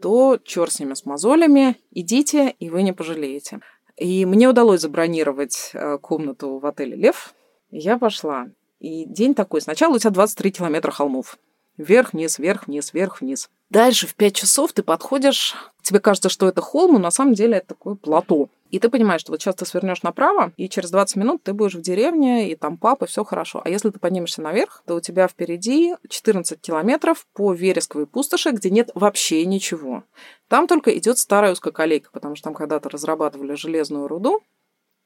то 0.00 0.38
черт 0.44 0.72
с 0.72 0.80
ними, 0.80 0.94
с 0.94 1.04
мозолями, 1.04 1.76
идите, 1.90 2.54
и 2.58 2.70
вы 2.70 2.82
не 2.82 2.92
пожалеете. 2.92 3.60
И 3.96 4.26
мне 4.26 4.48
удалось 4.48 4.82
забронировать 4.82 5.70
э, 5.72 5.98
комнату 5.98 6.58
в 6.58 6.66
отеле 6.66 6.96
«Лев». 6.96 7.34
Я 7.70 7.98
пошла. 7.98 8.48
И 8.78 9.04
день 9.06 9.34
такой. 9.34 9.60
Сначала 9.60 9.94
у 9.94 9.98
тебя 9.98 10.10
23 10.10 10.50
километра 10.52 10.90
холмов. 10.90 11.38
Вверх-вниз, 11.78 12.38
вверх-вниз, 12.38 12.92
вверх-вниз. 12.92 13.50
Дальше 13.68 14.06
в 14.06 14.14
5 14.14 14.34
часов 14.34 14.72
ты 14.72 14.82
подходишь, 14.82 15.54
тебе 15.82 16.00
кажется, 16.00 16.28
что 16.28 16.48
это 16.48 16.60
холм, 16.60 16.94
но 16.94 16.98
на 16.98 17.10
самом 17.10 17.34
деле 17.34 17.58
это 17.58 17.68
такое 17.68 17.96
плато. 17.96 18.48
И 18.70 18.78
ты 18.78 18.88
понимаешь, 18.88 19.20
что 19.20 19.32
вот 19.32 19.40
сейчас 19.40 19.54
ты 19.56 19.66
свернешь 19.66 20.02
направо, 20.02 20.52
и 20.56 20.68
через 20.68 20.90
20 20.90 21.16
минут 21.16 21.42
ты 21.42 21.52
будешь 21.52 21.74
в 21.74 21.80
деревне, 21.80 22.50
и 22.50 22.56
там 22.56 22.78
папа, 22.78 23.06
все 23.06 23.24
хорошо. 23.24 23.62
А 23.64 23.68
если 23.68 23.90
ты 23.90 23.98
поднимешься 23.98 24.42
наверх, 24.42 24.82
то 24.86 24.94
у 24.94 25.00
тебя 25.00 25.28
впереди 25.28 25.94
14 26.08 26.60
километров 26.60 27.26
по 27.32 27.52
вересковой 27.52 28.06
пустоши, 28.06 28.50
где 28.50 28.70
нет 28.70 28.90
вообще 28.94 29.44
ничего. 29.44 30.04
Там 30.48 30.66
только 30.66 30.96
идет 30.96 31.18
старая 31.18 31.52
узкоколейка, 31.52 32.10
потому 32.12 32.34
что 32.34 32.44
там 32.44 32.54
когда-то 32.54 32.88
разрабатывали 32.88 33.54
железную 33.54 34.08
руду, 34.08 34.42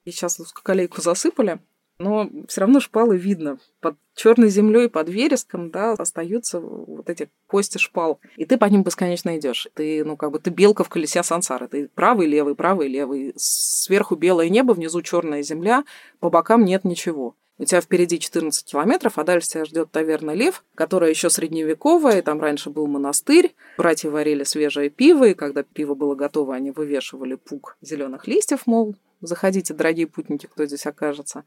и 0.04 0.10
сейчас 0.10 0.40
узкоколейку 0.40 1.02
засыпали, 1.02 1.60
но 2.00 2.30
все 2.48 2.62
равно 2.62 2.80
шпалы 2.80 3.18
видно. 3.18 3.58
Под 3.80 3.94
черной 4.14 4.48
землей, 4.48 4.88
под 4.88 5.10
вереском, 5.10 5.70
да, 5.70 5.92
остаются 5.92 6.58
вот 6.58 7.10
эти 7.10 7.28
кости 7.46 7.76
шпал. 7.76 8.20
И 8.36 8.46
ты 8.46 8.56
по 8.56 8.64
ним 8.64 8.82
бесконечно 8.82 9.38
идешь. 9.38 9.68
Ты, 9.74 10.02
ну, 10.02 10.16
как 10.16 10.32
бы, 10.32 10.38
ты 10.38 10.48
белка 10.48 10.82
в 10.82 10.88
колесе 10.88 11.22
сансары. 11.22 11.68
Ты 11.68 11.88
правый, 11.94 12.26
левый, 12.26 12.54
правый, 12.54 12.88
левый. 12.88 13.34
Сверху 13.36 14.16
белое 14.16 14.48
небо, 14.48 14.72
внизу 14.72 15.02
черная 15.02 15.42
земля, 15.42 15.84
по 16.20 16.30
бокам 16.30 16.64
нет 16.64 16.84
ничего. 16.84 17.36
у 17.58 17.64
тебя 17.66 17.82
впереди 17.82 18.18
14 18.18 18.64
километров, 18.64 19.18
а 19.18 19.24
дальше 19.24 19.50
тебя 19.50 19.66
ждет 19.66 19.90
таверна 19.90 20.30
Лев, 20.30 20.64
которая 20.74 21.10
еще 21.10 21.28
средневековая, 21.28 22.22
там 22.22 22.40
раньше 22.40 22.70
был 22.70 22.86
монастырь. 22.86 23.54
Братья 23.76 24.08
варили 24.08 24.44
свежее 24.44 24.88
пиво, 24.88 25.28
и 25.28 25.34
когда 25.34 25.62
пиво 25.62 25.94
было 25.94 26.14
готово, 26.14 26.54
они 26.54 26.70
вывешивали 26.70 27.34
пук 27.34 27.76
зеленых 27.82 28.26
листьев, 28.26 28.66
мол, 28.66 28.96
заходите, 29.20 29.74
дорогие 29.74 30.06
путники, 30.06 30.46
кто 30.46 30.66
здесь 30.66 30.86
окажется. 30.86 31.44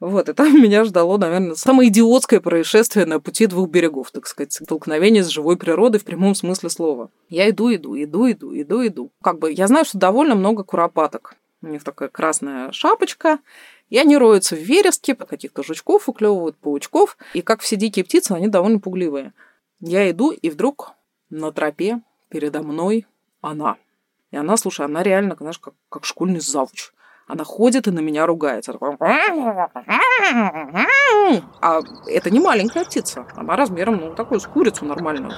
Вот, 0.00 0.28
и 0.28 0.32
там 0.32 0.54
меня 0.62 0.84
ждало, 0.84 1.18
наверное, 1.18 1.54
самое 1.54 1.88
идиотское 1.88 2.40
происшествие 2.40 3.06
на 3.06 3.20
пути 3.20 3.46
двух 3.46 3.70
берегов, 3.70 4.10
так 4.10 4.26
сказать, 4.26 4.52
столкновение 4.52 5.22
с 5.22 5.28
живой 5.28 5.56
природой 5.56 6.00
в 6.00 6.04
прямом 6.04 6.34
смысле 6.34 6.70
слова. 6.70 7.10
Я 7.28 7.48
иду, 7.50 7.74
иду, 7.74 7.96
иду, 7.96 8.30
иду, 8.30 8.54
иду, 8.54 8.86
иду. 8.86 9.12
Как 9.22 9.38
бы 9.38 9.52
я 9.52 9.66
знаю, 9.66 9.84
что 9.84 9.98
довольно 9.98 10.34
много 10.34 10.64
куропаток. 10.64 11.36
У 11.62 11.68
них 11.68 11.82
такая 11.82 12.10
красная 12.10 12.72
шапочка, 12.72 13.38
и 13.88 13.98
они 13.98 14.18
роются 14.18 14.54
в 14.54 14.58
вереске, 14.58 15.14
каких-то 15.14 15.62
жучков 15.62 16.08
уклевывают, 16.08 16.56
паучков. 16.56 17.16
И 17.32 17.42
как 17.42 17.60
все 17.60 17.76
дикие 17.76 18.04
птицы, 18.04 18.32
они 18.32 18.48
довольно 18.48 18.80
пугливые. 18.80 19.32
Я 19.80 20.10
иду, 20.10 20.30
и 20.30 20.50
вдруг 20.50 20.92
на 21.30 21.52
тропе 21.52 22.00
передо 22.28 22.62
мной 22.62 23.06
она. 23.40 23.76
И 24.34 24.36
она, 24.36 24.56
слушай, 24.56 24.84
она 24.84 25.04
реально, 25.04 25.36
знаешь, 25.38 25.60
как, 25.60 25.74
как 25.88 26.04
школьный 26.04 26.40
завуч. 26.40 26.90
Она 27.28 27.44
ходит 27.44 27.86
и 27.86 27.92
на 27.92 28.00
меня 28.00 28.26
ругается. 28.26 28.76
А 31.60 31.80
это 32.08 32.30
не 32.30 32.40
маленькая 32.40 32.84
птица. 32.84 33.26
Она 33.36 33.54
размером, 33.54 33.98
ну, 33.98 34.12
такую, 34.12 34.40
с 34.40 34.46
курицу 34.48 34.86
нормальную. 34.86 35.34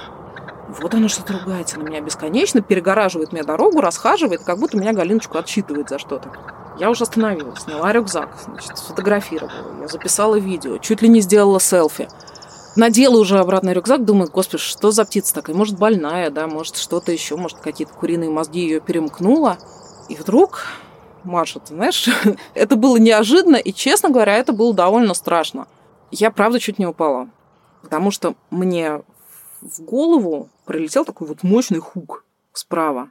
Вот 0.69 0.95
она 0.95 1.09
что-то 1.09 1.33
ругается 1.33 1.77
на 1.77 1.83
меня 1.83 2.01
бесконечно, 2.01 2.63
перегораживает 2.63 3.31
мне 3.33 3.43
дорогу, 3.43 3.81
расхаживает, 3.81 4.41
как 4.43 4.57
будто 4.57 4.77
меня 4.77 4.93
Галиночку 4.93 5.37
отчитывает 5.37 5.89
за 5.89 5.99
что-то. 5.99 6.31
Я 6.79 6.89
уже 6.89 7.03
остановилась, 7.03 7.59
сняла 7.59 7.93
рюкзак, 7.93 8.29
значит, 8.45 8.79
сфотографировала, 8.79 9.79
я 9.79 9.87
записала 9.87 10.39
видео, 10.39 10.79
чуть 10.79 11.03
ли 11.03 11.09
не 11.09 11.21
сделала 11.21 11.59
селфи. 11.59 12.07
Надела 12.77 13.17
уже 13.17 13.39
обратно 13.39 13.71
рюкзак, 13.73 14.05
думаю, 14.05 14.29
господи, 14.31 14.61
что 14.61 14.91
за 14.91 15.03
птица 15.03 15.33
такая? 15.33 15.55
Может, 15.55 15.79
больная, 15.79 16.29
да, 16.29 16.47
может, 16.47 16.77
что-то 16.77 17.11
еще, 17.11 17.35
может, 17.35 17.57
какие-то 17.57 17.91
куриные 17.91 18.29
мозги 18.29 18.61
ее 18.61 18.79
перемкнула. 18.79 19.57
И 20.09 20.15
вдруг, 20.15 20.63
Маша, 21.23 21.59
ты 21.59 21.73
знаешь, 21.73 22.07
это 22.53 22.75
было 22.75 22.97
неожиданно, 22.97 23.55
и, 23.55 23.73
честно 23.73 24.09
говоря, 24.09 24.35
это 24.35 24.53
было 24.53 24.75
довольно 24.75 25.15
страшно. 25.15 25.67
Я, 26.11 26.29
правда, 26.29 26.59
чуть 26.59 26.77
не 26.77 26.85
упала. 26.85 27.29
Потому 27.81 28.11
что 28.11 28.35
мне 28.51 29.01
в 29.61 29.81
голову 29.81 30.49
прилетел 30.65 31.03
такой 31.03 31.27
вот 31.27 31.41
мощный 31.41 31.79
хук 31.79 32.25
справа. 32.53 33.09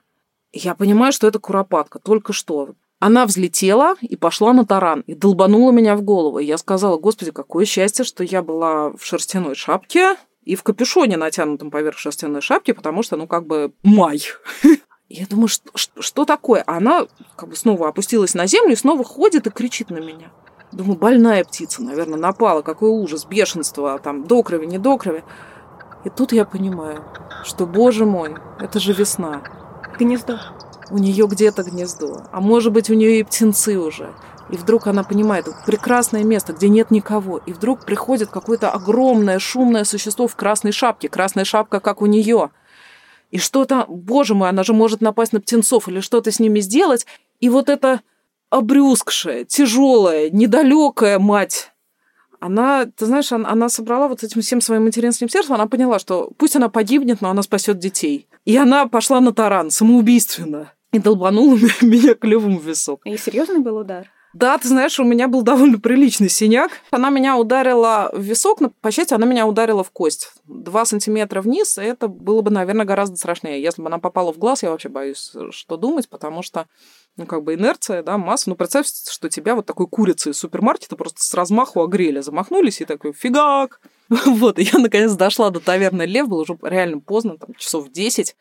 Я 0.52 0.76
понимаю, 0.76 1.12
что 1.12 1.26
это 1.26 1.40
куропатка, 1.40 1.98
только 1.98 2.32
что. 2.32 2.70
Она 2.98 3.26
взлетела 3.26 3.94
и 4.00 4.16
пошла 4.16 4.52
на 4.52 4.64
таран, 4.64 5.00
и 5.06 5.14
долбанула 5.14 5.70
меня 5.70 5.96
в 5.96 6.02
голову. 6.02 6.38
И 6.38 6.46
я 6.46 6.56
сказала, 6.56 6.96
господи, 6.96 7.30
какое 7.30 7.66
счастье, 7.66 8.04
что 8.04 8.24
я 8.24 8.42
была 8.42 8.90
в 8.90 9.04
шерстяной 9.04 9.54
шапке 9.54 10.16
и 10.44 10.56
в 10.56 10.62
капюшоне, 10.62 11.16
натянутом 11.16 11.70
поверх 11.70 11.98
шерстяной 11.98 12.40
шапки, 12.40 12.72
потому 12.72 13.02
что, 13.02 13.16
ну, 13.16 13.26
как 13.26 13.46
бы 13.46 13.72
май. 13.82 14.22
Я 15.08 15.24
думаю, 15.26 15.46
что, 15.46 15.70
что, 15.76 16.02
что 16.02 16.24
такое? 16.24 16.64
Она 16.66 17.06
как 17.36 17.50
бы 17.50 17.54
снова 17.54 17.88
опустилась 17.88 18.34
на 18.34 18.48
землю 18.48 18.72
и 18.72 18.76
снова 18.76 19.04
ходит 19.04 19.46
и 19.46 19.50
кричит 19.50 19.90
на 19.90 19.98
меня. 19.98 20.32
Думаю, 20.72 20.98
больная 20.98 21.44
птица, 21.44 21.82
наверное, 21.84 22.18
напала. 22.18 22.62
Какой 22.62 22.90
ужас, 22.90 23.24
бешенство, 23.24 24.00
там, 24.00 24.24
до 24.24 24.42
крови, 24.42 24.66
не 24.66 24.78
до 24.78 24.98
крови. 24.98 25.22
И 26.04 26.10
тут 26.10 26.32
я 26.32 26.44
понимаю, 26.44 27.04
что, 27.44 27.66
боже 27.66 28.04
мой, 28.04 28.34
это 28.58 28.80
же 28.80 28.92
весна. 28.92 29.42
Гнездо 29.96 30.40
у 30.90 30.98
нее 30.98 31.26
где-то 31.26 31.62
гнездо, 31.62 32.22
а 32.32 32.40
может 32.40 32.72
быть 32.72 32.90
у 32.90 32.94
нее 32.94 33.20
и 33.20 33.24
птенцы 33.24 33.78
уже. 33.78 34.12
И 34.50 34.56
вдруг 34.56 34.86
она 34.86 35.02
понимает, 35.02 35.46
прекрасное 35.66 36.22
место, 36.22 36.52
где 36.52 36.68
нет 36.68 36.90
никого. 36.90 37.38
И 37.38 37.52
вдруг 37.52 37.84
приходит 37.84 38.30
какое-то 38.30 38.70
огромное 38.70 39.38
шумное 39.38 39.84
существо 39.84 40.28
в 40.28 40.36
красной 40.36 40.72
шапке. 40.72 41.08
Красная 41.08 41.44
шапка, 41.44 41.80
как 41.80 42.00
у 42.00 42.06
нее. 42.06 42.50
И 43.32 43.38
что-то, 43.38 43.86
боже 43.88 44.34
мой, 44.34 44.48
она 44.48 44.62
же 44.62 44.72
может 44.72 45.00
напасть 45.00 45.32
на 45.32 45.40
птенцов 45.40 45.88
или 45.88 45.98
что-то 45.98 46.30
с 46.30 46.38
ними 46.38 46.60
сделать. 46.60 47.06
И 47.40 47.48
вот 47.48 47.68
эта 47.68 48.02
обрюзгшая, 48.50 49.44
тяжелая, 49.44 50.30
недалекая 50.30 51.18
мать 51.18 51.72
она, 52.38 52.84
ты 52.84 53.06
знаешь, 53.06 53.32
она, 53.32 53.48
она 53.48 53.68
собрала 53.70 54.08
вот 54.08 54.22
этим 54.22 54.42
всем 54.42 54.60
своим 54.60 54.84
материнским 54.84 55.28
сердцем, 55.28 55.54
она 55.54 55.66
поняла, 55.66 55.98
что 55.98 56.30
пусть 56.36 56.54
она 56.54 56.68
погибнет, 56.68 57.22
но 57.22 57.30
она 57.30 57.42
спасет 57.42 57.78
детей. 57.78 58.28
И 58.44 58.56
она 58.56 58.86
пошла 58.86 59.20
на 59.20 59.32
таран 59.32 59.70
самоубийственно 59.70 60.70
и 60.96 60.98
долбанула 60.98 61.56
меня 61.82 62.14
клювом 62.14 62.58
в 62.58 62.64
висок. 62.64 63.00
И 63.04 63.16
серьезный 63.16 63.60
был 63.60 63.76
удар? 63.76 64.10
Да, 64.32 64.58
ты 64.58 64.68
знаешь, 64.68 65.00
у 65.00 65.04
меня 65.04 65.28
был 65.28 65.40
довольно 65.40 65.78
приличный 65.78 66.28
синяк. 66.28 66.70
Она 66.90 67.08
меня 67.08 67.38
ударила 67.38 68.10
в 68.12 68.20
висок, 68.20 68.60
но, 68.60 68.70
по 68.82 68.90
счастью, 68.90 69.14
она 69.14 69.26
меня 69.26 69.46
ударила 69.46 69.82
в 69.82 69.90
кость. 69.90 70.30
Два 70.44 70.84
сантиметра 70.84 71.40
вниз, 71.40 71.78
это 71.78 72.06
было 72.06 72.42
бы, 72.42 72.50
наверное, 72.50 72.84
гораздо 72.84 73.16
страшнее. 73.16 73.62
Если 73.62 73.80
бы 73.80 73.88
она 73.88 73.98
попала 73.98 74.34
в 74.34 74.38
глаз, 74.38 74.62
я 74.62 74.70
вообще 74.70 74.90
боюсь, 74.90 75.32
что 75.52 75.78
думать, 75.78 76.10
потому 76.10 76.42
что 76.42 76.66
ну, 77.16 77.24
как 77.24 77.44
бы 77.44 77.54
инерция, 77.54 78.02
да, 78.02 78.18
масса. 78.18 78.50
Ну, 78.50 78.56
представь, 78.56 78.86
что 78.86 79.30
тебя 79.30 79.54
вот 79.54 79.64
такой 79.64 79.86
курицей 79.86 80.32
из 80.32 80.38
супермаркета 80.38 80.96
просто 80.96 81.22
с 81.22 81.32
размаху 81.32 81.80
огрели, 81.80 82.20
замахнулись 82.20 82.82
и 82.82 82.84
такой 82.84 83.12
фигак. 83.12 83.80
Вот, 84.26 84.58
и 84.58 84.62
я 84.62 84.78
наконец 84.78 85.12
дошла 85.12 85.50
до 85.50 85.60
таверны 85.60 86.02
Лев, 86.02 86.28
было 86.28 86.42
уже 86.42 86.56
реально 86.62 87.00
поздно, 87.00 87.38
там 87.38 87.54
часов 87.54 87.90
10. 87.90 88.36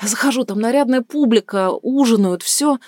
Я 0.00 0.08
захожу, 0.08 0.44
там 0.44 0.60
нарядная 0.60 1.02
публика, 1.02 1.70
ужинают, 1.70 2.42
все. 2.42 2.78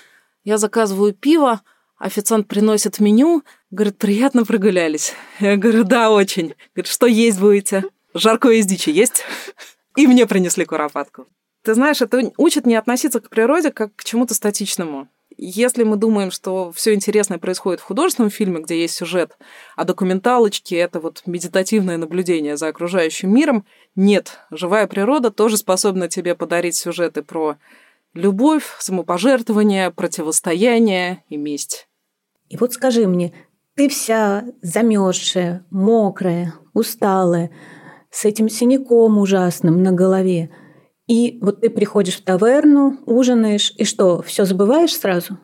Я 0.43 0.57
заказываю 0.57 1.13
пиво, 1.13 1.61
официант 1.97 2.47
приносит 2.47 2.99
меню, 2.99 3.43
говорит, 3.69 3.97
приятно 3.97 4.45
прогулялись. 4.45 5.13
Я 5.39 5.57
говорю, 5.57 5.83
да, 5.83 6.11
очень. 6.11 6.55
Говорит, 6.73 6.91
что 6.91 7.05
есть 7.05 7.39
будете? 7.39 7.83
Жаркое 8.13 8.55
из 8.55 8.65
дичи 8.65 8.89
есть? 8.89 9.23
И 9.95 10.07
мне 10.07 10.25
принесли 10.25 10.65
куропатку. 10.65 11.27
Ты 11.63 11.73
знаешь, 11.73 12.01
это 12.01 12.31
учит 12.37 12.65
не 12.65 12.75
относиться 12.75 13.19
к 13.19 13.29
природе 13.29 13.71
как 13.71 13.95
к 13.95 14.03
чему-то 14.03 14.33
статичному. 14.33 15.07
Если 15.43 15.83
мы 15.83 15.95
думаем, 15.97 16.29
что 16.29 16.71
все 16.71 16.93
интересное 16.93 17.39
происходит 17.39 17.79
в 17.79 17.85
художественном 17.85 18.29
фильме, 18.29 18.61
где 18.61 18.79
есть 18.79 18.93
сюжет, 18.93 19.39
а 19.75 19.85
документалочки— 19.85 20.75
это 20.75 20.99
вот 20.99 21.23
медитативное 21.25 21.97
наблюдение 21.97 22.57
за 22.57 22.67
окружающим 22.67 23.33
миром, 23.33 23.65
нет. 23.95 24.37
Живая 24.51 24.85
природа 24.85 25.31
тоже 25.31 25.57
способна 25.57 26.09
тебе 26.09 26.35
подарить 26.35 26.75
сюжеты 26.75 27.23
про 27.23 27.57
любовь, 28.13 28.75
самопожертвование, 28.77 29.89
противостояние 29.89 31.23
и 31.27 31.37
месть. 31.37 31.87
И 32.49 32.57
вот 32.57 32.73
скажи 32.73 33.07
мне, 33.07 33.33
ты 33.73 33.89
вся 33.89 34.45
замерзшая, 34.61 35.65
мокрая, 35.71 36.53
усталая, 36.73 37.49
с 38.11 38.25
этим 38.25 38.47
синяком 38.47 39.17
ужасным 39.17 39.81
на 39.81 39.91
голове— 39.91 40.51
и 41.11 41.39
вот 41.41 41.59
ты 41.59 41.69
приходишь 41.69 42.15
в 42.15 42.23
таверну, 42.23 42.97
ужинаешь, 43.05 43.73
и 43.75 43.83
что, 43.83 44.21
все 44.21 44.45
забываешь 44.45 44.95
сразу? 44.95 45.37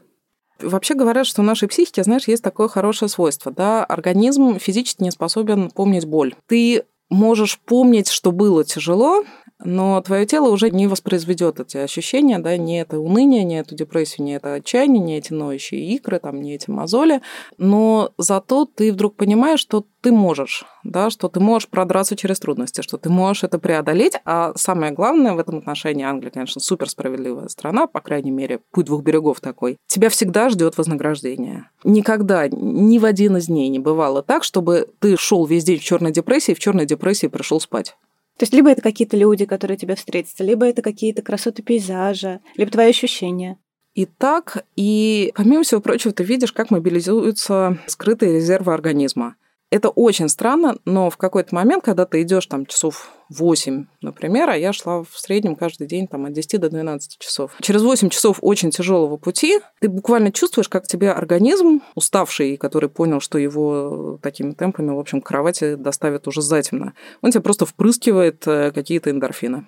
Вообще 0.62 0.94
говорят, 0.94 1.28
что 1.28 1.42
у 1.42 1.46
нашей 1.46 1.68
психики, 1.68 2.02
знаешь, 2.02 2.30
есть 2.30 2.42
такое 2.42 2.70
хорошее 2.70 3.10
свойство, 3.10 3.52
да, 3.52 3.84
организм 3.84 4.60
физически 4.60 5.04
не 5.04 5.12
способен 5.12 5.70
помнить 5.70 6.06
боль. 6.06 6.36
Ты 6.48 6.86
можешь 7.10 7.60
помнить, 7.60 8.10
что 8.10 8.32
было 8.32 8.64
тяжело, 8.64 9.26
но 9.60 10.02
твое 10.02 10.26
тело 10.26 10.50
уже 10.50 10.70
не 10.70 10.88
воспроизведет 10.88 11.60
эти 11.60 11.76
ощущения, 11.76 12.40
да, 12.40 12.56
не 12.56 12.80
это 12.80 13.00
уныние, 13.00 13.44
не 13.44 13.60
эту 13.60 13.76
депрессию, 13.76 14.26
не 14.26 14.36
это 14.36 14.54
отчаяние, 14.54 15.04
не 15.04 15.18
эти 15.18 15.34
ноющие 15.34 15.82
икры, 15.82 16.20
там, 16.20 16.42
не 16.42 16.56
эти 16.56 16.70
мозоли, 16.70 17.22
но 17.58 18.14
зато 18.18 18.66
ты 18.66 18.94
вдруг 18.94 19.18
понимаешь, 19.18 19.60
что 19.60 19.86
ты 20.02 20.12
можешь, 20.12 20.66
да, 20.84 21.10
что 21.10 21.28
ты 21.28 21.40
можешь 21.40 21.68
продраться 21.68 22.16
через 22.16 22.40
трудности, 22.40 22.82
что 22.82 22.98
ты 22.98 23.10
можешь 23.10 23.44
это 23.44 23.60
преодолеть, 23.60 24.14
а 24.26 24.54
самое 24.56 24.92
главное 24.92 25.34
в 25.34 25.40
этом 25.40 25.58
отношении 25.58 26.06
Англия, 26.06 26.32
конечно, 26.32 26.62
супер 26.62 26.90
справедливая 26.90 27.48
страна, 27.48 27.88
по 27.88 28.02
крайней 28.02 28.32
мере, 28.32 28.60
путь 28.72 28.86
двух 28.86 29.04
берегов 29.04 29.40
такой. 29.40 29.78
Тебя 29.88 30.10
всегда 30.10 30.50
ждет 30.50 30.78
вознаграждение. 30.78 31.70
Никогда, 31.84 32.48
ни 32.48 33.00
в 33.00 33.06
один 33.06 33.38
из 33.38 33.48
дней 33.48 33.70
не 33.70 33.80
бывало 33.80 34.24
так, 34.24 34.44
чтобы 34.44 34.90
ты 35.00 35.18
шел 35.18 35.46
весь 35.46 35.64
день 35.64 35.80
в 35.80 35.84
черной 35.84 36.12
депрессии, 36.12 36.54
в 36.54 36.60
черной 36.60 36.86
депрессии 36.86 37.28
пришел 37.28 37.60
спать. 37.60 37.96
То 38.38 38.44
есть 38.44 38.54
либо 38.54 38.70
это 38.70 38.82
какие-то 38.82 39.18
люди, 39.18 39.46
которые 39.46 39.78
тебя 39.78 39.96
встретятся, 39.96 40.44
либо 40.44 40.66
это 40.66 40.84
какие-то 40.84 41.24
красоты 41.24 41.64
пейзажа, 41.64 42.40
либо 42.56 42.72
твои 42.72 42.90
ощущения. 42.90 43.58
И 43.96 44.06
так, 44.06 44.64
и 44.76 45.34
помимо 45.36 45.64
всего 45.64 45.82
прочего, 45.82 46.14
ты 46.14 46.24
видишь, 46.24 46.54
как 46.54 46.70
мобилизуются 46.70 47.80
скрытые 47.88 48.36
резервы 48.36 48.72
организма. 48.72 49.36
Это 49.70 49.90
очень 49.90 50.30
странно, 50.30 50.78
но 50.86 51.10
в 51.10 51.18
какой-то 51.18 51.54
момент, 51.54 51.84
когда 51.84 52.06
ты 52.06 52.22
идешь 52.22 52.46
там 52.46 52.66
часов 52.66 53.10
8, 53.30 53.86
например, 54.02 54.50
а 54.50 54.58
я 54.58 54.72
шла 54.72 55.04
в 55.04 55.20
среднем 55.20 55.58
каждый 55.58 55.88
день 55.88 56.08
там, 56.08 56.26
от 56.26 56.32
10 56.32 56.62
до 56.62 56.70
12 56.70 57.18
часов. 57.20 57.52
Через 57.60 57.82
8 57.82 58.10
часов 58.10 58.38
очень 58.42 58.72
тяжелого 58.72 59.18
пути 59.18 59.60
ты 59.82 59.90
буквально 59.90 60.32
чувствуешь, 60.32 60.70
как 60.70 60.88
тебе 60.88 61.12
организм, 61.12 61.82
уставший, 61.96 62.56
который 62.56 62.88
понял, 62.88 63.20
что 63.20 63.38
его 63.38 64.18
такими 64.22 64.54
темпами, 64.54 64.92
в 64.92 65.00
общем, 65.00 65.20
к 65.20 65.28
кровати 65.28 65.76
доставят 65.76 66.28
уже 66.30 66.42
затемно, 66.42 66.94
он 67.22 67.32
тебе 67.32 67.42
просто 67.42 67.66
впрыскивает 67.66 68.48
э, 68.48 68.72
какие-то 68.72 69.12
эндорфины. 69.12 69.68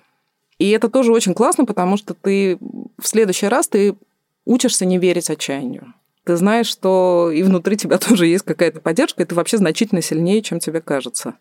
И 0.58 0.70
это 0.70 0.88
тоже 0.88 1.12
очень 1.12 1.34
классно, 1.34 1.66
потому 1.66 1.98
что 1.98 2.14
ты 2.14 2.58
в 2.98 3.06
следующий 3.06 3.48
раз 3.48 3.68
ты 3.68 3.96
учишься 4.46 4.86
не 4.86 4.98
верить 4.98 5.28
отчаянию. 5.28 5.92
Ты 6.24 6.36
знаешь, 6.36 6.66
что 6.66 7.30
и 7.30 7.42
внутри 7.42 7.76
тебя 7.76 7.98
тоже 8.08 8.26
есть 8.26 8.44
какая-то 8.44 8.80
поддержка, 8.80 9.22
и 9.22 9.26
ты 9.26 9.34
вообще 9.34 9.56
значительно 9.56 10.02
сильнее, 10.02 10.42
чем 10.42 10.58
тебе 10.58 10.80
кажется. 10.80 11.34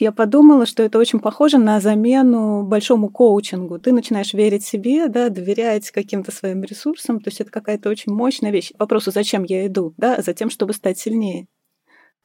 Я 0.00 0.12
подумала, 0.12 0.64
что 0.64 0.84
это 0.84 0.96
очень 0.98 1.18
похоже 1.18 1.58
на 1.58 1.80
замену 1.80 2.62
большому 2.62 3.08
коучингу. 3.08 3.80
Ты 3.80 3.92
начинаешь 3.92 4.32
верить 4.32 4.64
себе, 4.64 5.08
да, 5.08 5.28
доверять 5.28 5.90
каким-то 5.90 6.30
своим 6.30 6.62
ресурсам. 6.62 7.18
То 7.18 7.28
есть 7.28 7.40
это 7.40 7.50
какая-то 7.50 7.90
очень 7.90 8.12
мощная 8.12 8.52
вещь. 8.52 8.72
Вопросу, 8.78 9.10
зачем 9.10 9.42
я 9.42 9.66
иду? 9.66 9.94
Да, 9.96 10.22
затем, 10.22 10.50
чтобы 10.50 10.72
стать 10.72 10.98
сильнее. 10.98 11.48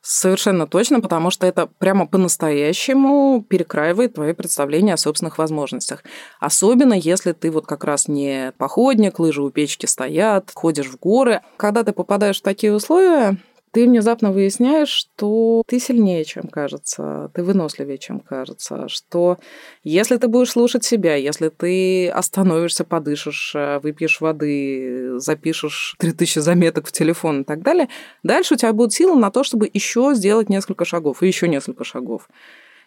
Совершенно 0.06 0.68
точно, 0.68 1.00
потому 1.00 1.32
что 1.32 1.48
это 1.48 1.66
прямо 1.66 2.06
по-настоящему 2.06 3.42
перекраивает 3.48 4.16
твои 4.16 4.34
представления 4.34 4.96
о 4.96 4.98
собственных 4.98 5.38
возможностях. 5.38 6.04
Особенно 6.42 6.94
если 6.94 7.32
ты 7.32 7.50
вот 7.50 7.66
как 7.66 7.86
раз 7.86 8.10
не 8.10 8.52
походник, 8.58 9.18
лыжи 9.18 9.42
у 9.42 9.50
печки 9.50 9.86
стоят, 9.86 10.52
ходишь 10.54 10.88
в 10.88 11.00
горы. 11.00 11.40
Когда 11.56 11.86
ты 11.86 11.94
попадаешь 11.94 12.40
в 12.40 12.44
такие 12.44 12.74
условия, 12.74 13.38
ты 13.74 13.88
внезапно 13.88 14.32
выясняешь, 14.32 14.90
что 14.90 15.64
ты 15.66 15.80
сильнее, 15.80 16.24
чем 16.26 16.44
кажется, 16.44 17.32
ты 17.34 17.44
выносливее, 17.44 17.98
чем 17.98 18.20
кажется, 18.20 18.88
что 18.88 19.40
если 19.84 20.18
ты 20.18 20.28
будешь 20.28 20.52
слушать 20.52 20.84
себя, 20.84 21.16
если 21.16 21.50
ты 21.50 22.08
остановишься, 22.08 22.86
подышишь, 22.86 23.54
э, 23.56 23.80
выпьешь 23.80 24.22
воды, 24.22 25.18
запишешь 25.18 25.96
3000 25.98 26.38
заметок 26.38 26.88
в 26.88 26.92
телефон 26.92 27.42
и 27.42 27.44
так 27.44 27.64
далее, 27.64 27.90
дальше 28.22 28.54
у 28.54 28.58
тебя 28.58 28.74
будут 28.74 28.94
силы 28.94 29.20
на 29.20 29.32
то, 29.32 29.44
чтобы 29.44 29.68
еще 29.74 30.12
сделать 30.14 30.50
несколько 30.50 30.86
шагов 30.86 31.24
и 31.24 31.28
еще 31.28 31.48
несколько 31.48 31.84
шагов 31.84 32.30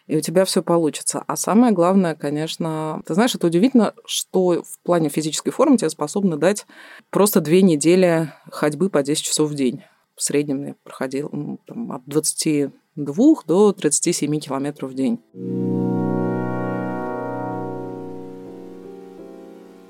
и 0.06 0.16
у 0.16 0.20
тебя 0.20 0.44
все 0.44 0.62
получится. 0.62 1.24
А 1.26 1.34
самое 1.34 1.72
главное, 1.72 2.14
конечно, 2.14 3.02
ты 3.06 3.14
знаешь, 3.14 3.34
это 3.34 3.48
удивительно, 3.48 3.92
что 4.04 4.62
в 4.62 4.78
плане 4.84 5.08
физической 5.08 5.50
формы 5.50 5.78
тебе 5.78 5.90
способны 5.90 6.36
дать 6.36 6.64
просто 7.10 7.40
две 7.40 7.60
недели 7.60 8.32
ходьбы 8.52 8.88
по 8.88 9.02
10 9.02 9.24
часов 9.24 9.50
в 9.50 9.54
день 9.54 9.82
в 10.16 10.22
среднем 10.22 10.66
я 10.66 10.74
проходил 10.82 11.30
там, 11.66 11.92
от 11.92 12.02
22 12.06 13.14
до 13.46 13.72
37 13.72 14.38
километров 14.38 14.90
в 14.90 14.94
день. 14.94 15.20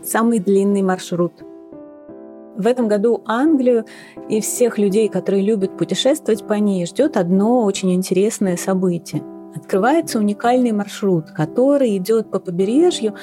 Самый 0.02 0.40
длинный 0.40 0.82
маршрут. 0.82 1.32
В 2.56 2.66
этом 2.66 2.88
году 2.88 3.22
Англию 3.26 3.84
и 4.28 4.40
всех 4.40 4.78
людей, 4.78 5.08
которые 5.08 5.42
любят 5.42 5.76
путешествовать 5.76 6.46
по 6.46 6.54
ней, 6.54 6.86
ждет 6.86 7.16
одно 7.16 7.64
очень 7.64 7.92
интересное 7.92 8.56
событие. 8.56 9.22
Открывается 9.54 10.18
уникальный 10.18 10.72
маршрут, 10.72 11.30
который 11.30 11.96
идет 11.96 12.30
по 12.30 12.40
побережью, 12.40 13.14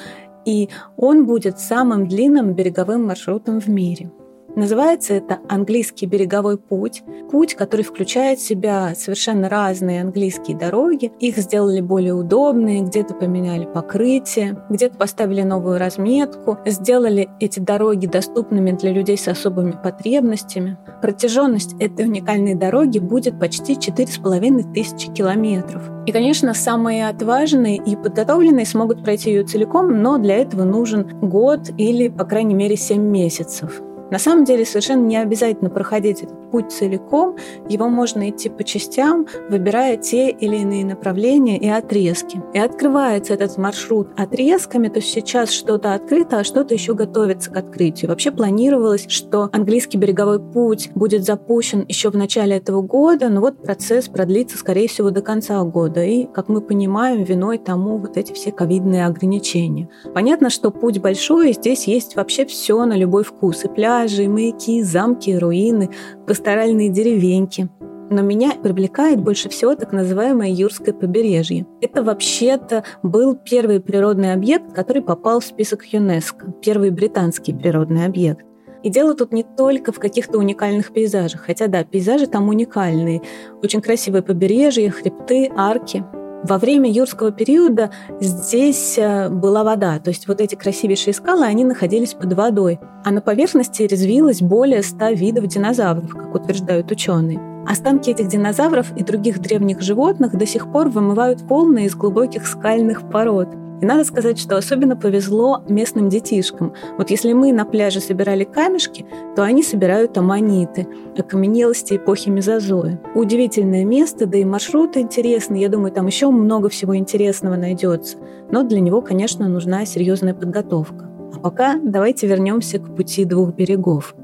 и 0.44 0.68
он 0.96 1.26
будет 1.26 1.58
самым 1.58 2.06
длинным 2.08 2.54
береговым 2.54 3.06
маршрутом 3.06 3.60
в 3.60 3.68
мире– 3.68 4.10
Называется 4.56 5.14
это 5.14 5.40
«Английский 5.48 6.06
береговой 6.06 6.58
путь». 6.58 7.02
Путь, 7.30 7.54
который 7.54 7.82
включает 7.82 8.38
в 8.38 8.46
себя 8.46 8.94
совершенно 8.94 9.48
разные 9.48 10.02
английские 10.02 10.56
дороги. 10.56 11.10
Их 11.18 11.36
сделали 11.38 11.80
более 11.80 12.14
удобные, 12.14 12.82
где-то 12.82 13.14
поменяли 13.14 13.64
покрытие, 13.64 14.56
где-то 14.70 14.96
поставили 14.96 15.42
новую 15.42 15.78
разметку, 15.78 16.58
сделали 16.66 17.28
эти 17.40 17.58
дороги 17.58 18.06
доступными 18.06 18.70
для 18.70 18.92
людей 18.92 19.18
с 19.18 19.26
особыми 19.26 19.72
потребностями. 19.72 20.78
Протяженность 21.02 21.74
этой 21.80 22.06
уникальной 22.06 22.54
дороги 22.54 23.00
будет 23.00 23.40
почти 23.40 23.74
4,5 23.74 24.72
тысячи 24.72 25.12
километров. 25.12 25.82
И, 26.06 26.12
конечно, 26.12 26.54
самые 26.54 27.08
отважные 27.08 27.76
и 27.76 27.96
подготовленные 27.96 28.66
смогут 28.66 29.02
пройти 29.02 29.30
ее 29.30 29.44
целиком, 29.44 30.00
но 30.00 30.18
для 30.18 30.36
этого 30.36 30.62
нужен 30.62 31.08
год 31.20 31.70
или, 31.76 32.06
по 32.08 32.24
крайней 32.24 32.54
мере, 32.54 32.76
7 32.76 33.02
месяцев. 33.02 33.82
На 34.10 34.18
самом 34.18 34.44
деле 34.44 34.64
совершенно 34.64 35.04
не 35.04 35.16
обязательно 35.16 35.70
проходить 35.70 36.22
этот 36.22 36.50
путь 36.50 36.70
целиком, 36.70 37.36
его 37.68 37.88
можно 37.88 38.30
идти 38.30 38.48
по 38.48 38.62
частям, 38.62 39.26
выбирая 39.48 39.96
те 39.96 40.30
или 40.30 40.56
иные 40.56 40.84
направления 40.84 41.58
и 41.58 41.68
отрезки. 41.68 42.40
И 42.52 42.58
открывается 42.58 43.34
этот 43.34 43.56
маршрут 43.58 44.08
отрезками, 44.16 44.88
то 44.88 45.00
есть 45.00 45.12
сейчас 45.12 45.50
что-то 45.50 45.94
открыто, 45.94 46.38
а 46.38 46.44
что-то 46.44 46.74
еще 46.74 46.94
готовится 46.94 47.50
к 47.50 47.56
открытию. 47.56 48.10
Вообще 48.10 48.30
планировалось, 48.30 49.06
что 49.08 49.48
английский 49.52 49.98
береговой 49.98 50.38
путь 50.38 50.90
будет 50.94 51.24
запущен 51.24 51.84
еще 51.88 52.10
в 52.10 52.16
начале 52.16 52.56
этого 52.56 52.82
года, 52.82 53.28
но 53.28 53.40
вот 53.40 53.62
процесс 53.62 54.08
продлится, 54.08 54.56
скорее 54.56 54.86
всего, 54.86 55.10
до 55.10 55.22
конца 55.22 55.62
года. 55.64 56.04
И, 56.04 56.26
как 56.26 56.48
мы 56.48 56.60
понимаем, 56.60 57.24
виной 57.24 57.58
тому 57.58 57.98
вот 57.98 58.16
эти 58.16 58.32
все 58.32 58.52
ковидные 58.52 59.06
ограничения. 59.06 59.88
Понятно, 60.14 60.50
что 60.50 60.70
путь 60.70 61.00
большой, 61.00 61.50
и 61.50 61.54
здесь 61.54 61.88
есть 61.88 62.16
вообще 62.16 62.46
все 62.46 62.84
на 62.84 62.96
любой 62.96 63.24
вкус. 63.24 63.64
И 63.64 63.68
пляж, 63.68 63.93
пляжи, 63.94 64.28
маяки, 64.28 64.82
замки, 64.82 65.30
руины, 65.30 65.90
пасторальные 66.26 66.88
деревеньки. 66.88 67.68
Но 68.10 68.22
меня 68.22 68.52
привлекает 68.62 69.20
больше 69.22 69.48
всего 69.48 69.74
так 69.74 69.92
называемое 69.92 70.50
Юрское 70.50 70.92
побережье. 70.92 71.66
Это 71.80 72.02
вообще-то 72.02 72.84
был 73.02 73.36
первый 73.36 73.80
природный 73.80 74.32
объект, 74.32 74.72
который 74.74 75.00
попал 75.00 75.40
в 75.40 75.44
список 75.44 75.84
ЮНЕСКО, 75.86 76.54
первый 76.62 76.90
британский 76.90 77.54
природный 77.54 78.04
объект. 78.04 78.44
И 78.82 78.90
дело 78.90 79.14
тут 79.14 79.32
не 79.32 79.44
только 79.44 79.92
в 79.92 79.98
каких-то 79.98 80.38
уникальных 80.38 80.92
пейзажах, 80.92 81.42
хотя 81.42 81.68
да, 81.68 81.84
пейзажи 81.84 82.26
там 82.26 82.48
уникальные. 82.48 83.22
Очень 83.62 83.80
красивое 83.80 84.22
побережье, 84.22 84.90
хребты, 84.90 85.50
арки. 85.56 86.04
Во 86.44 86.58
время 86.58 86.90
юрского 86.90 87.32
периода 87.32 87.90
здесь 88.20 88.98
э, 88.98 89.30
была 89.30 89.64
вода, 89.64 89.98
то 89.98 90.10
есть 90.10 90.28
вот 90.28 90.42
эти 90.42 90.56
красивейшие 90.56 91.14
скалы, 91.14 91.46
они 91.46 91.64
находились 91.64 92.12
под 92.12 92.34
водой, 92.34 92.80
а 93.02 93.10
на 93.12 93.22
поверхности 93.22 93.84
резвилось 93.84 94.42
более 94.42 94.82
ста 94.82 95.10
видов 95.10 95.46
динозавров, 95.46 96.10
как 96.10 96.34
утверждают 96.34 96.90
ученые. 96.90 97.40
Останки 97.66 98.10
этих 98.10 98.28
динозавров 98.28 98.94
и 98.94 99.02
других 99.02 99.40
древних 99.40 99.80
животных 99.80 100.36
до 100.36 100.44
сих 100.44 100.70
пор 100.70 100.90
вымывают 100.90 101.40
волны 101.40 101.86
из 101.86 101.94
глубоких 101.94 102.46
скальных 102.46 103.08
пород– 103.08 103.48
и 103.84 103.86
надо 103.86 104.02
сказать, 104.04 104.38
что 104.38 104.56
особенно 104.56 104.96
повезло 104.96 105.62
местным 105.68 106.08
детишкам. 106.08 106.72
Вот 106.96 107.10
если 107.10 107.34
мы 107.34 107.52
на 107.52 107.66
пляже 107.66 108.00
собирали 108.00 108.44
камешки, 108.44 109.04
то 109.36 109.42
они 109.42 109.62
собирают 109.62 110.16
аммониты, 110.16 110.88
окаменелости 111.18 111.96
эпохи 111.96 112.30
Мезозоя. 112.30 112.98
Удивительное 113.14 113.84
место, 113.84 114.24
да 114.24 114.38
и 114.38 114.44
маршрут 114.44 114.96
интересный. 114.96 115.60
Я 115.60 115.68
думаю, 115.68 115.92
там 115.92 116.06
еще 116.06 116.30
много 116.30 116.70
всего 116.70 116.96
интересного 116.96 117.56
найдется. 117.56 118.16
Но 118.50 118.62
для 118.62 118.80
него, 118.80 119.02
конечно, 119.02 119.48
нужна 119.48 119.84
серьезная 119.84 120.32
подготовка. 120.32 121.10
А 121.34 121.38
пока 121.38 121.78
давайте 121.82 122.26
вернемся 122.26 122.78
к 122.78 122.96
пути 122.96 123.26
двух 123.26 123.54
берегов. 123.54 124.14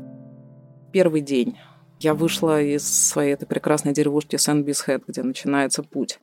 Первый 0.91 1.21
день. 1.21 1.59
Я 1.99 2.15
вышла 2.15 2.63
из 2.63 2.89
своей 2.89 3.35
этой 3.35 3.45
прекрасной 3.45 3.93
деревушки 3.93 4.37
Сент-Бисхэт, 4.37 5.03
где 5.07 5.23
начинается 5.23 5.83
путь. 5.83 6.19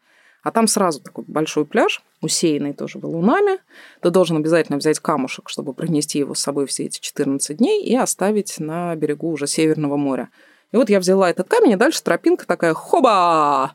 А 0.47 0.51
там 0.51 0.67
сразу 0.67 1.01
такой 1.01 1.25
большой 1.27 1.65
пляж, 1.65 2.01
усеянный 2.21 2.71
тоже 2.71 2.99
валунами. 2.99 3.59
Ты 4.01 4.11
должен 4.11 4.37
обязательно 4.37 4.77
взять 4.77 4.97
камушек, 4.97 5.49
чтобы 5.49 5.73
пронести 5.73 6.19
его 6.19 6.35
с 6.35 6.39
собой 6.39 6.67
все 6.67 6.85
эти 6.85 7.01
14 7.01 7.57
дней 7.57 7.83
и 7.83 7.93
оставить 7.97 8.57
на 8.57 8.95
берегу 8.95 9.29
уже 9.29 9.45
Северного 9.45 9.97
моря. 9.97 10.29
И 10.71 10.77
вот 10.77 10.89
я 10.89 11.01
взяла 11.01 11.29
этот 11.29 11.49
камень, 11.49 11.71
и 11.71 11.75
дальше 11.75 12.01
тропинка 12.01 12.47
такая 12.47 12.73
хоба! 12.73 13.73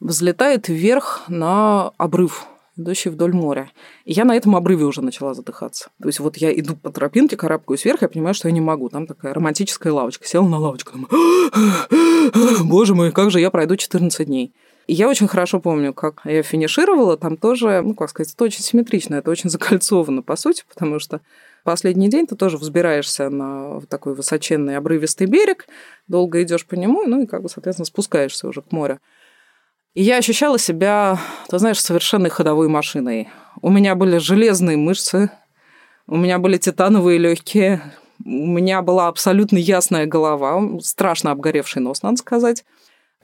Взлетает 0.00 0.68
вверх 0.68 1.22
на 1.28 1.92
обрыв, 1.96 2.46
идущий 2.76 3.08
вдоль 3.08 3.32
моря. 3.32 3.70
И 4.04 4.12
я 4.12 4.26
на 4.26 4.36
этом 4.36 4.54
обрыве 4.54 4.84
уже 4.84 5.00
начала 5.00 5.32
задыхаться. 5.32 5.88
То 5.98 6.08
есть 6.08 6.20
вот 6.20 6.36
я 6.36 6.52
иду 6.52 6.76
по 6.76 6.90
тропинке, 6.90 7.38
карабкаюсь 7.38 7.86
вверх, 7.86 8.02
я 8.02 8.10
понимаю, 8.10 8.34
что 8.34 8.48
я 8.48 8.52
не 8.52 8.60
могу. 8.60 8.90
Там 8.90 9.06
такая 9.06 9.32
романтическая 9.32 9.94
лавочка. 9.94 10.28
Села 10.28 10.46
на 10.46 10.58
лавочку, 10.58 10.92
думаю, 10.92 12.64
боже 12.64 12.94
мой, 12.94 13.12
как 13.12 13.30
же 13.30 13.40
я 13.40 13.50
пройду 13.50 13.76
14 13.76 14.26
дней. 14.26 14.52
И 14.86 14.94
я 14.94 15.08
очень 15.08 15.28
хорошо 15.28 15.60
помню, 15.60 15.94
как 15.94 16.22
я 16.24 16.42
финишировала. 16.42 17.16
Там 17.16 17.36
тоже, 17.36 17.82
ну, 17.82 17.94
как 17.94 18.10
сказать, 18.10 18.32
это 18.34 18.44
очень 18.44 18.62
симметрично, 18.62 19.16
это 19.16 19.30
очень 19.30 19.50
закольцовано, 19.50 20.22
по 20.22 20.36
сути, 20.36 20.64
потому 20.68 20.98
что 20.98 21.20
последний 21.64 22.08
день 22.08 22.26
ты 22.26 22.34
тоже 22.34 22.58
взбираешься 22.58 23.30
на 23.30 23.80
такой 23.82 24.14
высоченный 24.14 24.76
обрывистый 24.76 25.26
берег, 25.26 25.66
долго 26.08 26.42
идешь 26.42 26.66
по 26.66 26.74
нему, 26.74 27.04
ну 27.06 27.22
и 27.22 27.26
как 27.26 27.42
бы, 27.42 27.48
соответственно, 27.48 27.86
спускаешься 27.86 28.48
уже 28.48 28.62
к 28.62 28.72
морю. 28.72 28.98
И 29.94 30.02
я 30.02 30.16
ощущала 30.16 30.58
себя, 30.58 31.18
ты 31.48 31.58
знаешь, 31.58 31.80
совершенной 31.80 32.30
ходовой 32.30 32.68
машиной. 32.68 33.28
У 33.60 33.70
меня 33.70 33.94
были 33.94 34.16
железные 34.16 34.76
мышцы, 34.76 35.30
у 36.06 36.16
меня 36.16 36.38
были 36.38 36.56
титановые 36.56 37.18
легкие, 37.18 37.82
у 38.24 38.28
меня 38.28 38.82
была 38.82 39.08
абсолютно 39.08 39.58
ясная 39.58 40.06
голова, 40.06 40.80
страшно 40.80 41.30
обгоревший 41.30 41.82
нос, 41.82 42.02
надо 42.02 42.16
сказать 42.16 42.64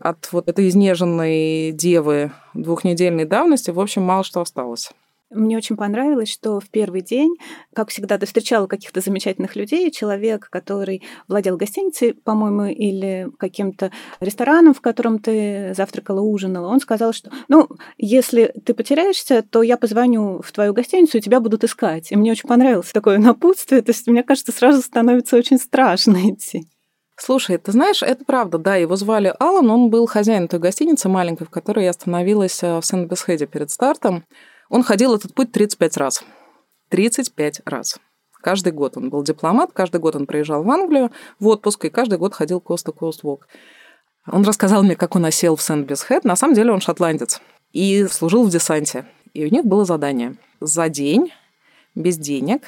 от 0.00 0.32
вот 0.32 0.48
этой 0.48 0.68
изнеженной 0.68 1.72
девы 1.72 2.32
двухнедельной 2.54 3.24
давности, 3.24 3.70
в 3.70 3.80
общем, 3.80 4.02
мало 4.02 4.24
что 4.24 4.40
осталось. 4.40 4.90
Мне 5.30 5.58
очень 5.58 5.76
понравилось, 5.76 6.32
что 6.32 6.58
в 6.58 6.70
первый 6.70 7.02
день, 7.02 7.36
как 7.74 7.90
всегда, 7.90 8.16
ты 8.16 8.24
встречала 8.24 8.66
каких-то 8.66 9.02
замечательных 9.02 9.56
людей, 9.56 9.90
человек, 9.90 10.48
который 10.48 11.02
владел 11.28 11.58
гостиницей, 11.58 12.14
по-моему, 12.14 12.64
или 12.64 13.28
каким-то 13.38 13.92
рестораном, 14.20 14.72
в 14.72 14.80
котором 14.80 15.18
ты 15.18 15.74
завтракала, 15.76 16.22
ужинала, 16.22 16.68
он 16.68 16.80
сказал, 16.80 17.12
что, 17.12 17.30
ну, 17.48 17.68
если 17.98 18.54
ты 18.64 18.72
потеряешься, 18.72 19.42
то 19.42 19.62
я 19.62 19.76
позвоню 19.76 20.40
в 20.40 20.50
твою 20.50 20.72
гостиницу, 20.72 21.18
и 21.18 21.20
тебя 21.20 21.40
будут 21.40 21.62
искать. 21.62 22.10
И 22.10 22.16
мне 22.16 22.32
очень 22.32 22.48
понравилось 22.48 22.90
такое 22.92 23.18
напутствие, 23.18 23.82
то 23.82 23.90
есть, 23.90 24.06
мне 24.06 24.22
кажется, 24.22 24.52
сразу 24.52 24.80
становится 24.80 25.36
очень 25.36 25.58
страшно 25.58 26.16
идти. 26.30 26.66
Слушай, 27.20 27.58
ты 27.58 27.72
знаешь, 27.72 28.02
это 28.02 28.24
правда, 28.24 28.58
да, 28.58 28.76
его 28.76 28.94
звали 28.94 29.34
Алан, 29.40 29.68
он 29.70 29.90
был 29.90 30.06
хозяин 30.06 30.46
той 30.46 30.60
гостиницы 30.60 31.08
маленькой, 31.08 31.46
в 31.48 31.50
которой 31.50 31.84
я 31.84 31.90
остановилась 31.90 32.62
э, 32.62 32.78
в 32.78 32.86
Сент-Бесхеде 32.86 33.46
перед 33.46 33.72
стартом. 33.72 34.24
Он 34.68 34.84
ходил 34.84 35.14
этот 35.16 35.34
путь 35.34 35.50
35 35.50 35.96
раз. 35.96 36.24
35 36.90 37.62
раз. 37.64 37.98
Каждый 38.40 38.72
год 38.72 38.96
он 38.96 39.10
был 39.10 39.24
дипломат, 39.24 39.70
каждый 39.72 40.00
год 40.00 40.14
он 40.14 40.26
приезжал 40.26 40.62
в 40.62 40.70
Англию 40.70 41.10
в 41.40 41.48
отпуск, 41.48 41.86
и 41.86 41.90
каждый 41.90 42.18
год 42.18 42.34
ходил 42.34 42.60
кост-то-кост 42.60 43.24
вок. 43.24 43.48
Он 44.30 44.44
рассказал 44.44 44.84
мне, 44.84 44.94
как 44.94 45.16
он 45.16 45.24
осел 45.24 45.56
в 45.56 45.62
Сент-Бесхед. 45.62 46.22
На 46.22 46.36
самом 46.36 46.54
деле 46.54 46.70
он 46.70 46.80
шотландец 46.80 47.40
и 47.72 48.06
служил 48.06 48.44
в 48.44 48.50
десанте. 48.50 49.06
И 49.34 49.44
у 49.44 49.50
них 49.50 49.64
было 49.64 49.84
задание 49.84 50.36
за 50.60 50.88
день, 50.88 51.32
без 51.96 52.16
денег, 52.16 52.62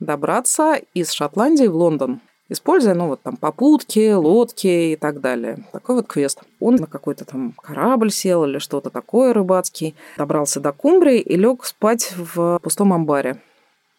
добраться 0.00 0.80
из 0.94 1.12
Шотландии 1.12 1.66
в 1.66 1.76
Лондон 1.76 2.22
используя, 2.52 2.94
ну, 2.94 3.08
вот 3.08 3.22
там 3.22 3.36
попутки, 3.36 4.12
лодки 4.12 4.92
и 4.92 4.96
так 4.96 5.20
далее. 5.20 5.64
Такой 5.72 5.96
вот 5.96 6.06
квест. 6.06 6.40
Он 6.60 6.76
на 6.76 6.86
какой-то 6.86 7.24
там 7.24 7.52
корабль 7.52 8.10
сел 8.10 8.44
или 8.44 8.58
что-то 8.58 8.90
такое 8.90 9.32
рыбацкий, 9.32 9.94
добрался 10.16 10.60
до 10.60 10.72
Кумбрии 10.72 11.18
и 11.18 11.36
лег 11.36 11.64
спать 11.64 12.14
в 12.16 12.58
пустом 12.62 12.92
амбаре 12.92 13.40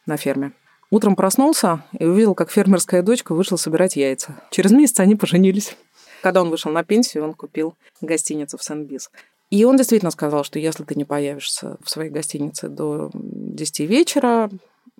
на 0.06 0.18
ферме. 0.18 0.54
Утром 0.91 1.16
проснулся 1.16 1.84
и 1.97 2.06
увидел, 2.06 2.36
как 2.36 2.51
фермерская 2.51 3.01
дочка 3.01 3.34
вышла 3.34 3.56
собирать 3.56 3.95
яйца. 3.95 4.41
Через 4.51 4.72
месяц 4.72 4.99
они 4.99 5.16
поженились. 5.16 5.76
Когда 6.22 6.41
он 6.41 6.49
вышел 6.49 6.72
на 6.72 6.84
пенсию, 6.84 7.24
он 7.24 7.34
купил 7.34 7.74
гостиницу 7.99 8.58
в 8.58 8.64
Сен-Бис. 8.64 9.10
И 9.49 9.66
он 9.66 9.76
действительно 9.76 10.12
сказал, 10.12 10.43
что 10.43 10.60
если 10.60 10.84
ты 10.84 10.95
не 10.95 11.04
появишься 11.04 11.78
в 11.84 11.89
своей 11.89 12.10
гостинице 12.10 12.70
до 12.70 13.12
10 13.14 13.82
вечера, 13.82 14.49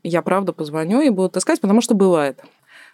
я 0.04 0.22
правда 0.22 0.52
позвоню 0.54 1.02
и 1.02 1.10
буду 1.10 1.40
искать, 1.40 1.62
потому 1.62 1.82
что 1.82 1.96
бывает. 1.96 2.44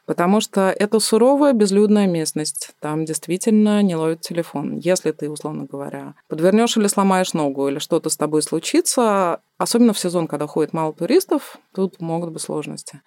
Потому 0.10 0.42
что 0.42 0.72
это 0.72 1.00
суровая 1.00 1.54
безлюдная 1.54 2.08
местность. 2.08 2.72
Там 2.80 3.06
действительно 3.06 3.84
не 3.84 3.96
ловит 3.96 4.22
телефон. 4.22 4.76
Если 4.76 5.12
ты, 5.12 5.30
условно 5.30 5.68
говоря, 5.70 6.16
подвернешь 6.28 6.76
или 6.78 6.88
сломаешь 6.88 7.34
ногу, 7.34 7.68
или 7.68 7.78
что-то 7.78 8.10
с 8.10 8.18
тобой 8.18 8.42
случится, 8.42 9.42
особенно 9.60 9.94
в 9.94 10.00
сезон, 10.00 10.26
когда 10.26 10.48
ходит 10.48 10.74
мало 10.74 10.94
туристов, 10.94 11.60
тут 11.76 12.02
могут 12.02 12.32
быть 12.32 12.42
сложности. 12.42 13.02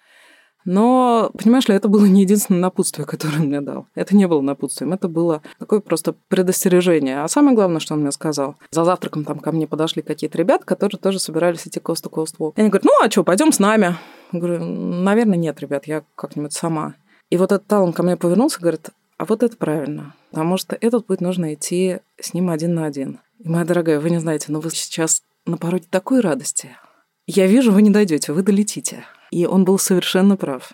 Но, 0.65 1.31
понимаешь 1.37 1.67
ли, 1.67 1.75
это 1.75 1.87
было 1.87 2.05
не 2.05 2.21
единственное 2.21 2.61
напутствие, 2.61 3.05
которое 3.05 3.39
он 3.39 3.47
мне 3.47 3.61
дал. 3.61 3.87
Это 3.95 4.15
не 4.15 4.27
было 4.27 4.41
напутствием, 4.41 4.93
это 4.93 5.07
было 5.07 5.41
такое 5.59 5.79
просто 5.79 6.15
предостережение. 6.27 7.21
А 7.21 7.27
самое 7.27 7.55
главное, 7.55 7.79
что 7.79 7.93
он 7.93 8.01
мне 8.01 8.11
сказал, 8.11 8.55
за 8.71 8.83
завтраком 8.85 9.25
там 9.25 9.39
ко 9.39 9.51
мне 9.51 9.67
подошли 9.67 10.01
какие-то 10.01 10.37
ребята, 10.37 10.65
которые 10.65 10.99
тоже 10.99 11.19
собирались 11.19 11.67
идти 11.67 11.79
coast 11.79 12.09
walk. 12.11 12.53
И 12.55 12.61
они 12.61 12.69
говорят, 12.69 12.85
ну 12.85 12.91
а 13.03 13.09
что, 13.09 13.23
пойдем 13.23 13.51
с 13.51 13.59
нами? 13.59 13.95
Я 14.31 14.39
говорю, 14.39 14.63
наверное, 14.63 15.37
нет, 15.37 15.59
ребят, 15.59 15.85
я 15.85 16.03
как-нибудь 16.15 16.53
сама. 16.53 16.95
И 17.29 17.37
вот 17.37 17.51
этот 17.51 17.67
Талон 17.67 17.93
ко 17.93 18.03
мне 18.03 18.17
повернулся 18.17 18.59
и 18.59 18.61
говорит, 18.61 18.89
а 19.17 19.25
вот 19.25 19.43
это 19.43 19.55
правильно, 19.57 20.15
потому 20.31 20.57
что 20.57 20.77
этот 20.79 21.05
путь 21.05 21.21
нужно 21.21 21.53
идти 21.53 21.99
с 22.19 22.33
ним 22.33 22.49
один 22.49 22.73
на 22.73 22.85
один. 22.85 23.19
И, 23.39 23.47
моя 23.47 23.65
дорогая, 23.65 23.99
вы 23.99 24.09
не 24.09 24.19
знаете, 24.19 24.51
но 24.51 24.59
вы 24.59 24.69
сейчас 24.71 25.21
на 25.45 25.57
пороге 25.57 25.85
такой 25.89 26.19
радости. 26.19 26.69
Я 27.25 27.47
вижу, 27.47 27.71
вы 27.71 27.81
не 27.81 27.89
дойдете, 27.89 28.33
вы 28.33 28.43
долетите. 28.43 29.05
И 29.33 29.47
он 29.47 29.65
был 29.65 29.79
совершенно 29.79 30.37
прав. 30.37 30.73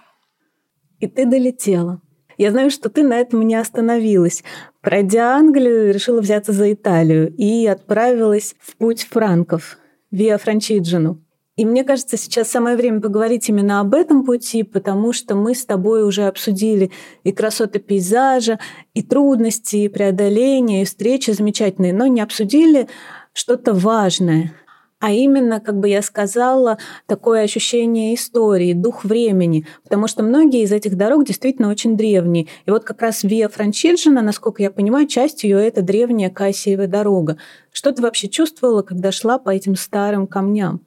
И 0.99 1.07
ты 1.07 1.25
долетела. 1.25 2.01
Я 2.37 2.51
знаю, 2.51 2.69
что 2.69 2.89
ты 2.89 3.03
на 3.03 3.17
этом 3.17 3.41
не 3.43 3.55
остановилась. 3.55 4.43
Пройдя 4.81 5.35
Англию, 5.35 5.93
решила 5.93 6.19
взяться 6.19 6.51
за 6.51 6.73
Италию 6.73 7.33
и 7.37 7.65
отправилась 7.65 8.55
в 8.59 8.75
путь 8.75 9.07
франков, 9.09 9.77
Виа 10.11 10.37
Франчиджину. 10.37 11.23
И 11.55 11.65
мне 11.65 11.85
кажется, 11.85 12.17
сейчас 12.17 12.49
самое 12.49 12.75
время 12.75 12.99
поговорить 12.99 13.47
именно 13.47 13.79
об 13.79 13.93
этом 13.93 14.25
пути, 14.25 14.63
потому 14.63 15.13
что 15.13 15.35
мы 15.35 15.55
с 15.55 15.65
тобой 15.65 16.03
уже 16.03 16.27
обсудили 16.27 16.91
и 17.23 17.31
красоты 17.31 17.79
пейзажа, 17.79 18.59
и 18.93 19.03
трудности, 19.03 19.77
и 19.77 19.89
преодоления, 19.89 20.81
и 20.81 20.85
встречи 20.85 21.31
замечательные, 21.31 21.93
но 21.93 22.07
не 22.07 22.19
обсудили 22.19 22.89
что-то 23.33 23.73
важное— 23.73 24.53
а 24.99 25.11
именно, 25.11 25.59
как 25.61 25.79
бы 25.79 25.87
я 25.87 26.01
сказала, 26.01 26.77
такое 27.05 27.43
ощущение 27.43 28.15
истории, 28.15 28.73
дух 28.73 29.05
времени, 29.05 29.65
потому 29.83 30.07
что 30.07 30.23
многие 30.23 30.63
из 30.63 30.71
этих 30.71 30.97
дорог 30.97 31.25
действительно 31.25 31.69
очень 31.69 31.95
древние. 31.95 32.47
И 32.65 32.71
вот 32.71 32.83
как 32.83 33.01
раз 33.01 33.23
Виа 33.23 33.47
Франчиджина, 33.47 34.21
насколько 34.21 34.61
я 34.61 34.71
понимаю, 34.71 35.07
часть 35.07 35.43
ее 35.43 35.65
это 35.65 35.81
древняя 35.81 36.29
Кассиева 36.29 36.87
дорога. 36.87 37.37
Что 37.71 37.91
ты 37.93 38.01
вообще 38.01 38.27
чувствовала, 38.27 38.81
когда 38.81 39.11
шла 39.11 39.39
по 39.39 39.49
этим 39.49 39.75
старым 39.75 40.27
камням? 40.27 40.81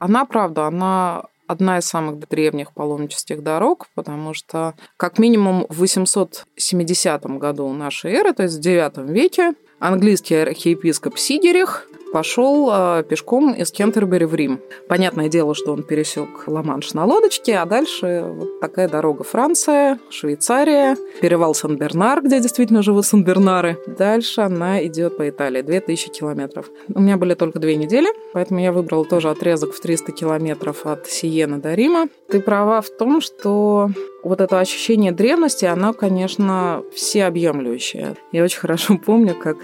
Она, 0.00 0.24
правда, 0.24 0.66
она 0.66 1.26
одна 1.46 1.78
из 1.78 1.84
самых 1.84 2.18
древних 2.28 2.72
паломнических 2.72 3.42
дорог, 3.42 3.86
потому 3.94 4.34
что 4.34 4.74
как 4.96 5.18
минимум 5.18 5.66
в 5.68 5.78
870 5.78 7.24
году 7.38 7.72
нашей 7.72 8.12
эры, 8.12 8.32
то 8.32 8.42
есть 8.42 8.56
в 8.56 8.66
IX 8.66 9.12
веке, 9.12 9.52
английский 9.78 10.36
архиепископ 10.36 11.18
Сидерих 11.18 11.86
пошел 12.12 12.68
а, 12.70 13.02
пешком 13.02 13.52
из 13.52 13.70
Кентербери 13.70 14.26
в 14.26 14.34
Рим. 14.34 14.60
Понятное 14.88 15.28
дело, 15.28 15.54
что 15.54 15.72
он 15.72 15.82
пересек 15.82 16.46
Ла-Манш 16.46 16.92
на 16.92 17.04
лодочке, 17.04 17.56
а 17.56 17.66
дальше 17.66 18.24
вот 18.26 18.60
такая 18.60 18.88
дорога 18.88 19.24
Франция, 19.24 19.98
Швейцария, 20.10 20.96
перевал 21.20 21.54
Сан-Бернар, 21.54 22.22
где 22.22 22.40
действительно 22.40 22.82
живут 22.82 23.06
Сан-Бернары. 23.06 23.78
Дальше 23.86 24.42
она 24.42 24.84
идет 24.86 25.16
по 25.16 25.28
Италии, 25.28 25.62
2000 25.62 26.10
километров. 26.10 26.66
У 26.94 27.00
меня 27.00 27.16
были 27.16 27.34
только 27.34 27.58
две 27.58 27.76
недели, 27.76 28.08
поэтому 28.32 28.60
я 28.60 28.72
выбрала 28.72 29.04
тоже 29.04 29.30
отрезок 29.30 29.72
в 29.72 29.80
300 29.80 30.12
километров 30.12 30.86
от 30.86 31.06
Сиены 31.06 31.58
до 31.58 31.74
Рима. 31.74 32.08
Ты 32.28 32.40
права 32.40 32.80
в 32.82 32.90
том, 32.90 33.20
что 33.20 33.88
вот 34.22 34.40
это 34.40 34.60
ощущение 34.60 35.12
древности, 35.12 35.64
оно, 35.64 35.92
конечно, 35.92 36.82
всеобъемлющее. 36.94 38.16
Я 38.32 38.44
очень 38.44 38.60
хорошо 38.60 38.98
помню, 39.04 39.34
как 39.34 39.56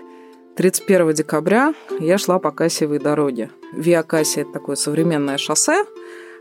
31 0.59 1.13
декабря 1.15 1.73
я 2.01 2.19
шла 2.19 2.41
по 2.41 2.51
Кассиевой 2.51 2.99
дороге. 2.99 3.51
Виа 3.73 4.03
Кассия– 4.03 4.43
это 4.43 4.55
такое 4.55 4.75
современное 4.75 5.39
шоссе, 5.39 5.85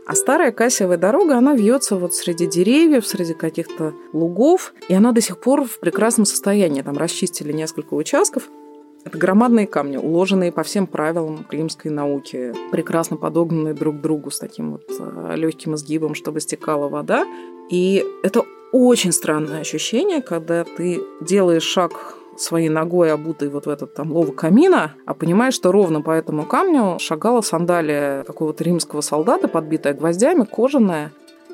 а 0.07 0.15
старая 0.15 0.51
Кассиевая 0.51 0.97
дорога, 0.97 1.38
она 1.38 1.53
вьется 1.53 1.97
вот 1.97 2.15
среди 2.15 2.47
деревьев, 2.47 3.05
среди 3.05 3.36
каких-то 3.36 3.93
лугов, 4.13 4.74
и 4.88 4.95
она 4.95 5.11
до 5.11 5.22
сих 5.22 5.39
пор 5.39 5.65
в 5.65 5.80
прекрасном 5.80 6.26
состоянии. 6.26 6.82
Там 6.82 6.97
расчистили 6.97 7.51
несколько 7.51 7.93
участков. 7.93 8.49
Это 9.05 9.20
громадные 9.20 9.68
камни, 9.68 9.97
уложенные 9.97 10.51
по 10.51 10.63
всем 10.63 10.88
правилам 10.88 11.45
римской 11.51 11.91
науки, 11.91 12.55
прекрасно 12.72 13.18
подогнанные 13.18 13.76
друг 13.76 13.97
к 13.97 14.01
другу 14.01 14.32
с 14.32 14.39
таким 14.39 14.72
вот 14.72 14.86
э, 14.99 15.34
легким 15.36 15.76
изгибом, 15.76 16.15
чтобы 16.15 16.41
стекала 16.41 16.89
вода. 16.89 17.24
И 17.70 18.03
это 18.24 18.41
очень 18.72 19.11
странное 19.11 19.61
ощущение, 19.61 20.24
когда 20.24 20.63
ты 20.63 21.01
делаешь 21.22 21.61
шаг 21.61 22.18
своей 22.38 22.70
ногой, 22.70 23.12
обутой 23.12 23.50
вот 23.50 23.66
в 23.66 23.70
этот 23.70 23.94
там 23.94 24.12
лово 24.12 24.32
камина, 24.32 24.94
а 25.06 25.14
понимаешь, 25.14 25.54
что 25.54 25.72
ровно 25.72 26.02
по 26.02 26.12
этому 26.12 26.46
камню 26.46 26.98
шагала 27.00 27.42
сандалия 27.42 28.24
какого-то 28.24 28.64
римского 28.64 29.02
солдата, 29.02 29.48
подбитая 29.48 29.94
гвоздями, 29.94 30.46
кожаная. 30.46 31.12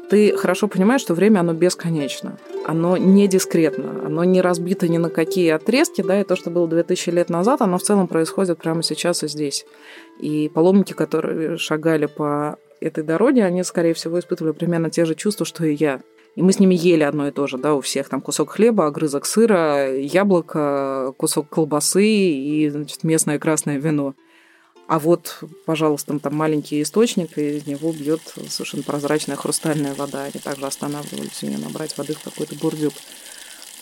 Ты 0.09 0.35
хорошо 0.35 0.67
понимаешь, 0.67 1.01
что 1.01 1.13
время, 1.13 1.39
оно 1.39 1.53
бесконечно. 1.53 2.37
Оно 2.65 2.97
не 2.97 3.27
дискретно, 3.27 4.05
оно 4.05 4.23
не 4.23 4.41
разбито 4.41 4.87
ни 4.87 4.97
на 4.97 5.09
какие 5.09 5.49
отрезки, 5.49 6.01
да, 6.01 6.21
и 6.21 6.23
то, 6.23 6.35
что 6.35 6.49
было 6.49 6.67
2000 6.67 7.09
лет 7.09 7.29
назад, 7.29 7.61
оно 7.61 7.77
в 7.77 7.83
целом 7.83 8.07
происходит 8.07 8.59
прямо 8.59 8.83
сейчас 8.83 9.23
и 9.23 9.27
здесь. 9.27 9.65
И 10.19 10.51
паломники, 10.53 10.93
которые 10.93 11.57
шагали 11.57 12.05
по 12.05 12.57
этой 12.79 13.03
дороге, 13.03 13.45
они, 13.45 13.63
скорее 13.63 13.93
всего, 13.93 14.19
испытывали 14.19 14.51
примерно 14.51 14.89
те 14.89 15.05
же 15.05 15.15
чувства, 15.15 15.45
что 15.45 15.65
и 15.65 15.73
я. 15.73 16.01
И 16.35 16.41
мы 16.41 16.51
с 16.51 16.59
ними 16.59 16.73
ели 16.73 17.03
одно 17.03 17.27
и 17.27 17.31
то 17.31 17.45
же, 17.45 17.57
да, 17.57 17.75
у 17.75 17.81
всех 17.81 18.09
там 18.09 18.19
кусок 18.19 18.51
хлеба, 18.51 18.87
огрызок 18.87 19.25
сыра, 19.25 19.95
яблоко, 19.95 21.13
кусок 21.17 21.47
колбасы 21.49 22.07
и, 22.07 22.69
значит, 22.69 23.03
местное 23.03 23.37
красное 23.37 23.77
вино. 23.77 24.15
А 24.87 24.99
вот, 24.99 25.43
пожалуйста, 25.65 26.19
там 26.19 26.35
маленький 26.35 26.81
источник, 26.81 27.37
и 27.37 27.57
из 27.57 27.67
него 27.67 27.91
бьет 27.91 28.21
совершенно 28.49 28.83
прозрачная 28.83 29.35
хрустальная 29.35 29.93
вода. 29.93 30.23
Они 30.23 30.39
также 30.43 30.65
останавливались 30.65 31.43
у 31.43 31.45
нее 31.47 31.59
набрать 31.59 31.97
воды 31.97 32.13
в 32.15 32.23
какой-то 32.23 32.55
бурдюк. 32.55 32.93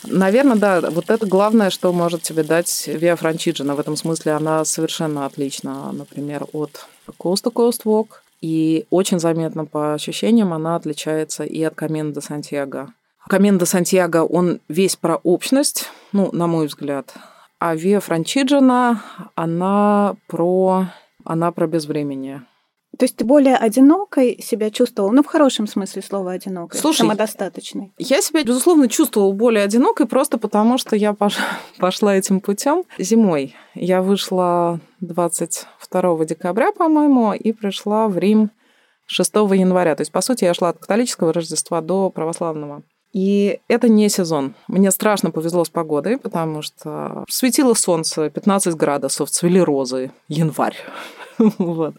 Наверное, 0.03 0.55
да, 0.55 0.81
вот 0.89 1.09
это 1.09 1.25
главное, 1.25 1.69
что 1.69 1.93
может 1.93 2.23
тебе 2.23 2.43
дать 2.43 2.87
Виа 2.87 3.15
Франчиджина. 3.15 3.75
В 3.75 3.79
этом 3.79 3.95
смысле 3.95 4.33
она 4.33 4.65
совершенно 4.65 5.25
отлична, 5.25 5.91
например, 5.91 6.47
от 6.53 6.87
Coast 7.19 7.45
to 7.45 7.53
Coast 7.53 7.83
Walk, 7.85 8.20
и 8.41 8.85
очень 8.89 9.19
заметно 9.19 9.65
по 9.65 9.93
ощущениям 9.93 10.53
она 10.53 10.75
отличается 10.75 11.43
и 11.43 11.61
от 11.63 11.75
Камена 11.75 12.11
де 12.11 12.21
Сантьяго. 12.21 12.93
Камен 13.29 13.59
Сантьяго, 13.65 14.23
он 14.25 14.59
весь 14.67 14.95
про 14.95 15.15
общность, 15.15 15.89
ну, 16.11 16.31
на 16.33 16.47
мой 16.47 16.67
взгляд. 16.67 17.13
А 17.59 17.75
Виа 17.75 17.99
Франчиджина, 17.99 19.01
она 19.35 20.15
про, 20.27 20.87
она 21.23 21.51
про 21.51 21.67
безвременье. 21.67 22.43
То 22.97 23.05
есть 23.05 23.15
ты 23.15 23.23
более 23.23 23.55
одинокой 23.55 24.41
себя 24.41 24.69
чувствовала, 24.69 25.11
ну, 25.11 25.23
в 25.23 25.25
хорошем 25.25 25.65
смысле 25.65 26.01
слова 26.01 26.33
одинокой, 26.33 26.79
Слушай, 26.79 26.99
самодостаточной? 26.99 27.93
Я 27.97 28.21
себя, 28.21 28.43
безусловно, 28.43 28.89
чувствовала 28.89 29.31
более 29.31 29.63
одинокой 29.63 30.07
просто 30.07 30.37
потому, 30.37 30.77
что 30.77 30.95
я 30.95 31.15
пошла 31.77 32.15
этим 32.15 32.41
путем 32.41 32.83
зимой. 32.97 33.55
Я 33.75 34.01
вышла 34.01 34.81
22 34.99 36.25
декабря, 36.25 36.71
по-моему, 36.73 37.33
и 37.33 37.53
пришла 37.53 38.09
в 38.09 38.17
Рим 38.17 38.51
6 39.05 39.35
января. 39.35 39.95
То 39.95 40.01
есть, 40.01 40.11
по 40.11 40.21
сути, 40.21 40.43
я 40.43 40.53
шла 40.53 40.69
от 40.69 40.79
католического 40.79 41.31
Рождества 41.31 41.81
до 41.81 42.09
православного. 42.09 42.83
И 43.13 43.59
это 43.67 43.89
не 43.89 44.07
сезон. 44.09 44.53
Мне 44.67 44.89
страшно 44.91 45.31
повезло 45.31 45.65
с 45.65 45.69
погодой, 45.69 46.17
потому 46.17 46.61
что 46.61 47.25
светило 47.27 47.73
солнце, 47.73 48.29
15 48.29 48.75
градусов, 48.75 49.29
цвели 49.29 49.59
розы, 49.59 50.11
январь. 50.29 50.77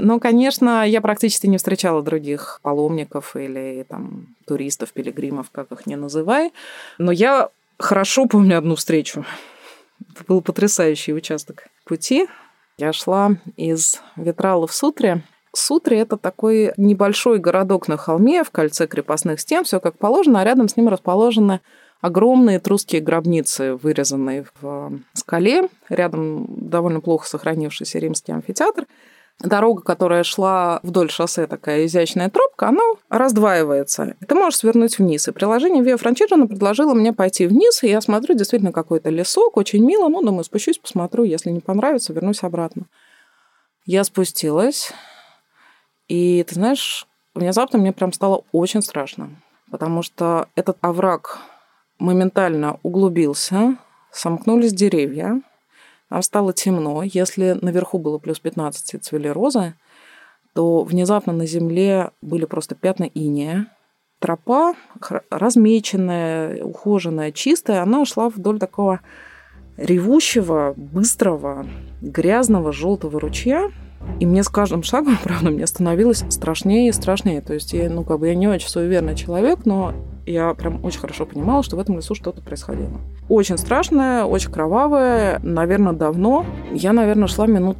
Но, 0.00 0.20
конечно, 0.20 0.86
я 0.86 1.00
практически 1.00 1.46
не 1.48 1.58
встречала 1.58 2.02
других 2.02 2.60
паломников 2.62 3.34
или 3.36 3.84
там 3.88 4.36
туристов, 4.46 4.92
пилигримов, 4.92 5.50
как 5.50 5.72
их 5.72 5.86
не 5.86 5.96
называй. 5.96 6.52
Но 6.98 7.12
я 7.12 7.50
хорошо 7.78 8.26
помню 8.26 8.58
одну 8.58 8.76
встречу. 8.76 9.24
Это 10.14 10.24
был 10.26 10.40
потрясающий 10.40 11.12
участок 11.12 11.66
пути. 11.84 12.28
Я 12.76 12.92
шла 12.92 13.32
из 13.56 14.00
Ветрала 14.16 14.68
в 14.68 14.72
Сутре, 14.72 15.24
Сутри– 15.58 15.96
это 15.98 16.16
такой 16.16 16.72
небольшой 16.76 17.38
городок 17.38 17.88
на 17.88 17.96
холме 17.96 18.44
в 18.44 18.50
кольце 18.50 18.86
крепостных 18.86 19.40
стен, 19.40 19.64
все 19.64 19.80
как 19.80 19.98
положено, 19.98 20.40
а 20.40 20.44
рядом 20.44 20.68
с 20.68 20.76
ним 20.76 20.88
расположены 20.88 21.60
огромные 22.00 22.60
трусские 22.60 23.00
гробницы, 23.00 23.74
вырезанные 23.74 24.46
в 24.60 24.92
скале. 25.14 25.68
Рядом 25.88 26.46
довольно 26.48 27.00
плохо 27.00 27.26
сохранившийся 27.26 27.98
римский 27.98 28.30
амфитеатр. 28.32 28.86
Дорога, 29.40 29.82
которая 29.82 30.22
шла 30.22 30.78
вдоль 30.84 31.10
шоссе, 31.10 31.48
такая 31.48 31.86
изящная 31.86 32.30
тропка, 32.30 32.68
она 32.68 32.82
раздваивается. 33.08 34.14
Ты 34.26 34.34
можешь 34.36 34.60
свернуть 34.60 34.98
вниз. 34.98 35.26
И 35.26 35.32
приложение 35.32 35.82
Via 35.82 36.00
Francigena 36.00 36.46
предложило 36.46 36.94
мне 36.94 37.12
пойти 37.12 37.48
вниз, 37.48 37.82
и 37.82 37.88
я 37.88 38.00
смотрю, 38.00 38.36
действительно 38.36 38.72
какой-то 38.72 39.10
лесок, 39.10 39.56
очень 39.56 39.84
мило. 39.84 40.08
Ну, 40.08 40.22
думаю, 40.22 40.44
спущусь, 40.44 40.78
посмотрю, 40.78 41.24
если 41.24 41.50
не 41.50 41.60
понравится, 41.60 42.12
вернусь 42.12 42.44
обратно. 42.44 42.84
Я 43.86 44.04
спустилась, 44.04 44.92
и 46.08 46.44
ты 46.48 46.54
знаешь, 46.54 47.06
внезапно 47.34 47.78
мне 47.78 47.92
прям 47.92 48.12
стало 48.12 48.44
очень 48.52 48.82
страшно, 48.82 49.30
потому 49.70 50.02
что 50.02 50.48
этот 50.54 50.78
овраг 50.80 51.38
моментально 51.98 52.78
углубился, 52.82 53.76
сомкнулись 54.10 54.72
деревья, 54.72 55.40
там 56.08 56.22
стало 56.22 56.52
темно. 56.52 57.02
Если 57.02 57.58
наверху 57.60 57.98
было 57.98 58.18
плюс 58.18 58.38
15 58.40 58.94
и 58.94 58.98
цвели 58.98 59.28
розы, 59.28 59.74
то 60.54 60.82
внезапно 60.82 61.32
на 61.32 61.46
земле 61.46 62.10
были 62.22 62.44
просто 62.46 62.74
пятна 62.74 63.04
иния. 63.04 63.66
Тропа, 64.18 64.74
размеченная, 65.30 66.64
ухоженная, 66.64 67.30
чистая, 67.30 67.82
она 67.82 68.04
шла 68.04 68.30
вдоль 68.30 68.58
такого 68.58 69.00
ревущего, 69.76 70.74
быстрого, 70.76 71.66
грязного 72.00 72.72
желтого 72.72 73.20
ручья, 73.20 73.70
и 74.20 74.26
мне 74.26 74.42
с 74.42 74.48
каждым 74.48 74.82
шагом, 74.82 75.18
правда, 75.22 75.50
мне 75.50 75.66
становилось 75.66 76.24
страшнее 76.28 76.88
и 76.88 76.92
страшнее. 76.92 77.40
То 77.40 77.54
есть 77.54 77.72
я, 77.72 77.88
ну, 77.88 78.04
как 78.04 78.20
бы 78.20 78.28
я 78.28 78.34
не 78.34 78.48
очень 78.48 78.68
суеверный 78.68 79.14
человек, 79.14 79.60
но 79.64 79.92
я 80.26 80.52
прям 80.54 80.84
очень 80.84 81.00
хорошо 81.00 81.24
понимала, 81.24 81.62
что 81.62 81.76
в 81.76 81.80
этом 81.80 81.96
лесу 81.96 82.14
что-то 82.14 82.42
происходило. 82.42 83.00
Очень 83.28 83.58
страшное, 83.58 84.24
очень 84.24 84.50
кровавое, 84.50 85.40
наверное, 85.42 85.92
давно. 85.92 86.44
Я, 86.72 86.92
наверное, 86.92 87.28
шла 87.28 87.46
минут 87.46 87.76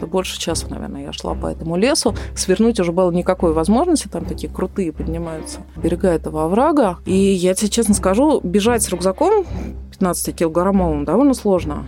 да 0.00 0.06
больше 0.06 0.38
часа, 0.38 0.68
наверное, 0.68 1.02
я 1.02 1.12
шла 1.12 1.34
по 1.34 1.46
этому 1.46 1.76
лесу. 1.76 2.14
Свернуть 2.34 2.78
уже 2.78 2.92
было 2.92 3.10
никакой 3.10 3.52
возможности, 3.52 4.08
там 4.08 4.24
такие 4.24 4.52
крутые 4.52 4.92
поднимаются 4.92 5.60
берега 5.76 6.08
этого 6.08 6.44
оврага. 6.44 6.98
И 7.04 7.14
я 7.14 7.54
тебе 7.54 7.68
честно 7.68 7.94
скажу, 7.94 8.40
бежать 8.42 8.82
с 8.82 8.88
рюкзаком 8.90 9.44
15-килограммовым 9.98 11.04
довольно 11.04 11.34
сложно. 11.34 11.86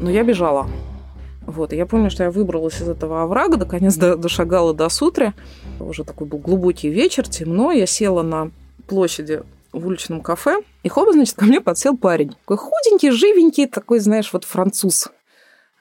Но 0.00 0.10
я 0.10 0.22
бежала. 0.22 0.66
Вот, 1.46 1.72
и 1.72 1.76
я 1.76 1.86
помню, 1.86 2.10
что 2.10 2.24
я 2.24 2.30
выбралась 2.30 2.80
из 2.80 2.88
этого 2.88 3.22
оврага, 3.22 3.56
наконец 3.56 3.96
дошагала 3.96 4.72
до 4.72 4.88
сутри. 4.88 5.32
Уже 5.78 6.04
такой 6.04 6.26
был 6.26 6.38
глубокий 6.38 6.88
вечер, 6.88 7.28
темно. 7.28 7.72
Я 7.72 7.86
села 7.86 8.22
на 8.22 8.50
площади 8.86 9.42
в 9.72 9.86
уличном 9.86 10.20
кафе, 10.20 10.62
и 10.82 10.88
хоба, 10.88 11.12
значит, 11.12 11.34
ко 11.34 11.44
мне 11.44 11.60
подсел 11.60 11.96
парень. 11.96 12.30
Такой 12.30 12.56
худенький, 12.56 13.10
живенький, 13.10 13.66
такой, 13.66 13.98
знаешь, 13.98 14.32
вот 14.32 14.44
француз. 14.44 15.08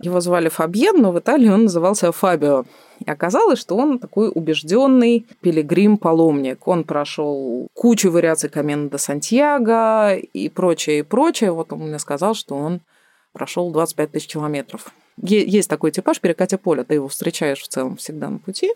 Его 0.01 0.19
звали 0.19 0.49
Фабьен, 0.49 1.01
но 1.01 1.11
в 1.11 1.19
Италии 1.19 1.47
он 1.47 1.63
назывался 1.63 2.11
Фабио. 2.11 2.65
И 3.05 3.09
оказалось, 3.09 3.59
что 3.59 3.77
он 3.77 3.99
такой 3.99 4.31
убежденный 4.33 5.25
пилигрим-паломник. 5.41 6.67
Он 6.67 6.83
прошел 6.83 7.67
кучу 7.73 8.11
вариаций 8.11 8.49
Камена 8.49 8.89
до 8.89 8.97
Сантьяго 8.97 10.15
и 10.15 10.49
прочее, 10.49 10.99
и 10.99 11.03
прочее. 11.03 11.51
Вот 11.51 11.71
он 11.71 11.87
мне 11.87 11.99
сказал, 11.99 12.33
что 12.33 12.55
он 12.55 12.81
прошел 13.31 13.71
25 13.71 14.11
тысяч 14.11 14.27
километров. 14.27 14.91
Есть 15.17 15.69
такой 15.69 15.91
типаж 15.91 16.19
перекатя 16.19 16.57
поля, 16.57 16.83
ты 16.83 16.95
его 16.95 17.07
встречаешь 17.07 17.61
в 17.61 17.67
целом 17.67 17.97
всегда 17.97 18.29
на 18.29 18.39
пути. 18.39 18.73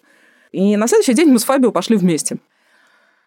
И 0.51 0.77
на 0.77 0.87
следующий 0.87 1.13
день 1.13 1.29
мы 1.29 1.39
с 1.39 1.43
Фабио 1.43 1.71
пошли 1.71 1.97
вместе. 1.97 2.37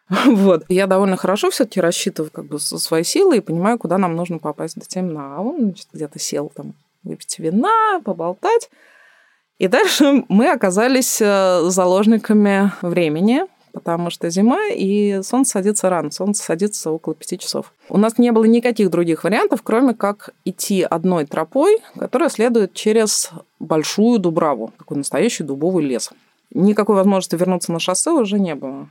Вот. 0.27 0.65
Я 0.69 0.87
довольно 0.87 1.17
хорошо 1.17 1.51
все-таки 1.51 1.81
рассчитываю 1.81 2.31
как 2.33 2.47
бы 2.47 2.59
свои 2.59 3.05
силы 3.05 3.37
и 3.37 3.41
понимаю, 3.41 3.79
куда 3.79 3.97
нам 3.97 4.17
нужно 4.17 4.39
попасть 4.39 4.77
до 4.77 4.85
темна. 4.85 5.37
А 5.37 5.41
он 5.41 5.75
где-то 5.93 6.19
сел 6.19 6.51
там 6.55 6.75
выпить 7.05 7.39
вина, 7.39 8.01
поболтать. 8.05 8.71
И 9.59 9.69
дальше 9.69 10.25
мы 10.29 10.51
оказались 10.51 11.21
э, 11.21 11.61
заложниками 11.65 12.73
времени, 12.83 13.43
потому 13.73 14.11
что 14.11 14.31
зима, 14.31 14.69
и 14.69 15.21
солнце 15.23 15.53
садится 15.53 15.91
рано, 15.91 16.11
солнце 16.11 16.43
садится 16.43 16.91
около 16.91 17.15
пяти 17.15 17.39
часов. 17.39 17.73
У 17.89 17.99
нас 17.99 18.19
не 18.19 18.33
было 18.33 18.45
никаких 18.45 18.91
других 18.91 19.25
вариантов, 19.25 19.63
кроме 19.63 19.95
как 19.95 20.31
идти 20.45 20.83
одной 20.83 21.27
тропой, 21.27 21.79
которая 21.99 22.29
следует 22.29 22.73
через 22.75 23.31
большую 23.59 24.19
дубраву, 24.19 24.73
такой 24.79 24.97
настоящий 24.97 25.45
дубовый 25.45 25.85
лес. 25.85 26.11
Никакой 26.53 26.97
возможности 26.97 27.37
вернуться 27.37 27.73
на 27.73 27.79
шоссе 27.79 28.11
уже 28.11 28.39
не 28.39 28.55
было. 28.55 28.89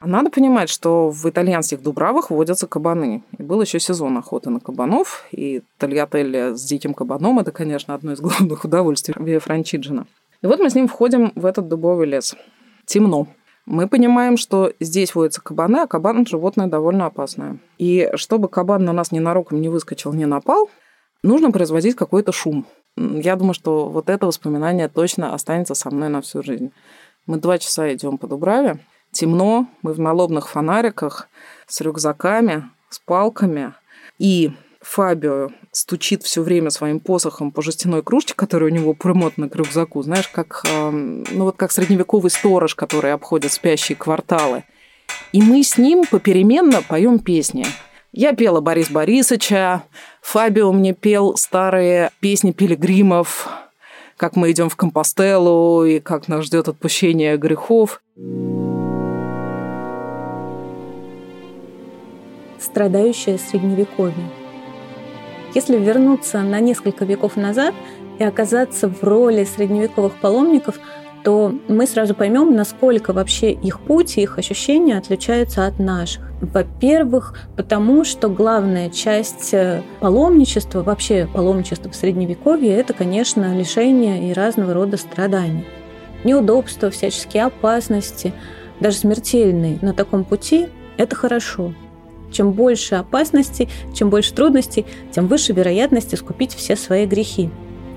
Надо 0.00 0.30
понимать, 0.30 0.68
что 0.68 1.08
в 1.08 1.28
итальянских 1.28 1.82
дубравах 1.82 2.30
водятся 2.30 2.66
кабаны. 2.66 3.22
И 3.38 3.42
был 3.42 3.62
еще 3.62 3.80
сезон 3.80 4.18
охоты 4.18 4.50
на 4.50 4.60
кабанов, 4.60 5.24
и 5.32 5.62
тольятелли 5.78 6.54
с 6.54 6.62
диким 6.64 6.92
кабаном– 6.92 7.38
это, 7.40 7.50
конечно, 7.50 7.94
одно 7.94 8.12
из 8.12 8.20
главных 8.20 8.64
удовольствий 8.64 9.14
Виа 9.18 9.40
Франчиджина. 9.40 10.06
И 10.42 10.46
вот 10.46 10.60
мы 10.60 10.68
с 10.68 10.74
ним 10.74 10.86
входим 10.86 11.32
в 11.34 11.46
этот 11.46 11.68
дубовый 11.68 12.06
лес. 12.06 12.36
Темно. 12.84 13.26
Мы 13.66 13.88
понимаем, 13.88 14.36
что 14.36 14.72
здесь 14.78 15.14
водятся 15.14 15.40
кабаны, 15.40 15.78
а 15.78 15.86
кабан– 15.88 16.24
животное 16.28 16.68
довольно 16.68 17.06
опасное. 17.06 17.58
И 17.78 18.08
чтобы 18.14 18.48
кабан 18.48 18.84
на 18.84 18.92
нас 18.92 19.10
ненароком 19.10 19.60
не 19.60 19.68
выскочил, 19.68 20.12
не 20.12 20.24
напал, 20.24 20.70
нужно 21.24 21.50
производить 21.50 21.96
какой-то 21.96 22.30
шум. 22.30 22.64
Я 22.96 23.34
думаю, 23.34 23.54
что 23.54 23.88
вот 23.88 24.08
это 24.08 24.26
воспоминание 24.26 24.88
точно 24.88 25.34
останется 25.34 25.74
со 25.74 25.90
мной 25.90 26.08
на 26.08 26.22
всю 26.22 26.44
жизнь. 26.44 26.70
Мы 27.26 27.38
два 27.38 27.58
часа 27.58 27.92
идем 27.92 28.18
по 28.18 28.28
Дубраве, 28.28 28.78
темно, 29.10 29.66
мы 29.82 29.92
в 29.92 29.98
налобных 29.98 30.48
фонариках, 30.48 31.28
с 31.66 31.80
рюкзаками, 31.80 32.70
с 32.88 33.00
палками. 33.00 33.74
И 34.18 34.52
Фабио 34.88 35.50
стучит 35.72 36.22
все 36.22 36.42
время 36.42 36.70
своим 36.70 37.00
посохом 37.00 37.50
по 37.50 37.60
жестяной 37.60 38.02
кружке, 38.02 38.34
которая 38.34 38.70
у 38.70 38.72
него 38.72 38.94
примотана 38.94 39.48
к 39.48 39.56
рюкзаку, 39.56 40.00
знаешь, 40.02 40.28
как, 40.28 40.62
ну 40.64 41.44
вот 41.44 41.56
как 41.56 41.72
средневековый 41.72 42.30
сторож, 42.30 42.74
который 42.74 43.12
обходит 43.12 43.52
спящие 43.52 43.96
кварталы. 43.96 44.64
И 45.32 45.42
мы 45.42 45.62
с 45.64 45.76
ним 45.76 46.04
попеременно 46.08 46.82
поем 46.82 47.18
песни. 47.18 47.66
Я 48.12 48.32
пела 48.32 48.60
Борис 48.60 48.88
Борисовича, 48.88 49.82
Фабио 50.22 50.72
мне 50.72 50.94
пел 50.94 51.36
старые 51.36 52.10
песни 52.20 52.52
пилигримов, 52.52 53.48
как 54.16 54.36
мы 54.36 54.52
идем 54.52 54.70
в 54.70 54.76
Компостеллу 54.76 55.84
и 55.84 55.98
как 55.98 56.28
нас 56.28 56.44
ждет 56.44 56.68
отпущение 56.68 57.36
грехов. 57.36 58.00
Страдающее 62.58 63.36
средневековье. 63.36 64.45
Если 65.56 65.78
вернуться 65.78 66.42
на 66.42 66.60
несколько 66.60 67.06
веков 67.06 67.36
назад 67.36 67.72
и 68.18 68.24
оказаться 68.24 68.90
в 68.90 69.02
роли 69.02 69.44
средневековых 69.44 70.20
паломников, 70.20 70.78
то 71.24 71.50
мы 71.66 71.86
сразу 71.86 72.14
поймем, 72.14 72.54
насколько 72.54 73.14
вообще 73.14 73.52
их 73.52 73.80
путь 73.80 74.18
и 74.18 74.20
их 74.20 74.36
ощущения 74.36 74.98
отличаются 74.98 75.66
от 75.66 75.78
наших. 75.78 76.30
Во-первых, 76.42 77.38
потому 77.56 78.04
что 78.04 78.28
главная 78.28 78.90
часть 78.90 79.54
э, 79.54 79.80
паломничества, 80.00 80.82
вообще 80.82 81.26
паломничества 81.32 81.90
в 81.90 81.96
Средневековье, 81.96 82.76
это, 82.76 82.92
конечно, 82.92 83.56
лишение 83.56 84.28
и 84.28 84.34
разного 84.34 84.74
рода 84.74 84.98
страданий. 84.98 85.64
Неудобства, 86.22 86.90
всяческие 86.90 87.44
опасности, 87.44 88.34
даже 88.80 88.98
смертельные 88.98 89.78
на 89.80 89.94
таком 89.94 90.24
пути– 90.24 90.68
это 90.98 91.16
хорошо– 91.16 91.72
чем 92.36 92.52
больше 92.52 92.96
опасностей, 92.96 93.68
чем 93.94 94.10
больше 94.10 94.34
трудностей, 94.34 94.84
тем 95.10 95.26
выше 95.26 95.52
вероятность 95.52 96.14
искупить 96.14 96.54
все 96.54 96.76
свои 96.76 97.06
грехи. 97.06 97.50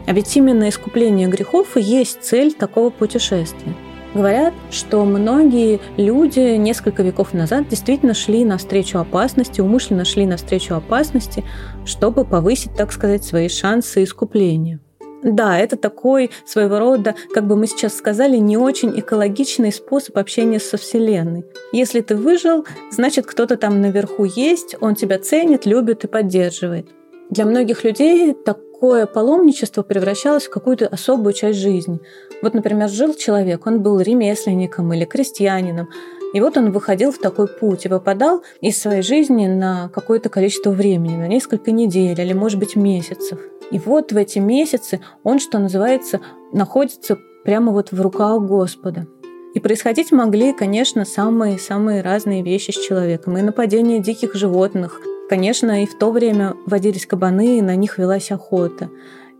А 0.07 0.13
ведь 0.13 0.35
именно 0.35 0.69
искупление 0.69 1.27
грехов 1.27 1.75
и 1.75 1.81
есть 1.81 2.23
цель 2.23 2.53
такого 2.53 2.89
путешествия. 2.89 3.75
Говорят, 4.15 4.53
что 4.71 5.05
многие 5.05 5.79
люди 5.97 6.55
несколько 6.55 7.03
веков 7.03 7.33
назад 7.33 7.67
действительно 7.67 8.15
шли 8.15 8.43
навстречу 8.43 8.97
опасности, 8.97 9.61
умышленно 9.61 10.03
шли 10.03 10.25
навстречу 10.25 10.73
опасности, 10.73 11.43
чтобы 11.85 12.25
повысить, 12.25 12.75
так 12.75 12.91
сказать, 12.91 13.23
свои 13.23 13.49
шансы 13.49 14.03
искупления. 14.03 14.79
Да, 15.21 15.57
это 15.57 15.75
такой 15.75 16.31
своего 16.45 16.79
рода, 16.79 17.15
как 17.33 17.45
бы 17.45 17.55
мы 17.57 17.67
сейчас 17.67 17.95
сказали, 17.97 18.37
не 18.37 18.57
очень 18.57 18.97
экологичный 18.97 19.71
способ 19.71 20.17
общения 20.17 20.59
со 20.59 20.77
Вселенной. 20.77 21.45
Если 21.73 21.99
ты 22.01 22.15
выжил, 22.15 22.65
значит 22.89 23.25
кто-то 23.25 23.57
там 23.57 23.81
наверху 23.81 24.23
есть, 24.23 24.75
он 24.79 24.95
тебя 24.95 25.19
ценит, 25.19 25.65
любит 25.65 26.05
и 26.05 26.07
поддерживает. 26.07 26.87
Для 27.29 27.45
многих 27.45 27.83
людей 27.83 28.33
такое 28.33 29.05
паломничество 29.05 29.83
превращалось 29.83 30.45
в 30.45 30.49
какую-то 30.49 30.87
особую 30.87 31.33
часть 31.33 31.59
жизни. 31.59 31.99
Вот, 32.41 32.53
например, 32.53 32.87
жил 32.87 33.13
человек, 33.13 33.67
он 33.67 33.81
был 33.81 33.99
ремесленником 33.99 34.93
или 34.93 35.03
крестьянином, 35.03 35.89
и 36.33 36.39
вот 36.39 36.57
он 36.57 36.71
выходил 36.71 37.11
в 37.11 37.17
такой 37.17 37.47
путь 37.47 37.85
и 37.85 37.89
выпадал 37.89 38.43
из 38.61 38.79
своей 38.79 39.01
жизни 39.01 39.47
на 39.47 39.89
какое-то 39.89 40.29
количество 40.29 40.69
времени, 40.69 41.17
на 41.17 41.27
несколько 41.27 41.71
недель 41.71 42.19
или, 42.21 42.33
может 42.33 42.57
быть, 42.57 42.75
месяцев. 42.75 43.39
И 43.71 43.79
вот 43.79 44.11
в 44.11 44.17
эти 44.17 44.39
месяцы 44.39 45.01
он, 45.23 45.39
что 45.39 45.59
называется, 45.59 46.21
находится 46.51 47.17
прямо 47.43 47.71
вот 47.71 47.91
в 47.91 48.01
руках 48.01 48.41
Господа. 48.41 49.07
И 49.53 49.59
происходить 49.59 50.11
могли, 50.11 50.53
конечно, 50.53 51.05
самые-самые 51.05 52.01
разные 52.01 52.43
вещи 52.43 52.71
с 52.71 52.77
человеком. 52.77 53.37
И 53.37 53.41
нападение 53.41 53.99
диких 53.99 54.35
животных. 54.35 55.01
Конечно, 55.29 55.83
и 55.83 55.85
в 55.85 55.97
то 55.97 56.11
время 56.11 56.55
водились 56.65 57.05
кабаны, 57.05 57.57
и 57.57 57.61
на 57.61 57.75
них 57.75 57.97
велась 57.97 58.31
охота 58.31 58.89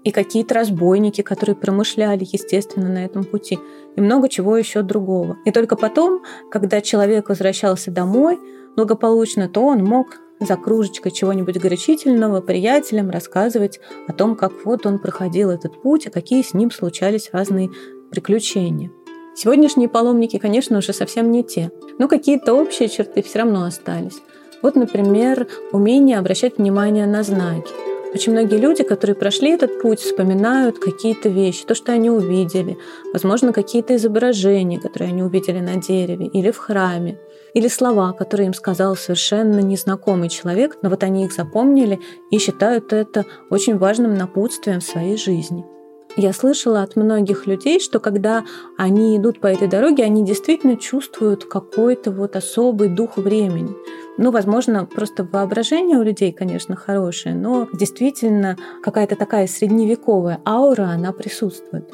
и 0.03 0.11
какие-то 0.11 0.55
разбойники, 0.55 1.21
которые 1.21 1.55
промышляли, 1.55 2.25
естественно, 2.29 2.89
на 2.89 3.05
этом 3.05 3.23
пути, 3.23 3.59
и 3.95 4.01
много 4.01 4.29
чего 4.29 4.57
еще 4.57 4.81
другого. 4.81 5.37
И 5.45 5.51
только 5.51 5.75
потом, 5.75 6.23
когда 6.49 6.81
человек 6.81 7.29
возвращался 7.29 7.91
домой 7.91 8.39
благополучно, 8.75 9.49
то 9.49 9.65
он 9.65 9.83
мог 9.83 10.17
за 10.39 10.55
кружечкой 10.55 11.11
чего-нибудь 11.11 11.57
горячительного 11.57 12.41
приятелям 12.41 13.09
рассказывать 13.09 13.79
о 14.07 14.13
том, 14.13 14.35
как 14.35 14.53
вот 14.65 14.85
он 14.85 14.99
проходил 14.99 15.49
этот 15.49 15.81
путь, 15.81 16.05
и 16.05 16.09
какие 16.09 16.41
с 16.41 16.53
ним 16.53 16.71
случались 16.71 17.29
разные 17.31 17.69
приключения. 18.11 18.91
Сегодняшние 19.35 19.89
паломники, 19.89 20.37
конечно, 20.37 20.77
уже 20.77 20.93
совсем 20.93 21.31
не 21.31 21.43
те, 21.43 21.71
но 21.97 22.07
какие-то 22.07 22.53
общие 22.53 22.89
черты 22.89 23.21
все 23.21 23.39
равно 23.39 23.63
остались. 23.63 24.21
Вот, 24.61 24.75
например, 24.75 25.47
умение 25.71 26.17
обращать 26.17 26.57
внимание 26.57 27.05
на 27.05 27.23
знаки. 27.23 27.71
Очень 28.13 28.33
многие 28.33 28.57
люди, 28.57 28.83
которые 28.83 29.15
прошли 29.15 29.51
этот 29.51 29.81
путь, 29.81 29.99
вспоминают 29.99 30.79
какие-то 30.79 31.29
вещи, 31.29 31.63
то, 31.65 31.75
что 31.75 31.91
они 31.91 32.09
увидели, 32.09 32.77
возможно, 33.13 33.53
какие-то 33.53 33.95
изображения, 33.95 34.79
которые 34.79 35.09
они 35.09 35.21
увидели 35.21 35.59
на 35.59 35.75
дереве 35.75 36.25
или 36.25 36.49
в 36.49 36.57
храме, 36.57 37.19
или 37.53 37.67
слова, 37.67 38.13
которые 38.13 38.47
им 38.47 38.53
сказал 38.53 38.95
совершенно 38.95 39.59
незнакомый 39.59 40.29
человек, 40.29 40.77
но 40.81 40.89
вот 40.89 41.03
они 41.03 41.25
их 41.25 41.33
запомнили 41.33 41.99
и 42.31 42.37
считают 42.37 42.93
это 42.93 43.25
очень 43.49 43.77
важным 43.77 44.15
напутствием 44.15 44.79
в 44.79 44.83
своей 44.83 45.17
жизни. 45.17 45.65
Я 46.17 46.33
слышала 46.33 46.81
от 46.81 46.95
многих 46.95 47.45
людей, 47.45 47.79
что 47.79 47.99
когда 47.99 48.43
они 48.77 49.15
идут 49.17 49.39
по 49.39 49.47
этой 49.47 49.67
дороге, 49.67 50.03
они 50.03 50.25
действительно 50.25 50.75
чувствуют 50.75 51.45
какой-то 51.45 52.11
вот 52.11 52.35
особый 52.35 52.89
дух 52.89 53.17
времени. 53.17 53.69
Ну, 54.17 54.31
возможно, 54.31 54.85
просто 54.85 55.23
воображение 55.23 55.97
у 55.97 56.03
людей, 56.03 56.33
конечно, 56.33 56.75
хорошее, 56.75 57.35
но 57.35 57.69
действительно 57.71 58.57
какая-то 58.83 59.15
такая 59.15 59.47
средневековая 59.47 60.41
аура, 60.45 60.89
она 60.89 61.13
присутствует. 61.13 61.89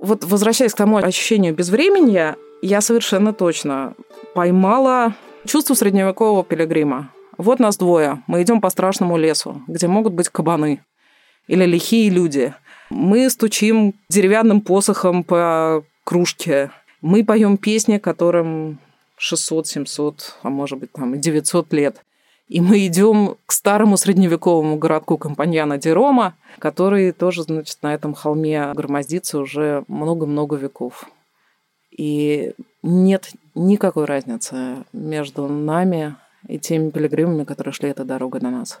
Вот 0.00 0.24
возвращаясь 0.24 0.72
к 0.72 0.78
тому 0.78 0.98
ощущению 0.98 1.54
безвременья, 1.54 2.36
я 2.62 2.80
совершенно 2.80 3.32
точно 3.32 3.94
поймала 4.34 5.14
чувство 5.46 5.74
средневекового 5.74 6.44
пилигрима. 6.44 7.12
Вот 7.38 7.58
нас 7.60 7.76
двое, 7.76 8.22
мы 8.26 8.42
идем 8.42 8.60
по 8.60 8.70
страшному 8.70 9.16
лесу, 9.16 9.62
где 9.66 9.88
могут 9.88 10.14
быть 10.14 10.28
кабаны 10.28 10.82
или 11.46 11.64
лихие 11.64 12.10
люди. 12.10 12.54
Мы 12.90 13.28
стучим 13.30 13.94
деревянным 14.08 14.60
посохом 14.60 15.22
по 15.22 15.84
кружке. 16.04 16.70
Мы 17.02 17.24
поем 17.24 17.56
песни, 17.56 17.98
которым 17.98 18.78
600, 19.18 19.66
700, 19.66 20.36
а 20.42 20.50
может 20.50 20.78
быть 20.78 20.92
там 20.92 21.14
и 21.14 21.18
900 21.18 21.72
лет. 21.72 22.02
И 22.48 22.60
мы 22.60 22.86
идем 22.86 23.36
к 23.44 23.52
старому 23.52 23.96
средневековому 23.96 24.76
городку 24.76 25.18
Компаньяна 25.18 25.78
Дерома, 25.78 26.36
который 26.60 27.10
тоже, 27.10 27.42
значит, 27.42 27.78
на 27.82 27.92
этом 27.92 28.14
холме 28.14 28.72
громоздится 28.72 29.38
уже 29.38 29.84
много-много 29.88 30.56
веков. 30.56 31.06
И 31.96 32.52
нет 32.82 33.30
никакой 33.54 34.04
разницы 34.04 34.84
между 34.92 35.48
нами 35.48 36.16
и 36.46 36.58
теми 36.58 36.90
пилигримами, 36.90 37.44
которые 37.44 37.72
шли 37.72 37.88
этой 37.88 38.04
дорогой 38.04 38.40
на 38.40 38.50
нас. 38.50 38.78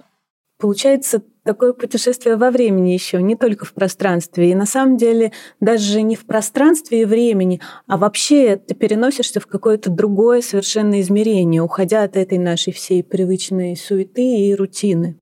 Получается 0.58 1.22
такое 1.44 1.74
путешествие 1.74 2.36
во 2.36 2.50
времени 2.50 2.90
еще, 2.90 3.20
не 3.20 3.36
только 3.36 3.66
в 3.66 3.74
пространстве. 3.74 4.50
И 4.50 4.54
на 4.54 4.64
самом 4.64 4.96
деле 4.96 5.32
даже 5.60 6.00
не 6.00 6.16
в 6.16 6.24
пространстве 6.24 7.02
и 7.02 7.04
времени, 7.04 7.60
а 7.86 7.98
вообще 7.98 8.56
ты 8.56 8.74
переносишься 8.74 9.38
в 9.38 9.46
какое-то 9.46 9.90
другое 9.90 10.40
совершенно 10.40 11.00
измерение, 11.02 11.60
уходя 11.60 12.04
от 12.04 12.16
этой 12.16 12.38
нашей 12.38 12.72
всей 12.72 13.04
привычной 13.04 13.76
суеты 13.76 14.48
и 14.48 14.54
рутины. 14.54 15.18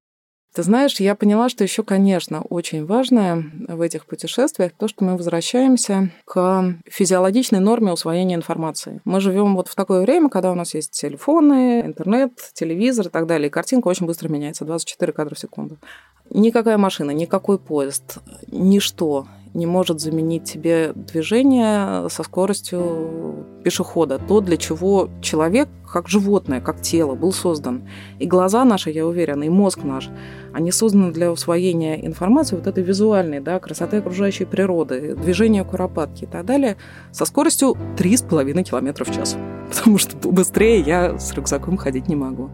Ты 0.54 0.62
знаешь, 0.62 1.00
я 1.00 1.16
поняла, 1.16 1.48
что 1.48 1.64
еще, 1.64 1.82
конечно, 1.82 2.40
очень 2.42 2.86
важное 2.86 3.44
в 3.66 3.80
этих 3.80 4.06
путешествиях 4.06 4.70
то, 4.78 4.86
что 4.86 5.02
мы 5.02 5.16
возвращаемся 5.16 6.12
к 6.24 6.76
физиологичной 6.86 7.58
норме 7.58 7.92
усвоения 7.92 8.36
информации. 8.36 9.00
Мы 9.04 9.20
живем 9.20 9.56
вот 9.56 9.66
в 9.66 9.74
такое 9.74 10.02
время, 10.02 10.28
когда 10.28 10.52
у 10.52 10.54
нас 10.54 10.74
есть 10.74 10.92
телефоны, 10.92 11.80
интернет, 11.80 12.38
телевизор 12.52 13.08
и 13.08 13.10
так 13.10 13.26
далее, 13.26 13.48
и 13.48 13.50
картинка 13.50 13.88
очень 13.88 14.06
быстро 14.06 14.28
меняется, 14.28 14.64
24 14.64 15.12
кадра 15.12 15.34
в 15.34 15.40
секунду. 15.40 15.76
Никакая 16.30 16.78
машина, 16.78 17.10
никакой 17.10 17.58
поезд, 17.58 18.18
ничто 18.46 19.26
не 19.54 19.66
может 19.66 20.00
заменить 20.00 20.44
тебе 20.44 20.92
движение 20.94 22.08
со 22.10 22.24
скоростью 22.24 23.46
пешехода. 23.62 24.18
То, 24.18 24.40
для 24.40 24.56
чего 24.56 25.08
человек, 25.22 25.68
как 25.90 26.08
животное, 26.08 26.60
как 26.60 26.80
тело, 26.82 27.14
был 27.14 27.32
создан. 27.32 27.88
И 28.18 28.26
глаза 28.26 28.64
наши, 28.64 28.90
я 28.90 29.06
уверена, 29.06 29.44
и 29.44 29.48
мозг 29.48 29.84
наш, 29.84 30.10
они 30.52 30.72
созданы 30.72 31.12
для 31.12 31.30
усвоения 31.30 31.94
информации 32.04 32.56
вот 32.56 32.66
этой 32.66 32.82
визуальной, 32.82 33.40
да, 33.40 33.60
красоты 33.60 33.98
окружающей 33.98 34.44
природы, 34.44 35.14
движения 35.14 35.64
куропатки 35.64 36.24
и 36.24 36.26
так 36.26 36.44
далее, 36.44 36.76
со 37.12 37.24
скоростью 37.24 37.76
3,5 37.96 38.64
км 38.64 39.04
в 39.04 39.14
час. 39.14 39.36
Потому 39.74 39.98
что 39.98 40.16
быстрее 40.30 40.80
я 40.80 41.18
с 41.18 41.32
рюкзаком 41.32 41.76
ходить 41.76 42.08
не 42.08 42.16
могу. 42.16 42.50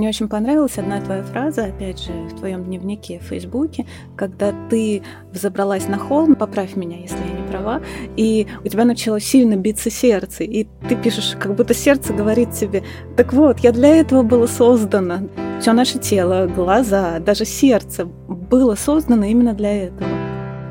Мне 0.00 0.08
очень 0.08 0.28
понравилась 0.28 0.78
одна 0.78 0.98
твоя 1.02 1.22
фраза, 1.22 1.66
опять 1.66 2.02
же, 2.02 2.10
в 2.10 2.38
твоем 2.38 2.64
дневнике 2.64 3.18
в 3.18 3.24
Фейсбуке, 3.24 3.84
когда 4.16 4.54
ты 4.70 5.02
взобралась 5.30 5.88
на 5.88 5.98
холм, 5.98 6.36
поправь 6.36 6.74
меня, 6.74 6.96
если 6.96 7.18
я 7.18 7.38
не 7.38 7.46
права, 7.46 7.82
и 8.16 8.46
у 8.64 8.68
тебя 8.68 8.86
начало 8.86 9.20
сильно 9.20 9.56
биться 9.56 9.90
сердце, 9.90 10.44
и 10.44 10.66
ты 10.88 10.96
пишешь, 10.96 11.36
как 11.38 11.54
будто 11.54 11.74
сердце 11.74 12.14
говорит 12.14 12.52
тебе, 12.52 12.82
так 13.14 13.34
вот, 13.34 13.58
я 13.58 13.72
для 13.72 13.94
этого 13.94 14.22
было 14.22 14.46
создано. 14.46 15.28
Все 15.60 15.74
наше 15.74 15.98
тело, 15.98 16.46
глаза, 16.46 17.18
даже 17.18 17.44
сердце 17.44 18.06
было 18.06 18.76
создано 18.76 19.26
именно 19.26 19.52
для 19.52 19.88
этого. 19.88 20.08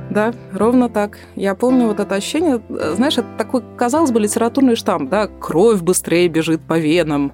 Да, 0.09 0.33
ровно 0.51 0.89
так. 0.89 1.19
Я 1.35 1.53
помню 1.53 1.85
вот 1.85 1.99
это 1.99 2.15
ощущение, 2.15 2.59
знаешь, 2.95 3.19
это 3.19 3.27
такой, 3.37 3.61
казалось 3.77 4.09
бы, 4.09 4.19
литературный 4.19 4.75
штамп, 4.75 5.07
да, 5.07 5.27
кровь 5.27 5.81
быстрее 5.81 6.27
бежит 6.29 6.61
по 6.61 6.79
венам, 6.79 7.31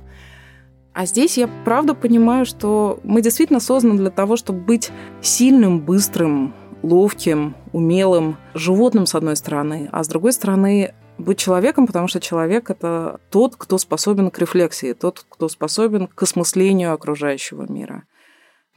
а 0.96 1.06
здесь 1.06 1.38
я 1.38 1.50
правда 1.66 1.94
понимаю, 1.94 2.46
что 2.46 3.00
мы 3.04 3.22
действительно 3.22 3.60
созданы 3.60 3.98
для 3.98 4.10
того, 4.10 4.38
чтобы 4.38 4.60
быть 4.60 4.92
сильным, 5.22 5.82
быстрым, 5.82 6.56
ловким, 6.84 7.54
умелым 7.74 8.38
животным, 8.54 9.06
с 9.06 9.14
одной 9.14 9.36
стороны, 9.36 9.90
а 9.92 10.06
с 10.06 10.08
другой 10.08 10.32
стороны 10.32 10.94
быть 11.18 11.38
человеком, 11.38 11.86
потому 11.86 12.08
что 12.08 12.22
человек— 12.22 12.70
это 12.72 13.20
тот, 13.30 13.58
кто 13.58 13.78
способен 13.78 14.32
к 14.32 14.40
рефлексии, 14.40 14.94
тот, 14.94 15.26
кто 15.28 15.50
способен 15.50 16.08
к 16.08 16.24
осмыслению 16.24 16.94
окружающего 16.94 17.70
мира, 17.70 18.04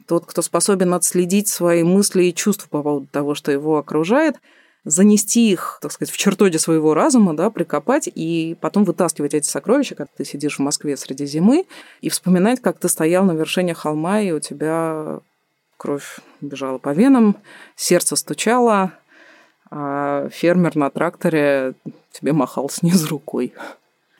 тот, 0.06 0.26
кто 0.26 0.42
способен 0.42 0.94
отследить 0.94 1.46
свои 1.46 1.84
мысли 1.84 2.24
и 2.24 2.34
чувства 2.34 2.66
по 2.68 2.82
поводу 2.82 3.06
того, 3.06 3.36
что 3.36 3.52
его 3.52 3.78
окружает— 3.78 4.36
занести 4.88 5.50
их, 5.50 5.78
так 5.82 5.92
сказать, 5.92 6.12
в 6.12 6.16
чертоге 6.16 6.58
своего 6.58 6.94
разума, 6.94 7.36
да, 7.36 7.50
прикопать 7.50 8.08
и 8.12 8.56
потом 8.60 8.84
вытаскивать 8.84 9.34
эти 9.34 9.46
сокровища, 9.46 9.94
когда 9.94 10.10
ты 10.16 10.24
сидишь 10.24 10.56
в 10.56 10.62
Москве 10.62 10.96
среди 10.96 11.26
зимы, 11.26 11.66
и 12.00 12.08
вспоминать, 12.08 12.60
как 12.60 12.78
ты 12.78 12.88
стоял 12.88 13.24
на 13.24 13.32
вершине 13.32 13.74
холма, 13.74 14.20
и 14.20 14.32
у 14.32 14.40
тебя 14.40 15.20
кровь 15.76 16.20
бежала 16.40 16.78
по 16.78 16.92
венам, 16.92 17.36
сердце 17.76 18.16
стучало, 18.16 18.92
а 19.70 20.28
фермер 20.30 20.74
на 20.76 20.90
тракторе 20.90 21.74
тебе 22.10 22.32
махал 22.32 22.70
снизу 22.70 23.08
рукой. 23.08 23.52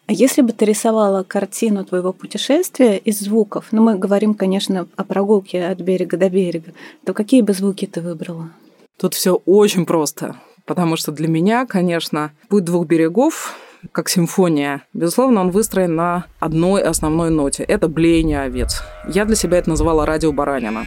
А 0.06 0.12
если 0.12 0.40
бы 0.42 0.52
ты 0.52 0.64
рисовала 0.64 1.22
картину 1.22 1.84
твоего 1.84 2.12
путешествия 2.12 2.96
из 2.96 3.20
звуков, 3.20 3.66
ну 3.72 3.82
мы 3.82 3.98
говорим, 3.98 4.34
конечно, 4.34 4.86
о 4.96 5.04
прогулке 5.04 5.66
от 5.66 5.80
берега 5.80 6.16
до 6.16 6.30
берега, 6.30 6.72
то 7.04 7.12
какие 7.12 7.42
бы 7.42 7.52
звуки 7.52 7.86
ты 7.86 8.00
выбрала? 8.00 8.50
Тут 8.98 9.14
все 9.14 9.34
очень 9.44 9.86
просто. 9.86 10.36
Потому 10.68 10.96
что 10.96 11.12
для 11.12 11.28
меня, 11.28 11.64
конечно, 11.66 12.30
путь 12.50 12.64
двух 12.64 12.86
берегов 12.86 13.56
как 13.90 14.10
симфония. 14.10 14.82
Безусловно, 14.92 15.40
он 15.40 15.50
выстроен 15.50 15.96
на 15.96 16.26
одной 16.40 16.82
основной 16.82 17.30
ноте. 17.30 17.62
Это 17.62 17.88
блеяние 17.88 18.42
овец. 18.42 18.82
Я 19.08 19.24
для 19.24 19.34
себя 19.34 19.56
это 19.58 19.70
называла 19.70 20.04
радио 20.04 20.30
баранина. 20.30 20.84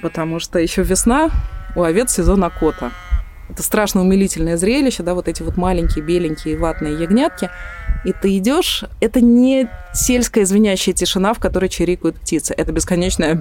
Потому 0.00 0.38
что 0.40 0.58
еще 0.58 0.82
весна, 0.82 1.28
у 1.76 1.82
овец 1.82 2.14
сезон 2.14 2.42
окота. 2.44 2.92
Это 3.50 3.62
страшно 3.62 4.00
умилительное 4.00 4.56
зрелище, 4.56 5.02
да, 5.02 5.12
вот 5.12 5.28
эти 5.28 5.42
вот 5.42 5.58
маленькие 5.58 6.02
беленькие 6.02 6.56
ватные 6.56 6.94
ягнятки. 6.94 7.50
И 8.06 8.12
ты 8.14 8.38
идешь, 8.38 8.84
это 9.02 9.20
не 9.20 9.68
сельская 9.92 10.46
звенящая 10.46 10.94
тишина, 10.94 11.34
в 11.34 11.40
которой 11.40 11.68
чирикают 11.68 12.16
птицы. 12.20 12.54
Это 12.56 12.72
бесконечная 12.72 13.34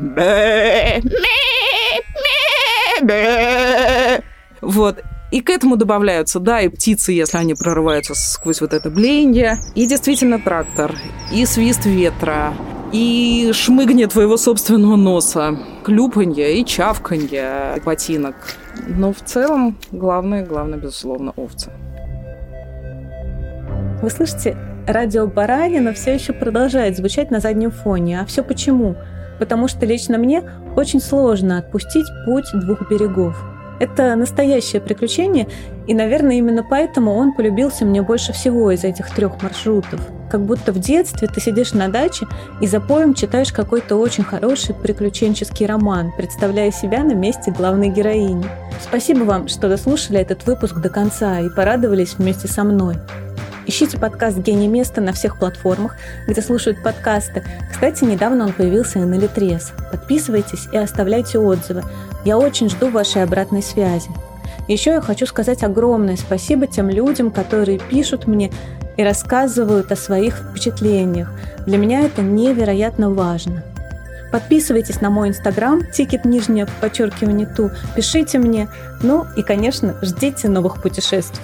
вот. 4.62 5.02
И 5.32 5.42
к 5.42 5.50
этому 5.50 5.76
добавляются, 5.76 6.40
да, 6.40 6.62
и 6.62 6.70
птицы, 6.70 7.12
если 7.12 7.38
они 7.38 7.54
прорываются 7.54 8.16
сквозь 8.16 8.62
вот 8.62 8.74
это 8.74 8.90
блеяние, 8.90 9.60
и 9.76 9.86
действительно 9.86 10.40
трактор, 10.40 10.96
и 11.32 11.46
свист 11.46 11.86
ветра, 11.86 12.54
и 12.92 13.52
шмыгнет 13.54 14.14
твоего 14.14 14.38
собственного 14.38 14.96
носа, 14.96 15.58
клюпанье 15.84 16.60
и 16.60 16.66
чавканье 16.66 17.80
ботинок. 17.86 18.36
Но 18.88 19.14
в 19.14 19.22
целом 19.22 19.78
главное, 19.92 20.44
главное, 20.44 20.80
безусловно, 20.80 21.34
овцы. 21.36 21.72
Вы 24.02 24.10
слышите, 24.10 24.58
радио 24.88 25.28
Баранина 25.28 25.94
все 25.94 26.14
еще 26.14 26.34
продолжает 26.34 26.98
звучать 26.98 27.30
на 27.30 27.40
заднем 27.40 27.70
фоне. 27.70 28.22
А 28.22 28.26
все 28.26 28.44
почему? 28.44 28.96
Потому 29.38 29.68
что 29.68 29.86
лично 29.86 30.18
мне 30.18 30.44
очень 30.76 31.02
сложно 31.02 31.60
отпустить 31.60 32.08
путь 32.26 32.48
двух 32.54 32.90
берегов. 32.90 33.38
Это 33.80 34.16
настоящее 34.16 34.82
приключение, 34.82 35.48
и, 35.88 35.94
наверное, 35.94 36.36
именно 36.36 36.64
поэтому 36.64 37.16
он 37.16 37.34
полюбился 37.34 37.86
мне 37.86 38.02
больше 38.02 38.34
всего 38.34 38.72
из 38.72 38.84
этих 38.84 39.10
трех 39.16 39.42
маршрутов. 39.42 40.02
Как 40.30 40.42
будто 40.42 40.72
в 40.72 40.80
детстве 40.80 41.28
ты 41.28 41.42
сидишь 41.42 41.74
на 41.74 41.88
даче 41.88 42.28
и 42.62 42.68
за 42.68 42.80
поем 42.80 43.14
читаешь 43.16 43.52
какой-то 43.52 43.96
очень 43.96 44.24
хороший 44.24 44.76
приключенческий 44.76 45.66
роман, 45.66 46.12
представляя 46.16 46.72
себя 46.72 47.04
на 47.04 47.14
месте 47.14 47.52
главной 47.52 47.90
героини. 47.90 48.46
Спасибо 48.82 49.24
вам, 49.24 49.48
что 49.48 49.70
дослушали 49.70 50.20
этот 50.20 50.46
выпуск 50.46 50.76
до 50.76 50.90
конца 50.90 51.40
и 51.40 51.50
порадовались 51.50 52.16
вместе 52.16 52.48
со 52.48 52.64
мной. 52.64 52.96
Ищите 53.70 54.00
подкаст 54.00 54.40
«Гений 54.40 54.68
места» 54.68 55.00
на 55.00 55.14
всех 55.14 55.38
платформах, 55.38 55.96
где 56.28 56.42
слушают 56.42 56.82
подкасты. 56.82 57.44
Кстати, 57.72 58.04
недавно 58.04 58.46
он 58.46 58.52
появился 58.52 58.98
и 58.98 59.04
на 59.04 59.14
Литрес. 59.14 59.74
Подписывайтесь 59.92 60.68
и 60.72 60.78
оставляйте 60.78 61.38
отзывы. 61.38 61.84
Я 62.26 62.40
очень 62.40 62.68
жду 62.68 62.90
вашей 62.90 63.22
обратной 63.22 63.62
связи. 63.62 64.10
Еще 64.68 64.94
я 64.94 65.02
хочу 65.02 65.28
сказать 65.28 65.62
огромное 65.62 66.18
спасибо 66.18 66.66
тем 66.66 66.90
людям, 66.90 67.30
которые 67.30 67.78
пишут 67.78 68.26
мне 68.26 68.52
и 68.98 69.04
рассказывают 69.04 69.92
о 69.92 69.96
своих 69.96 70.38
впечатлениях. 70.38 71.32
Для 71.68 71.78
меня 71.78 72.02
это 72.02 72.24
невероятно 72.24 73.12
важно. 73.12 73.64
Подписывайтесь 74.32 75.00
на 75.00 75.12
мой 75.12 75.30
инстаграм, 75.30 75.84
тикет 75.86 76.26
нижнее 76.26 76.66
подчеркивание 76.82 77.46
ту, 77.46 77.70
пишите 77.96 78.40
мне, 78.40 78.68
ну 79.04 79.28
и, 79.38 79.44
конечно, 79.44 79.96
ждите 80.02 80.50
новых 80.50 80.82
путешествий. 80.82 81.44